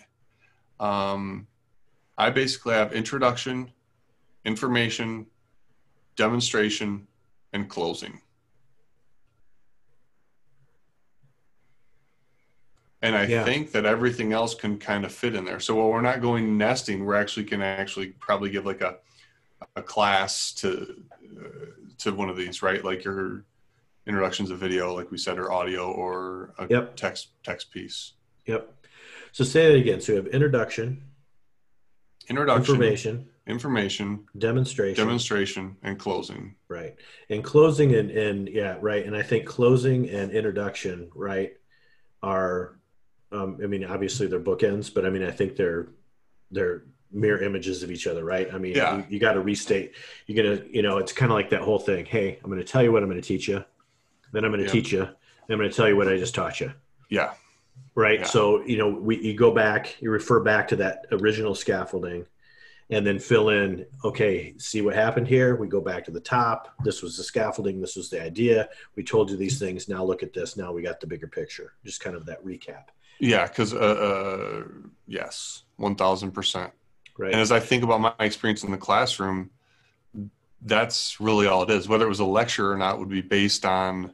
Um, 0.79 1.47
I 2.17 2.31
basically 2.31 2.75
have 2.75 2.93
introduction, 2.93 3.73
information, 4.45 5.27
demonstration, 6.15 7.07
and 7.53 7.69
closing. 7.69 8.21
And 13.03 13.15
I 13.15 13.27
yeah. 13.27 13.45
think 13.45 13.73
that 13.73 13.85
everything 13.85 14.33
else 14.33 14.55
can 14.55 14.79
kind 14.79 15.05
of 15.05 15.13
fit 15.13 15.35
in 15.35 15.45
there. 15.45 15.61
So 15.61 15.75
while 15.75 15.91
we're 15.91 16.01
not 16.01 16.21
going 16.21 16.57
nesting, 16.57 17.05
we're 17.05 17.15
actually 17.15 17.45
can 17.45 17.63
actually 17.63 18.09
probably 18.09 18.51
give 18.51 18.65
like 18.65 18.81
a 18.81 18.97
a 19.75 19.83
class 19.83 20.53
to 20.55 21.03
uh, 21.39 21.49
to 21.99 22.13
one 22.13 22.29
of 22.29 22.37
these, 22.37 22.63
right? 22.63 22.85
Like 22.85 23.05
your 23.05 23.45
introductions 24.07 24.51
of 24.51 24.59
video, 24.59 24.95
like 24.95 25.11
we 25.11 25.19
said, 25.19 25.39
or 25.39 25.53
audio 25.53 25.91
or 25.91 26.55
a 26.59 26.67
yep. 26.69 26.97
text 26.97 27.29
text 27.43 27.71
piece. 27.71 28.13
Yep. 28.47 28.73
So 29.33 29.45
say 29.45 29.69
that 29.69 29.77
again. 29.77 30.01
So 30.01 30.13
you 30.13 30.19
have 30.19 30.29
introduction, 30.29 31.03
introduction, 32.29 32.75
information, 32.75 33.29
information, 33.47 34.25
demonstration, 34.39 35.05
demonstration, 35.05 35.77
and 35.83 35.99
closing. 35.99 36.55
Right. 36.69 36.95
And 37.29 37.43
closing 37.43 37.95
and 37.95 38.11
and 38.11 38.49
yeah, 38.49 38.77
right. 38.81 39.05
And 39.05 39.17
I 39.17 39.23
think 39.23 39.47
closing 39.47 40.09
and 40.09 40.31
introduction, 40.31 41.11
right, 41.15 41.55
are, 42.23 42.79
um, 43.33 43.59
I 43.63 43.67
mean, 43.67 43.85
obviously 43.85 44.27
they're 44.29 44.41
bookends, 44.41 44.93
but 44.93 45.05
I 45.05 45.11
mean, 45.11 45.25
I 45.25 45.33
think 45.33 45.57
they're 45.57 45.89
they're 46.53 46.85
mirror 47.13 47.43
images 47.43 47.83
of 47.83 47.91
each 47.91 48.07
other, 48.07 48.25
right? 48.25 48.53
I 48.53 48.59
mean, 48.59 48.77
yeah. 48.77 48.99
you, 48.99 49.05
you 49.11 49.19
got 49.19 49.33
to 49.33 49.41
restate. 49.41 49.95
You're 50.27 50.45
gonna, 50.45 50.65
you 50.71 50.83
know, 50.83 50.99
it's 50.99 51.13
kind 51.13 51.33
of 51.33 51.37
like 51.37 51.51
that 51.51 51.63
whole 51.63 51.79
thing. 51.79 52.05
Hey, 52.05 52.39
I'm 52.43 52.51
going 52.51 52.63
to 52.63 52.65
tell 52.65 52.83
you 52.83 52.93
what 52.93 53.03
I'm 53.03 53.09
going 53.09 53.21
to 53.21 53.27
teach 53.27 53.49
you 53.49 53.65
then 54.37 54.45
I'm 54.45 54.53
going 54.53 54.65
to 54.65 54.71
teach 54.71 54.93
you. 54.93 55.03
I'm 55.03 55.59
going 55.59 55.71
to 55.71 55.75
tell 55.75 55.89
you 55.89 55.97
what 55.97 56.09
I 56.09 56.19
just 56.19 56.35
taught 56.35 56.61
you. 56.61 56.73
Yeah. 57.09 57.33
Right. 57.95 58.21
Yeah. 58.21 58.27
So, 58.27 58.63
you 58.65 58.77
know, 58.77 58.91
we, 58.91 59.19
you 59.19 59.35
go 59.35 59.51
back, 59.51 59.97
you 60.03 60.11
refer 60.11 60.41
back 60.41 60.69
to 60.69 60.77
that 60.77 61.07
original 61.11 61.55
scaffolding 61.55 62.27
and 62.91 63.07
then 63.07 63.19
fill 63.19 63.49
in, 63.49 63.87
okay, 64.05 64.55
see 64.59 64.83
what 64.83 64.95
happened 64.95 65.27
here. 65.27 65.57
We 65.57 65.69
go 65.69 65.81
back 65.81 66.05
to 66.05 66.11
the 66.11 66.21
top. 66.21 66.75
This 66.85 67.03
was 67.03 67.17
the 67.17 67.25
scaffolding. 67.25 67.81
This 67.81 67.97
was 67.97 68.11
the 68.11 68.23
idea. 68.23 68.69
We 68.95 69.03
told 69.03 69.31
you 69.31 69.39
these 69.39 69.59
things. 69.59 69.89
Now 69.89 70.05
look 70.05 70.23
at 70.23 70.35
this. 70.35 70.57
Now 70.57 70.73
we 70.73 70.83
got 70.83 71.01
the 71.01 71.07
bigger 71.07 71.27
picture. 71.27 71.73
Just 71.85 72.01
kind 72.01 72.15
of 72.15 72.27
that 72.27 72.45
recap. 72.45 72.89
Yeah. 73.19 73.47
Cause, 73.49 73.73
uh, 73.73 73.79
uh 73.79 74.65
yes, 75.07 75.63
1000%. 75.81 76.71
Right. 77.19 77.33
And 77.33 77.41
as 77.41 77.51
I 77.51 77.61
think 77.61 77.83
about 77.83 78.01
my 78.01 78.13
experience 78.21 78.63
in 78.63 78.71
the 78.71 78.77
classroom, 78.77 79.51
that's 80.61 81.21
really 81.21 81.47
all 81.47 81.63
it 81.63 81.71
is. 81.71 81.89
Whether 81.89 82.05
it 82.05 82.11
was 82.11 82.21
a 82.21 82.25
lecture 82.25 82.71
or 82.71 82.77
not 82.77 82.99
would 82.99 83.09
be 83.09 83.23
based 83.23 83.65
on 83.65 84.13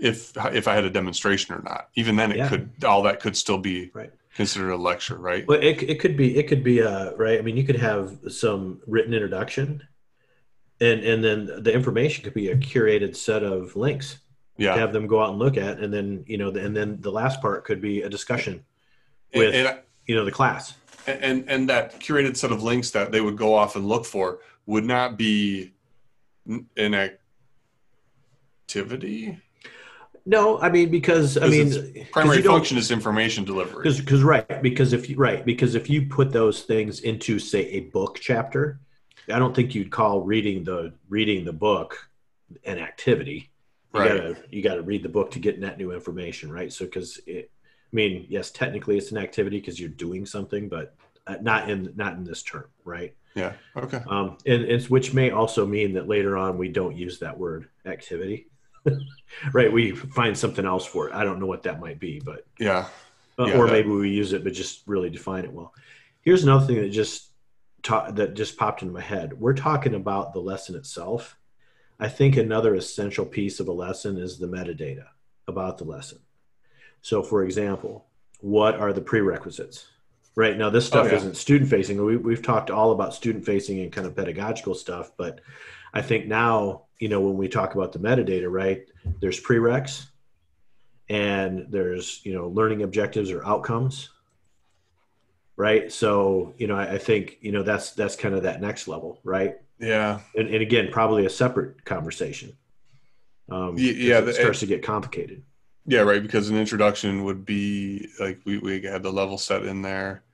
if 0.00 0.36
if 0.52 0.68
I 0.68 0.74
had 0.74 0.84
a 0.84 0.90
demonstration 0.90 1.54
or 1.54 1.62
not. 1.62 1.88
Even 1.94 2.16
then, 2.16 2.32
it 2.32 2.38
yeah. 2.38 2.48
could 2.48 2.70
all 2.84 3.02
that 3.02 3.20
could 3.20 3.36
still 3.36 3.58
be 3.58 3.90
right. 3.94 4.12
considered 4.34 4.70
a 4.70 4.76
lecture, 4.76 5.16
right? 5.16 5.46
Well, 5.46 5.60
it 5.60 5.82
it 5.82 6.00
could 6.00 6.16
be 6.16 6.36
it 6.36 6.48
could 6.48 6.62
be 6.62 6.80
a 6.80 7.14
right. 7.16 7.38
I 7.38 7.42
mean, 7.42 7.56
you 7.56 7.64
could 7.64 7.76
have 7.76 8.18
some 8.28 8.80
written 8.86 9.14
introduction, 9.14 9.82
and 10.80 11.00
and 11.02 11.24
then 11.24 11.62
the 11.62 11.72
information 11.72 12.24
could 12.24 12.34
be 12.34 12.48
a 12.50 12.56
curated 12.56 13.16
set 13.16 13.42
of 13.42 13.76
links. 13.76 14.18
Yeah, 14.58 14.74
have 14.74 14.92
them 14.94 15.06
go 15.06 15.22
out 15.22 15.30
and 15.30 15.38
look 15.38 15.58
at, 15.58 15.78
and 15.80 15.92
then 15.92 16.24
you 16.26 16.38
know, 16.38 16.48
and 16.48 16.74
then 16.74 16.98
the 17.00 17.12
last 17.12 17.42
part 17.42 17.64
could 17.64 17.80
be 17.80 18.02
a 18.02 18.08
discussion 18.08 18.64
with 19.34 19.54
and, 19.54 19.66
and 19.68 19.78
you 20.06 20.14
know 20.14 20.24
the 20.24 20.32
class 20.32 20.74
and 21.06 21.44
and 21.48 21.68
that 21.68 22.00
curated 22.00 22.36
set 22.36 22.50
of 22.52 22.62
links 22.62 22.90
that 22.90 23.12
they 23.12 23.20
would 23.20 23.36
go 23.36 23.54
off 23.54 23.76
and 23.76 23.86
look 23.86 24.04
for 24.04 24.40
would 24.66 24.84
not 24.84 25.16
be 25.16 25.72
an 26.76 27.10
activity 28.68 29.38
no 30.26 30.60
i 30.60 30.68
mean 30.68 30.90
because 30.90 31.38
i 31.38 31.46
mean 31.48 32.06
primary 32.12 32.42
function 32.42 32.76
is 32.76 32.90
information 32.90 33.44
delivery 33.44 33.82
because 33.82 34.22
right 34.22 34.62
because 34.62 34.92
if 34.92 35.08
you 35.08 35.16
right 35.16 35.44
because 35.44 35.74
if 35.74 35.88
you 35.88 36.06
put 36.06 36.32
those 36.32 36.62
things 36.62 37.00
into 37.00 37.38
say 37.38 37.62
a 37.70 37.80
book 37.80 38.18
chapter 38.20 38.78
i 39.32 39.38
don't 39.38 39.54
think 39.54 39.74
you'd 39.74 39.90
call 39.90 40.20
reading 40.20 40.64
the 40.64 40.92
reading 41.08 41.44
the 41.44 41.52
book 41.52 42.10
an 42.64 42.78
activity 42.78 43.50
you 43.94 44.00
right. 44.00 44.08
gotta 44.08 44.36
you 44.50 44.62
gotta 44.62 44.82
read 44.82 45.02
the 45.02 45.08
book 45.08 45.30
to 45.30 45.38
get 45.38 45.58
net 45.58 45.78
new 45.78 45.92
information 45.92 46.52
right 46.52 46.72
so 46.72 46.84
because 46.84 47.20
it 47.26 47.50
I 47.92 47.96
mean, 47.96 48.26
yes, 48.28 48.50
technically 48.50 48.98
it's 48.98 49.12
an 49.12 49.18
activity 49.18 49.60
because 49.60 49.78
you're 49.78 49.88
doing 49.88 50.26
something, 50.26 50.68
but 50.68 50.96
uh, 51.26 51.36
not 51.40 51.70
in 51.70 51.92
not 51.96 52.14
in 52.14 52.24
this 52.24 52.42
term, 52.42 52.66
right? 52.84 53.14
Yeah. 53.34 53.52
Okay. 53.76 54.02
Um, 54.08 54.38
and 54.44 54.62
it's 54.62 54.90
which 54.90 55.14
may 55.14 55.30
also 55.30 55.64
mean 55.66 55.92
that 55.94 56.08
later 56.08 56.36
on 56.36 56.58
we 56.58 56.68
don't 56.68 56.96
use 56.96 57.20
that 57.20 57.38
word 57.38 57.68
activity, 57.84 58.48
right? 59.52 59.72
We 59.72 59.92
find 59.92 60.36
something 60.36 60.64
else 60.64 60.86
for 60.86 61.08
it. 61.08 61.14
I 61.14 61.24
don't 61.24 61.40
know 61.40 61.46
what 61.46 61.64
that 61.64 61.80
might 61.80 62.00
be, 62.00 62.20
but 62.24 62.46
yeah. 62.58 62.86
Uh, 63.38 63.46
yeah 63.46 63.58
or 63.58 63.66
maybe 63.66 63.88
we 63.88 64.10
use 64.10 64.32
it, 64.32 64.44
but 64.44 64.52
just 64.52 64.82
really 64.86 65.10
define 65.10 65.44
it 65.44 65.52
well. 65.52 65.74
Here's 66.22 66.42
another 66.42 66.66
thing 66.66 66.76
that 66.76 66.88
just 66.88 67.30
ta- 67.82 68.10
that 68.12 68.34
just 68.34 68.56
popped 68.56 68.82
into 68.82 68.94
my 68.94 69.00
head. 69.00 69.38
We're 69.38 69.54
talking 69.54 69.94
about 69.94 70.32
the 70.32 70.40
lesson 70.40 70.74
itself. 70.74 71.36
I 71.98 72.08
think 72.08 72.36
another 72.36 72.74
essential 72.74 73.24
piece 73.24 73.60
of 73.60 73.68
a 73.68 73.72
lesson 73.72 74.18
is 74.18 74.38
the 74.38 74.48
metadata 74.48 75.06
about 75.48 75.78
the 75.78 75.84
lesson. 75.84 76.18
So, 77.00 77.22
for 77.22 77.44
example, 77.44 78.06
what 78.40 78.74
are 78.74 78.92
the 78.92 79.00
prerequisites? 79.00 79.86
Right 80.34 80.58
now, 80.58 80.68
this 80.68 80.86
stuff 80.86 81.06
oh, 81.06 81.10
yeah. 81.10 81.16
isn't 81.16 81.36
student 81.36 81.70
facing. 81.70 82.04
We, 82.04 82.18
we've 82.18 82.42
talked 82.42 82.70
all 82.70 82.92
about 82.92 83.14
student 83.14 83.46
facing 83.46 83.80
and 83.80 83.90
kind 83.90 84.06
of 84.06 84.14
pedagogical 84.14 84.74
stuff, 84.74 85.12
but 85.16 85.40
I 85.94 86.02
think 86.02 86.26
now, 86.26 86.85
you 86.98 87.08
know, 87.08 87.20
when 87.20 87.36
we 87.36 87.48
talk 87.48 87.74
about 87.74 87.92
the 87.92 87.98
metadata, 87.98 88.50
right, 88.50 88.86
there's 89.20 89.40
prereqs 89.40 90.06
and 91.08 91.66
there's, 91.70 92.20
you 92.24 92.34
know, 92.34 92.48
learning 92.48 92.82
objectives 92.82 93.30
or 93.30 93.44
outcomes. 93.46 94.10
Right. 95.58 95.90
So, 95.90 96.52
you 96.58 96.66
know, 96.66 96.76
I, 96.76 96.94
I 96.94 96.98
think, 96.98 97.38
you 97.40 97.50
know, 97.50 97.62
that's, 97.62 97.92
that's 97.92 98.14
kind 98.14 98.34
of 98.34 98.42
that 98.42 98.60
next 98.60 98.88
level. 98.88 99.20
Right. 99.24 99.56
Yeah. 99.78 100.20
And, 100.34 100.48
and 100.48 100.60
again, 100.62 100.88
probably 100.92 101.24
a 101.24 101.30
separate 101.30 101.84
conversation. 101.84 102.56
Um, 103.48 103.76
yeah. 103.78 104.18
It 104.18 104.34
starts 104.34 104.60
to 104.60 104.66
get 104.66 104.82
complicated. 104.82 105.42
Yeah, 105.86 106.00
right. 106.00 106.20
Because 106.20 106.50
an 106.50 106.56
introduction 106.56 107.24
would 107.24 107.46
be 107.46 108.08
like 108.20 108.40
we, 108.44 108.58
we 108.58 108.82
had 108.82 109.02
the 109.02 109.12
level 109.12 109.38
set 109.38 109.64
in 109.64 109.80
there, 109.80 110.24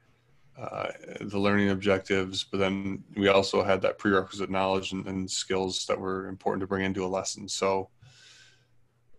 uh, 0.59 0.89
the 1.21 1.39
learning 1.39 1.71
objectives, 1.71 2.45
but 2.45 2.59
then 2.59 3.03
we 3.17 3.29
also 3.29 3.63
had 3.63 3.81
that 3.83 3.99
prerequisite 3.99 4.51
knowledge 4.51 4.93
and, 4.93 5.07
and 5.07 5.31
skills 5.31 5.87
that 5.87 5.99
were 5.99 6.29
important 6.29 6.61
to 6.61 6.67
bring 6.67 6.85
into 6.85 7.05
a 7.05 7.09
lesson. 7.09 7.49
So, 7.49 7.89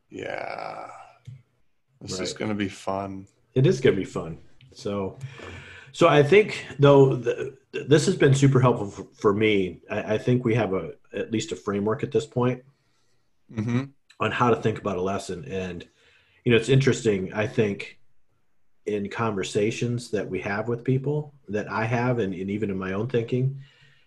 yeah, 0.09 0.87
this 2.01 2.13
right. 2.13 2.21
is 2.21 2.33
going 2.33 2.49
to 2.49 2.55
be 2.55 2.69
fun. 2.69 3.27
It 3.55 3.65
is 3.65 3.81
going 3.81 3.95
to 3.95 4.01
be 4.01 4.05
fun. 4.05 4.37
So, 4.73 5.17
so 5.91 6.07
I 6.07 6.23
think 6.23 6.65
though 6.79 7.15
the, 7.15 7.57
this 7.71 8.05
has 8.05 8.15
been 8.15 8.33
super 8.33 8.59
helpful 8.59 8.87
for, 8.87 9.07
for 9.15 9.33
me. 9.33 9.81
I, 9.89 10.15
I, 10.15 10.17
think 10.17 10.45
we 10.45 10.55
have 10.55 10.73
a 10.73 10.91
at 11.13 11.31
least 11.31 11.51
a 11.51 11.55
framework 11.55 12.03
at 12.03 12.11
this 12.11 12.25
point 12.25 12.63
mm-hmm. 13.51 13.85
on 14.19 14.31
how 14.31 14.49
to 14.49 14.55
think 14.55 14.79
about 14.79 14.97
a 14.97 15.01
lesson 15.01 15.45
and 15.45 15.87
you 16.43 16.51
know, 16.51 16.57
it's 16.57 16.69
interesting. 16.69 17.33
I 17.33 17.47
think 17.47 17.99
in 18.85 19.09
conversations 19.09 20.11
that 20.11 20.27
we 20.27 20.41
have 20.41 20.67
with 20.67 20.83
people 20.83 21.33
that 21.47 21.69
I 21.69 21.85
have, 21.85 22.19
and, 22.19 22.33
and 22.33 22.49
even 22.49 22.69
in 22.69 22.77
my 22.77 22.93
own 22.93 23.07
thinking, 23.07 23.61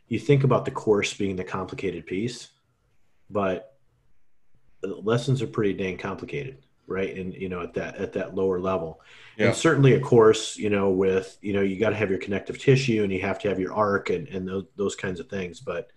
you 0.09 0.18
think 0.18 0.45
about 0.45 0.64
the 0.64 0.70
course 0.70 1.14
being 1.14 1.37
the 1.37 1.45
complicated 1.45 2.07
piece, 2.07 2.51
but 3.31 3.77
lessons 4.83 5.43
are 5.43 5.47
pretty 5.47 5.72
dang 5.72 5.97
complicated, 5.97 6.59
right? 6.87 7.16
And 7.16 7.35
you 7.35 7.49
know, 7.49 7.62
at 7.62 7.74
that 7.74 7.97
at 7.97 8.12
that 8.12 8.35
lower 8.35 8.61
level, 8.61 9.01
yeah. 9.37 9.47
and 9.47 9.57
certainly 9.57 9.95
a 9.95 10.01
course, 10.01 10.57
you 10.57 10.70
know, 10.70 10.91
with 10.91 11.37
you 11.41 11.53
know, 11.53 11.62
you 11.62 11.79
got 11.79 11.91
to 11.91 11.97
have 11.97 12.11
your 12.11 12.20
connective 12.20 12.59
tissue, 12.59 13.03
and 13.03 13.12
you 13.12 13.20
have 13.22 13.39
to 13.41 13.49
have 13.49 13.59
your 13.59 13.74
arc, 13.74 14.11
and 14.11 14.29
and 14.29 14.47
those 14.47 14.64
those 14.77 14.95
kinds 14.95 15.18
of 15.18 15.29
things. 15.29 15.61
But 15.61 15.91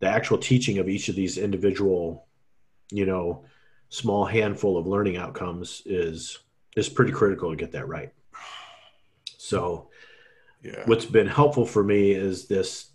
the 0.00 0.08
actual 0.08 0.38
teaching 0.38 0.78
of 0.78 0.88
each 0.88 1.08
of 1.08 1.16
these 1.16 1.38
individual, 1.38 2.26
you 2.90 3.04
know, 3.04 3.44
small 3.88 4.24
handful 4.24 4.76
of 4.76 4.86
learning 4.86 5.16
outcomes 5.16 5.82
is 5.84 6.38
is 6.76 6.88
pretty 6.88 7.12
critical 7.12 7.50
to 7.50 7.56
get 7.56 7.72
that 7.72 7.88
right. 7.88 8.12
So, 9.38 9.90
yeah. 10.62 10.82
what's 10.86 11.04
been 11.04 11.26
helpful 11.26 11.66
for 11.66 11.84
me 11.84 12.12
is 12.12 12.46
this 12.48 12.90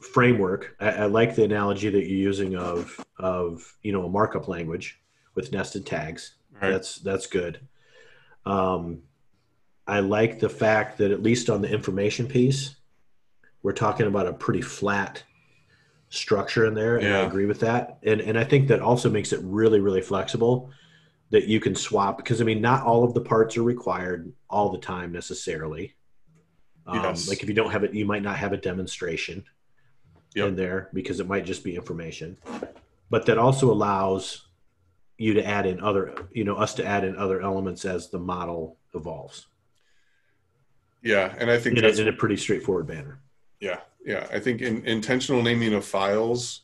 framework. 0.00 0.76
I, 0.80 0.90
I, 0.90 1.06
like 1.06 1.34
the 1.34 1.44
analogy 1.44 1.88
that 1.88 2.06
you're 2.06 2.18
using 2.18 2.56
of 2.56 3.04
of 3.18 3.76
you 3.82 3.92
know 3.92 4.04
a 4.04 4.08
markup 4.08 4.48
language 4.48 5.00
with 5.34 5.52
nested 5.52 5.86
tags. 5.86 6.34
Right. 6.60 6.70
That's 6.70 6.96
that's 6.96 7.26
good. 7.26 7.60
Um, 8.44 9.02
I 9.86 10.00
like 10.00 10.40
the 10.40 10.48
fact 10.48 10.98
that 10.98 11.10
at 11.10 11.22
least 11.22 11.48
on 11.48 11.62
the 11.62 11.70
information 11.70 12.26
piece, 12.26 12.76
we're 13.62 13.72
talking 13.72 14.06
about 14.06 14.26
a 14.26 14.32
pretty 14.32 14.62
flat 14.62 15.22
structure 16.08 16.66
in 16.66 16.74
there, 16.74 16.96
and 16.96 17.06
yeah. 17.06 17.20
I 17.20 17.26
agree 17.26 17.46
with 17.46 17.60
that. 17.60 17.98
And 18.02 18.20
and 18.20 18.38
I 18.38 18.44
think 18.44 18.68
that 18.68 18.80
also 18.80 19.10
makes 19.10 19.32
it 19.32 19.40
really 19.42 19.80
really 19.80 20.02
flexible 20.02 20.70
that 21.30 21.46
you 21.46 21.60
can 21.60 21.74
swap 21.74 22.16
because 22.16 22.40
I 22.40 22.44
mean 22.44 22.60
not 22.60 22.84
all 22.84 23.04
of 23.04 23.14
the 23.14 23.20
parts 23.20 23.56
are 23.56 23.62
required 23.62 24.32
all 24.48 24.70
the 24.70 24.78
time 24.78 25.12
necessarily. 25.12 25.94
Um, 26.86 27.02
yes. 27.02 27.28
Like 27.28 27.42
if 27.42 27.48
you 27.48 27.54
don't 27.54 27.70
have 27.70 27.84
it, 27.84 27.94
you 27.94 28.04
might 28.04 28.22
not 28.22 28.36
have 28.36 28.52
a 28.52 28.56
demonstration 28.56 29.44
yep. 30.34 30.48
in 30.48 30.56
there 30.56 30.88
because 30.92 31.18
it 31.18 31.26
might 31.26 31.44
just 31.44 31.64
be 31.64 31.74
information. 31.74 32.36
But 33.10 33.26
that 33.26 33.38
also 33.38 33.72
allows 33.72 34.46
you 35.18 35.34
to 35.34 35.44
add 35.44 35.66
in 35.66 35.80
other, 35.80 36.14
you 36.32 36.44
know, 36.44 36.56
us 36.56 36.74
to 36.74 36.84
add 36.84 37.04
in 37.04 37.16
other 37.16 37.40
elements 37.40 37.84
as 37.84 38.10
the 38.10 38.18
model 38.18 38.76
evolves. 38.94 39.46
Yeah, 41.02 41.34
and 41.38 41.50
I 41.50 41.58
think 41.58 41.76
in, 41.76 41.84
that's, 41.84 41.98
in 41.98 42.08
a 42.08 42.12
pretty 42.12 42.36
straightforward 42.36 42.88
manner. 42.88 43.20
Yeah, 43.60 43.80
yeah. 44.04 44.26
I 44.32 44.40
think 44.40 44.60
in 44.60 44.84
intentional 44.86 45.42
naming 45.42 45.72
of 45.72 45.84
files, 45.84 46.62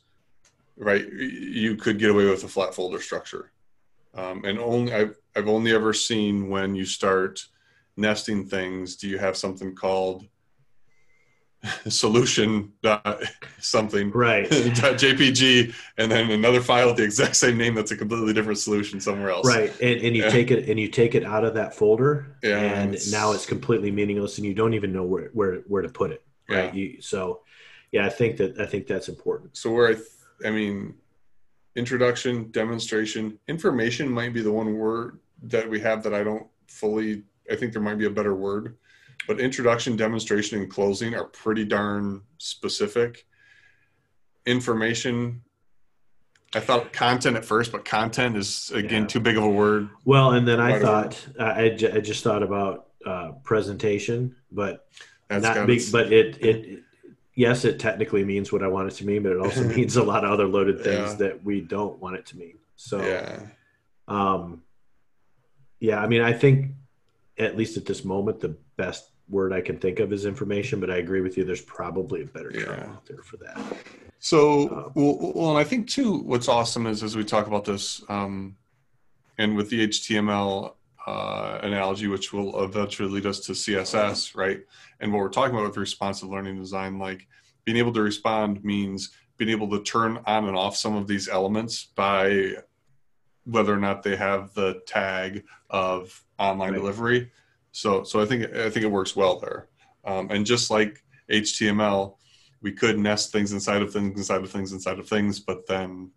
right, 0.75 1.05
you 1.11 1.75
could 1.75 1.97
get 1.97 2.09
away 2.09 2.25
with 2.25 2.43
a 2.43 2.47
flat 2.47 2.75
folder 2.75 3.01
structure. 3.01 3.51
Um, 4.15 4.43
and 4.45 4.59
only 4.59 4.93
I've, 4.93 5.15
I've 5.35 5.47
only 5.47 5.73
ever 5.73 5.93
seen 5.93 6.49
when 6.49 6.75
you 6.75 6.85
start 6.85 7.45
nesting 7.97 8.45
things, 8.45 8.95
do 8.95 9.07
you 9.07 9.17
have 9.17 9.37
something 9.37 9.75
called 9.75 10.25
solution 11.87 12.73
dot 12.81 13.23
something 13.59 14.11
right 14.11 14.49
jpg 14.49 15.73
and 15.97 16.11
then 16.11 16.29
another 16.29 16.59
file 16.59 16.87
with 16.87 16.97
the 16.97 17.03
exact 17.03 17.37
same 17.37 17.57
name 17.57 17.73
that's 17.73 17.91
a 17.91 17.95
completely 17.95 18.33
different 18.33 18.59
solution 18.59 18.99
somewhere 18.99 19.29
else 19.29 19.47
right 19.47 19.69
and, 19.79 20.01
and 20.01 20.13
you 20.13 20.23
yeah. 20.23 20.29
take 20.29 20.51
it 20.51 20.67
and 20.67 20.77
you 20.77 20.89
take 20.89 21.15
it 21.15 21.23
out 21.23 21.45
of 21.45 21.53
that 21.53 21.73
folder 21.73 22.35
yeah, 22.43 22.57
and 22.57 22.95
it's... 22.95 23.09
now 23.13 23.31
it's 23.31 23.45
completely 23.45 23.91
meaningless 23.91 24.37
and 24.39 24.45
you 24.45 24.53
don't 24.53 24.73
even 24.73 24.91
know 24.91 25.03
where 25.03 25.29
where, 25.31 25.59
where 25.59 25.81
to 25.81 25.87
put 25.87 26.11
it 26.11 26.21
right? 26.49 26.73
Yeah. 26.73 26.79
You, 26.79 27.01
so, 27.01 27.41
yeah, 27.91 28.05
I 28.05 28.09
think 28.09 28.37
that 28.37 28.59
I 28.59 28.65
think 28.65 28.87
that's 28.87 29.09
important. 29.09 29.57
So 29.57 29.71
where 29.71 29.89
I, 29.89 29.93
th- 29.93 30.07
I 30.45 30.49
mean, 30.49 30.95
introduction, 31.75 32.51
demonstration, 32.51 33.39
information 33.47 34.09
might 34.09 34.33
be 34.33 34.41
the 34.41 34.51
one 34.51 34.73
word 34.75 35.19
that 35.43 35.69
we 35.69 35.79
have 35.81 36.03
that 36.03 36.13
I 36.13 36.23
don't 36.23 36.47
fully. 36.67 37.23
I 37.51 37.55
think 37.55 37.73
there 37.73 37.81
might 37.81 37.97
be 37.97 38.05
a 38.05 38.11
better 38.11 38.35
word, 38.35 38.77
but 39.27 39.39
introduction, 39.39 39.95
demonstration, 39.95 40.59
and 40.59 40.69
closing 40.69 41.15
are 41.15 41.25
pretty 41.25 41.65
darn 41.65 42.21
specific. 42.37 43.25
Information 44.45 45.41
I 46.55 46.59
thought 46.59 46.93
content 46.93 47.35
at 47.35 47.45
first, 47.45 47.71
but 47.71 47.83
content 47.83 48.37
is 48.37 48.71
again 48.71 49.03
yeah. 49.03 49.07
too 49.07 49.19
big 49.19 49.37
of 49.37 49.43
a 49.43 49.49
word. 49.49 49.89
Well, 50.05 50.31
and 50.31 50.47
then 50.47 50.59
I 50.59 50.79
thought 50.79 51.25
I, 51.39 51.65
I 51.65 51.99
just 51.99 52.23
thought 52.23 52.43
about 52.43 52.89
uh, 53.05 53.31
presentation, 53.43 54.35
but 54.51 54.85
that's 55.29 55.43
not 55.43 55.65
big, 55.65 55.81
but 55.91 56.13
it, 56.13 56.37
it, 56.45 56.83
yes, 57.35 57.65
it 57.65 57.79
technically 57.79 58.23
means 58.23 58.51
what 58.51 58.63
I 58.63 58.67
want 58.67 58.91
it 58.91 58.95
to 58.95 59.05
mean, 59.05 59.23
but 59.23 59.31
it 59.31 59.39
also 59.39 59.63
means 59.75 59.95
a 59.95 60.03
lot 60.03 60.23
of 60.23 60.31
other 60.31 60.47
loaded 60.47 60.83
things 60.83 61.11
yeah. 61.11 61.15
that 61.15 61.43
we 61.43 61.61
don't 61.61 61.99
want 61.99 62.15
it 62.15 62.25
to 62.27 62.37
mean. 62.37 62.57
So, 62.75 63.01
yeah. 63.01 63.39
um, 64.07 64.63
yeah, 65.79 66.01
I 66.01 66.07
mean, 66.07 66.21
I 66.21 66.33
think 66.33 66.71
at 67.37 67.57
least 67.57 67.77
at 67.77 67.85
this 67.85 68.03
moment, 68.05 68.39
the 68.39 68.55
best 68.77 69.09
word 69.29 69.53
I 69.53 69.61
can 69.61 69.77
think 69.77 69.99
of 69.99 70.13
is 70.13 70.25
information, 70.25 70.79
but 70.79 70.89
I 70.89 70.97
agree 70.97 71.21
with 71.21 71.37
you. 71.37 71.43
There's 71.43 71.61
probably 71.61 72.21
a 72.21 72.25
better 72.25 72.51
term 72.51 72.79
yeah. 72.79 72.93
out 72.93 73.05
there 73.05 73.23
for 73.23 73.37
that. 73.37 73.59
So, 74.19 74.69
um, 74.69 74.91
well, 74.95 75.33
well, 75.33 75.49
and 75.49 75.57
I 75.57 75.63
think 75.63 75.87
too, 75.89 76.19
what's 76.19 76.47
awesome 76.47 76.87
is 76.87 77.03
as 77.03 77.15
we 77.15 77.23
talk 77.23 77.47
about 77.47 77.65
this, 77.65 78.03
um, 78.09 78.55
and 79.37 79.55
with 79.55 79.69
the 79.69 79.87
HTML 79.87 80.73
uh, 81.05 81.59
analogy, 81.63 82.07
which 82.07 82.31
will 82.31 82.63
eventually 82.63 83.09
lead 83.09 83.25
us 83.25 83.39
to 83.41 83.51
CSS, 83.51 84.35
right? 84.35 84.61
And 84.99 85.11
what 85.11 85.19
we're 85.19 85.29
talking 85.29 85.55
about 85.55 85.67
with 85.67 85.77
responsive 85.77 86.29
learning 86.29 86.59
design, 86.59 86.99
like 86.99 87.27
being 87.65 87.77
able 87.77 87.93
to 87.93 88.01
respond 88.01 88.63
means 88.63 89.11
being 89.37 89.51
able 89.51 89.69
to 89.69 89.83
turn 89.83 90.19
on 90.25 90.47
and 90.47 90.57
off 90.57 90.75
some 90.75 90.95
of 90.95 91.07
these 91.07 91.27
elements 91.27 91.85
by 91.95 92.53
whether 93.45 93.73
or 93.73 93.79
not 93.79 94.03
they 94.03 94.15
have 94.15 94.53
the 94.53 94.81
tag 94.85 95.43
of 95.69 96.23
online 96.39 96.71
right. 96.71 96.77
delivery. 96.77 97.31
So 97.71 98.03
so 98.03 98.21
I 98.21 98.25
think 98.25 98.53
I 98.55 98.69
think 98.69 98.85
it 98.85 98.91
works 98.91 99.15
well 99.15 99.39
there. 99.39 99.67
Um, 100.05 100.29
and 100.31 100.45
just 100.45 100.69
like 100.69 101.03
HTML, 101.29 102.15
we 102.61 102.71
could 102.71 102.97
nest 102.97 103.31
things 103.31 103.51
inside 103.51 103.81
of 103.81 103.91
things 103.91 104.17
inside 104.17 104.41
of 104.41 104.51
things 104.51 104.71
inside 104.71 104.99
of 104.99 105.07
things, 105.07 105.39
but 105.39 105.67
then 105.67 106.11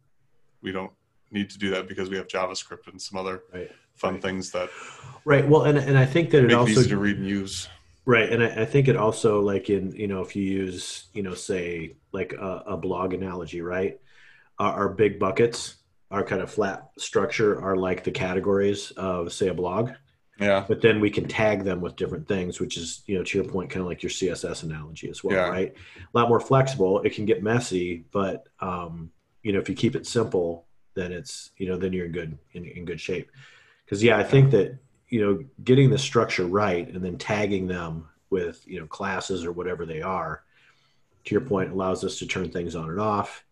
we 0.62 0.72
don't 0.72 0.92
need 1.30 1.50
to 1.50 1.58
do 1.58 1.70
that 1.70 1.88
because 1.88 2.08
we 2.10 2.16
have 2.16 2.28
JavaScript 2.28 2.88
and 2.88 3.00
some 3.00 3.18
other 3.18 3.42
right. 3.52 3.70
fun 3.94 4.14
right. 4.14 4.22
things 4.22 4.50
that 4.52 4.70
right. 5.24 5.46
Well, 5.46 5.62
and 5.62 5.78
and 5.78 5.98
I 5.98 6.06
think 6.06 6.30
that 6.30 6.44
it 6.44 6.52
also 6.52 6.80
easy 6.80 6.90
to 6.90 6.96
read 6.98 7.18
and 7.18 7.26
use. 7.26 7.68
Right, 8.04 8.30
and 8.30 8.42
I, 8.42 8.62
I, 8.62 8.64
think 8.64 8.86
it 8.86 8.96
also 8.96 9.40
like 9.40 9.68
in 9.68 9.90
you 9.90 10.06
know 10.06 10.20
if 10.20 10.36
you 10.36 10.44
use 10.44 11.06
you 11.12 11.24
know 11.24 11.34
say 11.34 11.96
like 12.12 12.34
a, 12.34 12.62
a 12.66 12.76
blog 12.76 13.14
analogy, 13.14 13.60
right? 13.60 14.00
Our, 14.58 14.72
our, 14.72 14.88
big 14.88 15.18
buckets, 15.18 15.76
our 16.10 16.22
kind 16.22 16.40
of 16.40 16.50
flat 16.50 16.90
structure 16.98 17.60
are 17.60 17.76
like 17.76 18.04
the 18.04 18.12
categories 18.12 18.92
of 18.92 19.32
say 19.32 19.48
a 19.48 19.54
blog. 19.54 19.90
Yeah. 20.38 20.64
But 20.66 20.82
then 20.82 21.00
we 21.00 21.10
can 21.10 21.26
tag 21.26 21.64
them 21.64 21.80
with 21.80 21.96
different 21.96 22.28
things, 22.28 22.60
which 22.60 22.76
is 22.76 23.02
you 23.06 23.18
know 23.18 23.24
to 23.24 23.38
your 23.38 23.48
point, 23.48 23.70
kind 23.70 23.80
of 23.80 23.88
like 23.88 24.04
your 24.04 24.10
CSS 24.10 24.62
analogy 24.62 25.10
as 25.10 25.24
well, 25.24 25.36
yeah. 25.36 25.48
right? 25.48 25.74
A 25.96 26.18
lot 26.18 26.28
more 26.28 26.40
flexible. 26.40 27.00
It 27.00 27.12
can 27.14 27.24
get 27.24 27.42
messy, 27.42 28.04
but 28.12 28.46
um, 28.60 29.10
you 29.42 29.52
know 29.52 29.58
if 29.58 29.68
you 29.68 29.74
keep 29.74 29.96
it 29.96 30.06
simple, 30.06 30.65
then 30.96 31.12
it's 31.12 31.52
you 31.58 31.68
know 31.68 31.76
then 31.76 31.92
you're 31.92 32.06
in 32.06 32.12
good 32.12 32.38
in, 32.54 32.64
in 32.64 32.84
good 32.84 33.00
shape. 33.00 33.30
Because 33.84 34.02
yeah, 34.02 34.18
I 34.18 34.24
think 34.24 34.50
that 34.50 34.76
you 35.08 35.20
know 35.20 35.44
getting 35.62 35.90
the 35.90 35.98
structure 35.98 36.46
right 36.46 36.88
and 36.88 37.04
then 37.04 37.16
tagging 37.18 37.68
them 37.68 38.08
with 38.30 38.66
you 38.66 38.80
know 38.80 38.86
classes 38.86 39.44
or 39.44 39.52
whatever 39.52 39.86
they 39.86 40.02
are 40.02 40.42
to 41.24 41.34
your 41.34 41.42
point 41.42 41.72
allows 41.72 42.04
us 42.04 42.18
to 42.18 42.26
turn 42.26 42.50
things 42.50 42.74
on 42.74 42.90
and 42.90 43.00
off 43.00 43.44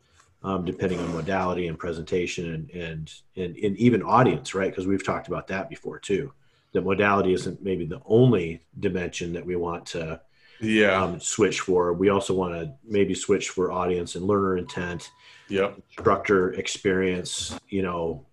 um, 0.42 0.64
depending 0.64 0.98
on 1.00 1.14
modality 1.14 1.68
and 1.68 1.78
presentation 1.78 2.54
and 2.54 2.70
and 2.70 3.12
and, 3.36 3.56
and 3.56 3.76
even 3.76 4.02
audience 4.02 4.54
right 4.54 4.70
because 4.70 4.86
we've 4.86 5.04
talked 5.04 5.28
about 5.28 5.46
that 5.46 5.68
before 5.68 5.98
too 5.98 6.32
that 6.72 6.82
modality 6.82 7.32
isn't 7.32 7.62
maybe 7.62 7.84
the 7.84 8.00
only 8.06 8.60
dimension 8.80 9.32
that 9.32 9.46
we 9.46 9.54
want 9.54 9.86
to 9.86 10.20
yeah 10.60 11.02
um, 11.02 11.20
switch 11.20 11.60
for 11.60 11.92
we 11.92 12.08
also 12.08 12.34
want 12.34 12.52
to 12.54 12.72
maybe 12.84 13.14
switch 13.14 13.50
for 13.50 13.72
audience 13.72 14.14
and 14.14 14.24
learner 14.24 14.56
intent 14.56 15.10
yep 15.48 15.76
instructor 15.88 16.52
experience 16.54 17.58
you 17.68 17.82
know 17.82 18.24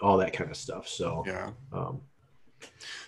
all 0.00 0.16
that 0.16 0.32
kind 0.32 0.50
of 0.50 0.56
stuff 0.56 0.88
so 0.88 1.22
yeah 1.26 1.50
um, 1.72 2.00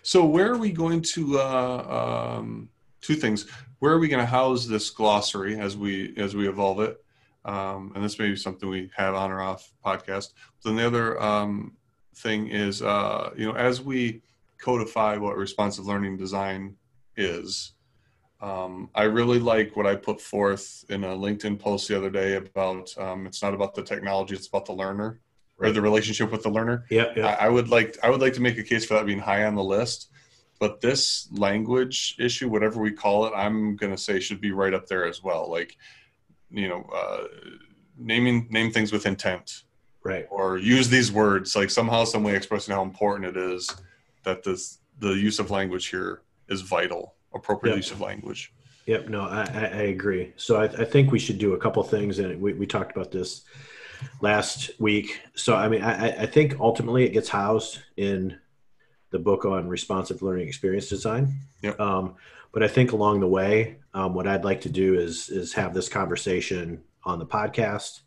so 0.02 0.24
where 0.24 0.52
are 0.52 0.58
we 0.58 0.72
going 0.72 1.02
to? 1.14 1.38
Uh, 1.38 2.36
um, 2.38 2.68
two 3.00 3.14
things. 3.14 3.46
Where 3.78 3.92
are 3.92 3.98
we 3.98 4.08
going 4.08 4.20
to 4.20 4.26
house 4.26 4.66
this 4.66 4.90
glossary 4.90 5.58
as 5.58 5.76
we 5.76 6.14
as 6.16 6.34
we 6.34 6.48
evolve 6.48 6.80
it? 6.80 7.04
Um, 7.44 7.92
and 7.94 8.04
this 8.04 8.18
may 8.18 8.28
be 8.28 8.36
something 8.36 8.68
we 8.68 8.90
have 8.96 9.14
on 9.14 9.30
or 9.30 9.40
off 9.40 9.72
podcast. 9.84 10.32
Then 10.64 10.76
the 10.76 10.86
other 10.86 11.20
um, 11.20 11.76
thing 12.16 12.48
is, 12.48 12.82
uh, 12.82 13.30
you 13.36 13.46
know, 13.46 13.56
as 13.56 13.82
we 13.82 14.22
codify 14.58 15.16
what 15.16 15.36
responsive 15.36 15.86
learning 15.86 16.16
design 16.16 16.76
is, 17.16 17.71
um, 18.42 18.90
I 18.94 19.04
really 19.04 19.38
like 19.38 19.76
what 19.76 19.86
I 19.86 19.94
put 19.94 20.20
forth 20.20 20.84
in 20.88 21.04
a 21.04 21.08
LinkedIn 21.08 21.60
post 21.60 21.86
the 21.86 21.96
other 21.96 22.10
day 22.10 22.34
about 22.34 22.92
um, 22.98 23.24
it's 23.26 23.40
not 23.40 23.54
about 23.54 23.74
the 23.74 23.82
technology, 23.82 24.34
it's 24.34 24.48
about 24.48 24.66
the 24.66 24.72
learner 24.72 25.20
right. 25.56 25.68
or 25.68 25.72
the 25.72 25.80
relationship 25.80 26.32
with 26.32 26.42
the 26.42 26.50
learner. 26.50 26.84
Yeah, 26.90 27.12
yeah. 27.16 27.28
I, 27.28 27.46
I, 27.46 27.48
would 27.48 27.68
like 27.68 27.96
I 28.02 28.10
would 28.10 28.20
like 28.20 28.32
to 28.34 28.42
make 28.42 28.58
a 28.58 28.64
case 28.64 28.84
for 28.84 28.94
that 28.94 29.06
being 29.06 29.20
high 29.20 29.44
on 29.44 29.54
the 29.54 29.62
list. 29.62 30.08
But 30.58 30.80
this 30.80 31.28
language 31.32 32.16
issue, 32.18 32.48
whatever 32.48 32.80
we 32.80 32.92
call 32.92 33.26
it, 33.26 33.32
I'm 33.34 33.76
gonna 33.76 33.96
say 33.96 34.18
should 34.18 34.40
be 34.40 34.50
right 34.50 34.74
up 34.74 34.86
there 34.86 35.06
as 35.06 35.22
well. 35.22 35.48
Like, 35.48 35.76
you 36.50 36.68
know, 36.68 36.84
uh, 36.94 37.24
naming 37.96 38.48
name 38.50 38.72
things 38.72 38.90
with 38.92 39.06
intent, 39.06 39.62
right? 40.02 40.26
Or 40.30 40.58
use 40.58 40.88
these 40.88 41.12
words 41.12 41.54
like 41.54 41.70
somehow, 41.70 42.04
some 42.04 42.24
way 42.24 42.34
expressing 42.34 42.74
how 42.74 42.82
important 42.82 43.36
it 43.36 43.36
is 43.36 43.70
that 44.24 44.42
this 44.42 44.78
the 44.98 45.12
use 45.12 45.38
of 45.38 45.52
language 45.52 45.86
here 45.86 46.22
is 46.48 46.60
vital. 46.60 47.14
Appropriate 47.34 47.72
yep. 47.72 47.76
use 47.78 47.90
of 47.90 48.00
language. 48.00 48.52
Yep. 48.86 49.08
No, 49.08 49.22
I, 49.22 49.42
I 49.42 49.82
agree. 49.82 50.32
So 50.36 50.56
I, 50.56 50.64
I, 50.64 50.84
think 50.84 51.12
we 51.12 51.18
should 51.18 51.38
do 51.38 51.54
a 51.54 51.58
couple 51.58 51.82
things, 51.84 52.18
and 52.18 52.40
we, 52.40 52.52
we 52.52 52.66
talked 52.66 52.90
about 52.90 53.12
this 53.12 53.42
last 54.20 54.72
week. 54.80 55.20
So 55.34 55.54
I 55.54 55.68
mean, 55.68 55.82
I, 55.82 56.22
I 56.22 56.26
think 56.26 56.58
ultimately 56.58 57.04
it 57.04 57.10
gets 57.10 57.28
housed 57.28 57.78
in 57.96 58.38
the 59.10 59.18
book 59.18 59.44
on 59.44 59.68
responsive 59.68 60.22
learning 60.22 60.48
experience 60.48 60.88
design. 60.88 61.38
Yep. 61.62 61.78
Um, 61.78 62.16
but 62.50 62.62
I 62.62 62.68
think 62.68 62.92
along 62.92 63.20
the 63.20 63.28
way, 63.28 63.76
um, 63.94 64.14
what 64.14 64.26
I'd 64.26 64.44
like 64.44 64.62
to 64.62 64.70
do 64.70 64.98
is 64.98 65.28
is 65.28 65.52
have 65.54 65.74
this 65.74 65.88
conversation 65.88 66.82
on 67.04 67.18
the 67.18 67.26
podcast. 67.26 68.00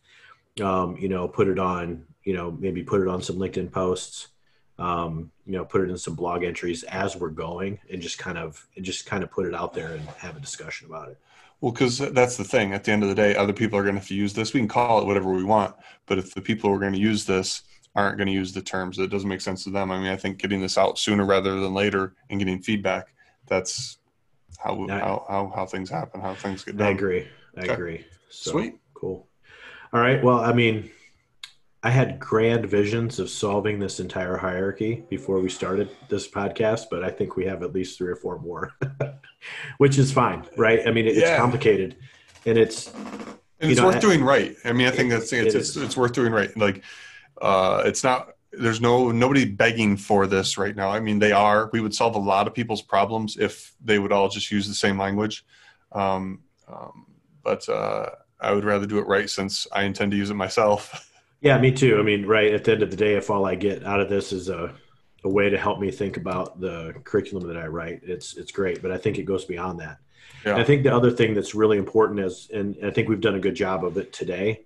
Um, 0.61 0.97
you 0.97 1.09
know, 1.09 1.27
put 1.27 1.47
it 1.47 1.59
on. 1.59 2.05
You 2.23 2.33
know, 2.33 2.51
maybe 2.51 2.83
put 2.83 3.01
it 3.01 3.07
on 3.07 3.21
some 3.21 3.37
LinkedIn 3.37 3.71
posts. 3.71 4.29
Um, 4.77 5.31
you 5.45 5.53
know, 5.53 5.63
put 5.63 5.81
it 5.81 5.89
in 5.89 5.97
some 5.97 6.15
blog 6.15 6.43
entries 6.43 6.83
as 6.83 7.15
we're 7.15 7.29
going, 7.29 7.79
and 7.89 8.01
just 8.01 8.17
kind 8.17 8.37
of 8.37 8.67
and 8.75 8.83
just 8.83 9.05
kind 9.05 9.23
of 9.23 9.31
put 9.31 9.45
it 9.45 9.55
out 9.55 9.73
there 9.73 9.93
and 9.93 10.01
have 10.17 10.35
a 10.35 10.39
discussion 10.39 10.87
about 10.87 11.09
it. 11.09 11.17
Well, 11.61 11.71
because 11.71 11.97
that's 11.97 12.35
the 12.35 12.43
thing. 12.43 12.73
At 12.73 12.83
the 12.83 12.91
end 12.91 13.03
of 13.03 13.09
the 13.09 13.15
day, 13.15 13.35
other 13.35 13.53
people 13.53 13.79
are 13.79 13.83
going 13.83 13.95
to 13.95 14.01
have 14.01 14.07
to 14.09 14.15
use 14.15 14.33
this. 14.33 14.53
We 14.53 14.59
can 14.59 14.67
call 14.67 15.01
it 15.01 15.05
whatever 15.05 15.31
we 15.31 15.43
want, 15.43 15.75
but 16.05 16.17
if 16.17 16.33
the 16.33 16.41
people 16.41 16.69
who 16.69 16.75
are 16.75 16.79
going 16.79 16.93
to 16.93 16.99
use 16.99 17.25
this 17.25 17.63
aren't 17.95 18.17
going 18.17 18.27
to 18.27 18.33
use 18.33 18.51
the 18.51 18.61
terms, 18.61 18.99
it 18.99 19.09
doesn't 19.09 19.29
make 19.29 19.41
sense 19.41 19.63
to 19.63 19.69
them. 19.69 19.89
I 19.89 19.97
mean, 19.97 20.11
I 20.11 20.17
think 20.17 20.37
getting 20.37 20.61
this 20.61 20.77
out 20.77 20.99
sooner 20.99 21.25
rather 21.25 21.59
than 21.59 21.73
later 21.73 22.13
and 22.29 22.39
getting 22.39 22.61
feedback, 22.61 23.07
that's 23.47 23.97
how 24.59 24.85
I, 24.89 24.99
how, 24.99 25.25
how, 25.29 25.53
how 25.55 25.65
things 25.65 25.89
happen, 25.89 26.19
how 26.19 26.35
things 26.35 26.63
get 26.63 26.77
done. 26.77 26.87
I 26.87 26.91
agree. 26.91 27.27
I 27.57 27.61
okay. 27.61 27.73
agree. 27.73 28.05
So, 28.29 28.51
Sweet. 28.51 28.75
Cool. 28.93 29.25
All 29.93 30.01
right. 30.01 30.21
Well, 30.21 30.39
I 30.39 30.51
mean, 30.51 30.91
I 31.85 31.91
had 31.91 32.19
grand 32.19 32.65
visions 32.65 33.19
of 33.19 33.29
solving 33.29 33.77
this 33.77 33.99
entire 33.99 34.37
hierarchy 34.37 35.03
before 35.07 35.39
we 35.39 35.49
started 35.49 35.87
this 36.09 36.27
podcast, 36.27 36.85
but 36.89 37.03
I 37.03 37.11
think 37.11 37.35
we 37.35 37.45
have 37.45 37.61
at 37.61 37.73
least 37.73 37.99
three 37.99 38.11
or 38.11 38.15
four 38.15 38.39
more, 38.39 38.73
which 39.77 39.99
is 39.99 40.11
fine, 40.11 40.43
right? 40.57 40.79
I 40.87 40.89
mean, 40.89 41.05
it's 41.05 41.19
yeah. 41.19 41.37
complicated, 41.37 41.95
and 42.47 42.57
it's 42.57 42.91
and 43.59 43.69
it's 43.69 43.79
know, 43.79 43.85
worth 43.85 43.97
I, 43.97 43.99
doing 43.99 44.23
right. 44.23 44.55
I 44.65 44.73
mean, 44.73 44.87
I 44.87 44.89
think 44.89 45.11
that's 45.11 45.31
it's, 45.31 45.53
it 45.53 45.59
it's, 45.59 45.75
it's 45.75 45.95
worth 45.95 46.13
doing 46.13 46.33
right. 46.33 46.57
Like, 46.57 46.83
uh, 47.39 47.83
it's 47.85 48.03
not 48.03 48.31
there's 48.51 48.81
no 48.81 49.11
nobody 49.11 49.45
begging 49.45 49.95
for 49.95 50.25
this 50.25 50.57
right 50.57 50.75
now. 50.75 50.89
I 50.89 50.99
mean, 50.99 51.19
they 51.19 51.33
are. 51.33 51.69
We 51.71 51.81
would 51.81 51.93
solve 51.93 52.15
a 52.15 52.19
lot 52.19 52.47
of 52.47 52.55
people's 52.55 52.81
problems 52.81 53.37
if 53.37 53.75
they 53.79 53.99
would 53.99 54.11
all 54.11 54.27
just 54.27 54.49
use 54.49 54.67
the 54.67 54.73
same 54.73 54.97
language. 54.97 55.45
Um, 55.91 56.45
um, 56.67 57.05
but 57.43 57.69
uh, 57.69 58.09
I 58.39 58.53
would 58.53 58.63
rather 58.63 58.87
do 58.87 58.97
it 58.97 59.05
right 59.05 59.29
since 59.29 59.67
I 59.71 59.83
intend 59.83 60.13
to 60.13 60.17
use 60.17 60.31
it 60.31 60.35
myself. 60.35 61.11
Yeah, 61.45 61.59
me 61.59 61.71
too. 61.71 61.99
I 61.99 62.01
mean, 62.01 62.25
right 62.25 62.51
at 62.51 62.63
the 62.63 62.71
end 62.71 62.81
of 62.81 62.89
the 62.89 62.97
day, 62.97 63.13
if 63.13 63.29
all 63.29 63.45
I 63.45 63.53
get 63.53 63.85
out 63.85 63.99
of 63.99 64.09
this 64.09 64.33
is 64.33 64.49
a, 64.49 64.73
a 65.23 65.29
way 65.29 65.47
to 65.47 65.59
help 65.59 65.79
me 65.79 65.91
think 65.91 66.17
about 66.17 66.59
the 66.59 66.95
curriculum 67.03 67.47
that 67.47 67.55
I 67.55 67.67
write, 67.67 68.01
it's 68.01 68.35
it's 68.35 68.51
great. 68.51 68.81
But 68.81 68.91
I 68.91 68.97
think 68.97 69.19
it 69.19 69.25
goes 69.25 69.45
beyond 69.45 69.79
that. 69.79 69.99
Yeah. 70.43 70.55
I 70.55 70.63
think 70.63 70.81
the 70.81 70.93
other 70.93 71.11
thing 71.11 71.35
that's 71.35 71.53
really 71.53 71.77
important 71.77 72.19
is, 72.19 72.49
and 72.51 72.75
I 72.83 72.89
think 72.89 73.09
we've 73.09 73.21
done 73.21 73.35
a 73.35 73.39
good 73.39 73.53
job 73.53 73.85
of 73.85 73.95
it 73.97 74.11
today, 74.11 74.65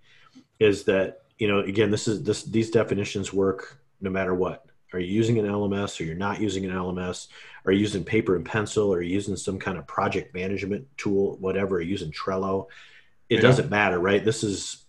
is 0.61 0.85
that 0.85 1.23
you 1.37 1.49
know, 1.49 1.59
again, 1.59 1.91
this 1.91 2.07
is 2.07 2.23
this 2.23 2.43
these 2.43 2.71
definitions 2.71 3.33
work 3.33 3.77
no 3.99 4.09
matter 4.09 4.33
what. 4.33 4.65
Are 4.93 4.99
you 4.99 5.13
using 5.13 5.37
an 5.37 5.45
LMS 5.45 5.99
or 5.99 6.05
you're 6.05 6.15
not 6.15 6.39
using 6.39 6.63
an 6.63 6.71
LMS? 6.71 7.27
Are 7.65 7.73
you 7.73 7.79
using 7.79 8.05
paper 8.05 8.37
and 8.37 8.45
pencil? 8.45 8.93
Or 8.93 8.99
are 8.99 9.01
you 9.01 9.13
using 9.13 9.35
some 9.35 9.59
kind 9.59 9.77
of 9.77 9.85
project 9.85 10.33
management 10.33 10.87
tool, 10.95 11.35
whatever? 11.41 11.75
Are 11.75 11.81
you 11.81 11.89
using 11.89 12.11
Trello? 12.13 12.67
It 13.27 13.35
yeah. 13.35 13.41
doesn't 13.41 13.69
matter, 13.69 13.99
right? 13.99 14.23
This 14.23 14.45
is 14.45 14.85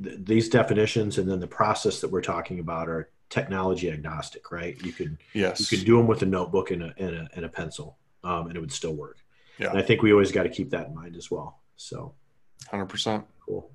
these 0.00 0.48
definitions 0.48 1.18
and 1.18 1.30
then 1.30 1.40
the 1.40 1.46
process 1.46 2.00
that 2.00 2.10
we're 2.10 2.22
talking 2.22 2.58
about 2.58 2.88
are 2.88 3.10
technology 3.28 3.90
agnostic, 3.90 4.50
right? 4.50 4.80
You 4.84 4.92
could 4.92 5.18
yes. 5.32 5.60
you 5.60 5.78
could 5.78 5.86
do 5.86 5.96
them 5.96 6.06
with 6.06 6.22
a 6.22 6.26
notebook 6.26 6.70
and 6.70 6.82
a 6.82 6.94
and 6.96 7.16
a, 7.16 7.28
and 7.34 7.44
a 7.44 7.48
pencil, 7.48 7.98
um, 8.24 8.48
and 8.48 8.56
it 8.56 8.60
would 8.60 8.72
still 8.72 8.94
work. 8.94 9.18
Yeah. 9.58 9.70
And 9.70 9.78
I 9.78 9.82
think 9.82 10.02
we 10.02 10.12
always 10.12 10.32
got 10.32 10.44
to 10.44 10.48
keep 10.48 10.70
that 10.70 10.88
in 10.88 10.94
mind 10.94 11.16
as 11.16 11.30
well. 11.30 11.60
So, 11.76 12.14
hundred 12.68 12.86
percent. 12.86 13.24
Cool. 13.46 13.70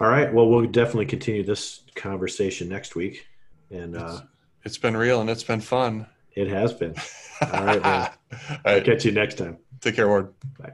All 0.00 0.08
right. 0.08 0.32
Well, 0.32 0.48
we'll 0.48 0.66
definitely 0.66 1.06
continue 1.06 1.44
this 1.44 1.82
conversation 1.94 2.68
next 2.68 2.96
week. 2.96 3.26
And 3.70 3.96
uh, 3.96 4.12
it's, 4.12 4.22
it's 4.64 4.78
been 4.78 4.96
real 4.96 5.20
and 5.20 5.28
it's 5.28 5.44
been 5.44 5.60
fun. 5.60 6.06
It 6.32 6.48
has 6.48 6.72
been. 6.72 6.94
All 7.42 7.64
right. 7.64 7.84
All 7.84 7.90
right. 7.90 8.10
I'll 8.64 8.80
catch 8.80 9.04
you 9.04 9.12
next 9.12 9.36
time. 9.36 9.58
Take 9.80 9.96
care, 9.96 10.08
Ward. 10.08 10.32
Bye. 10.58 10.72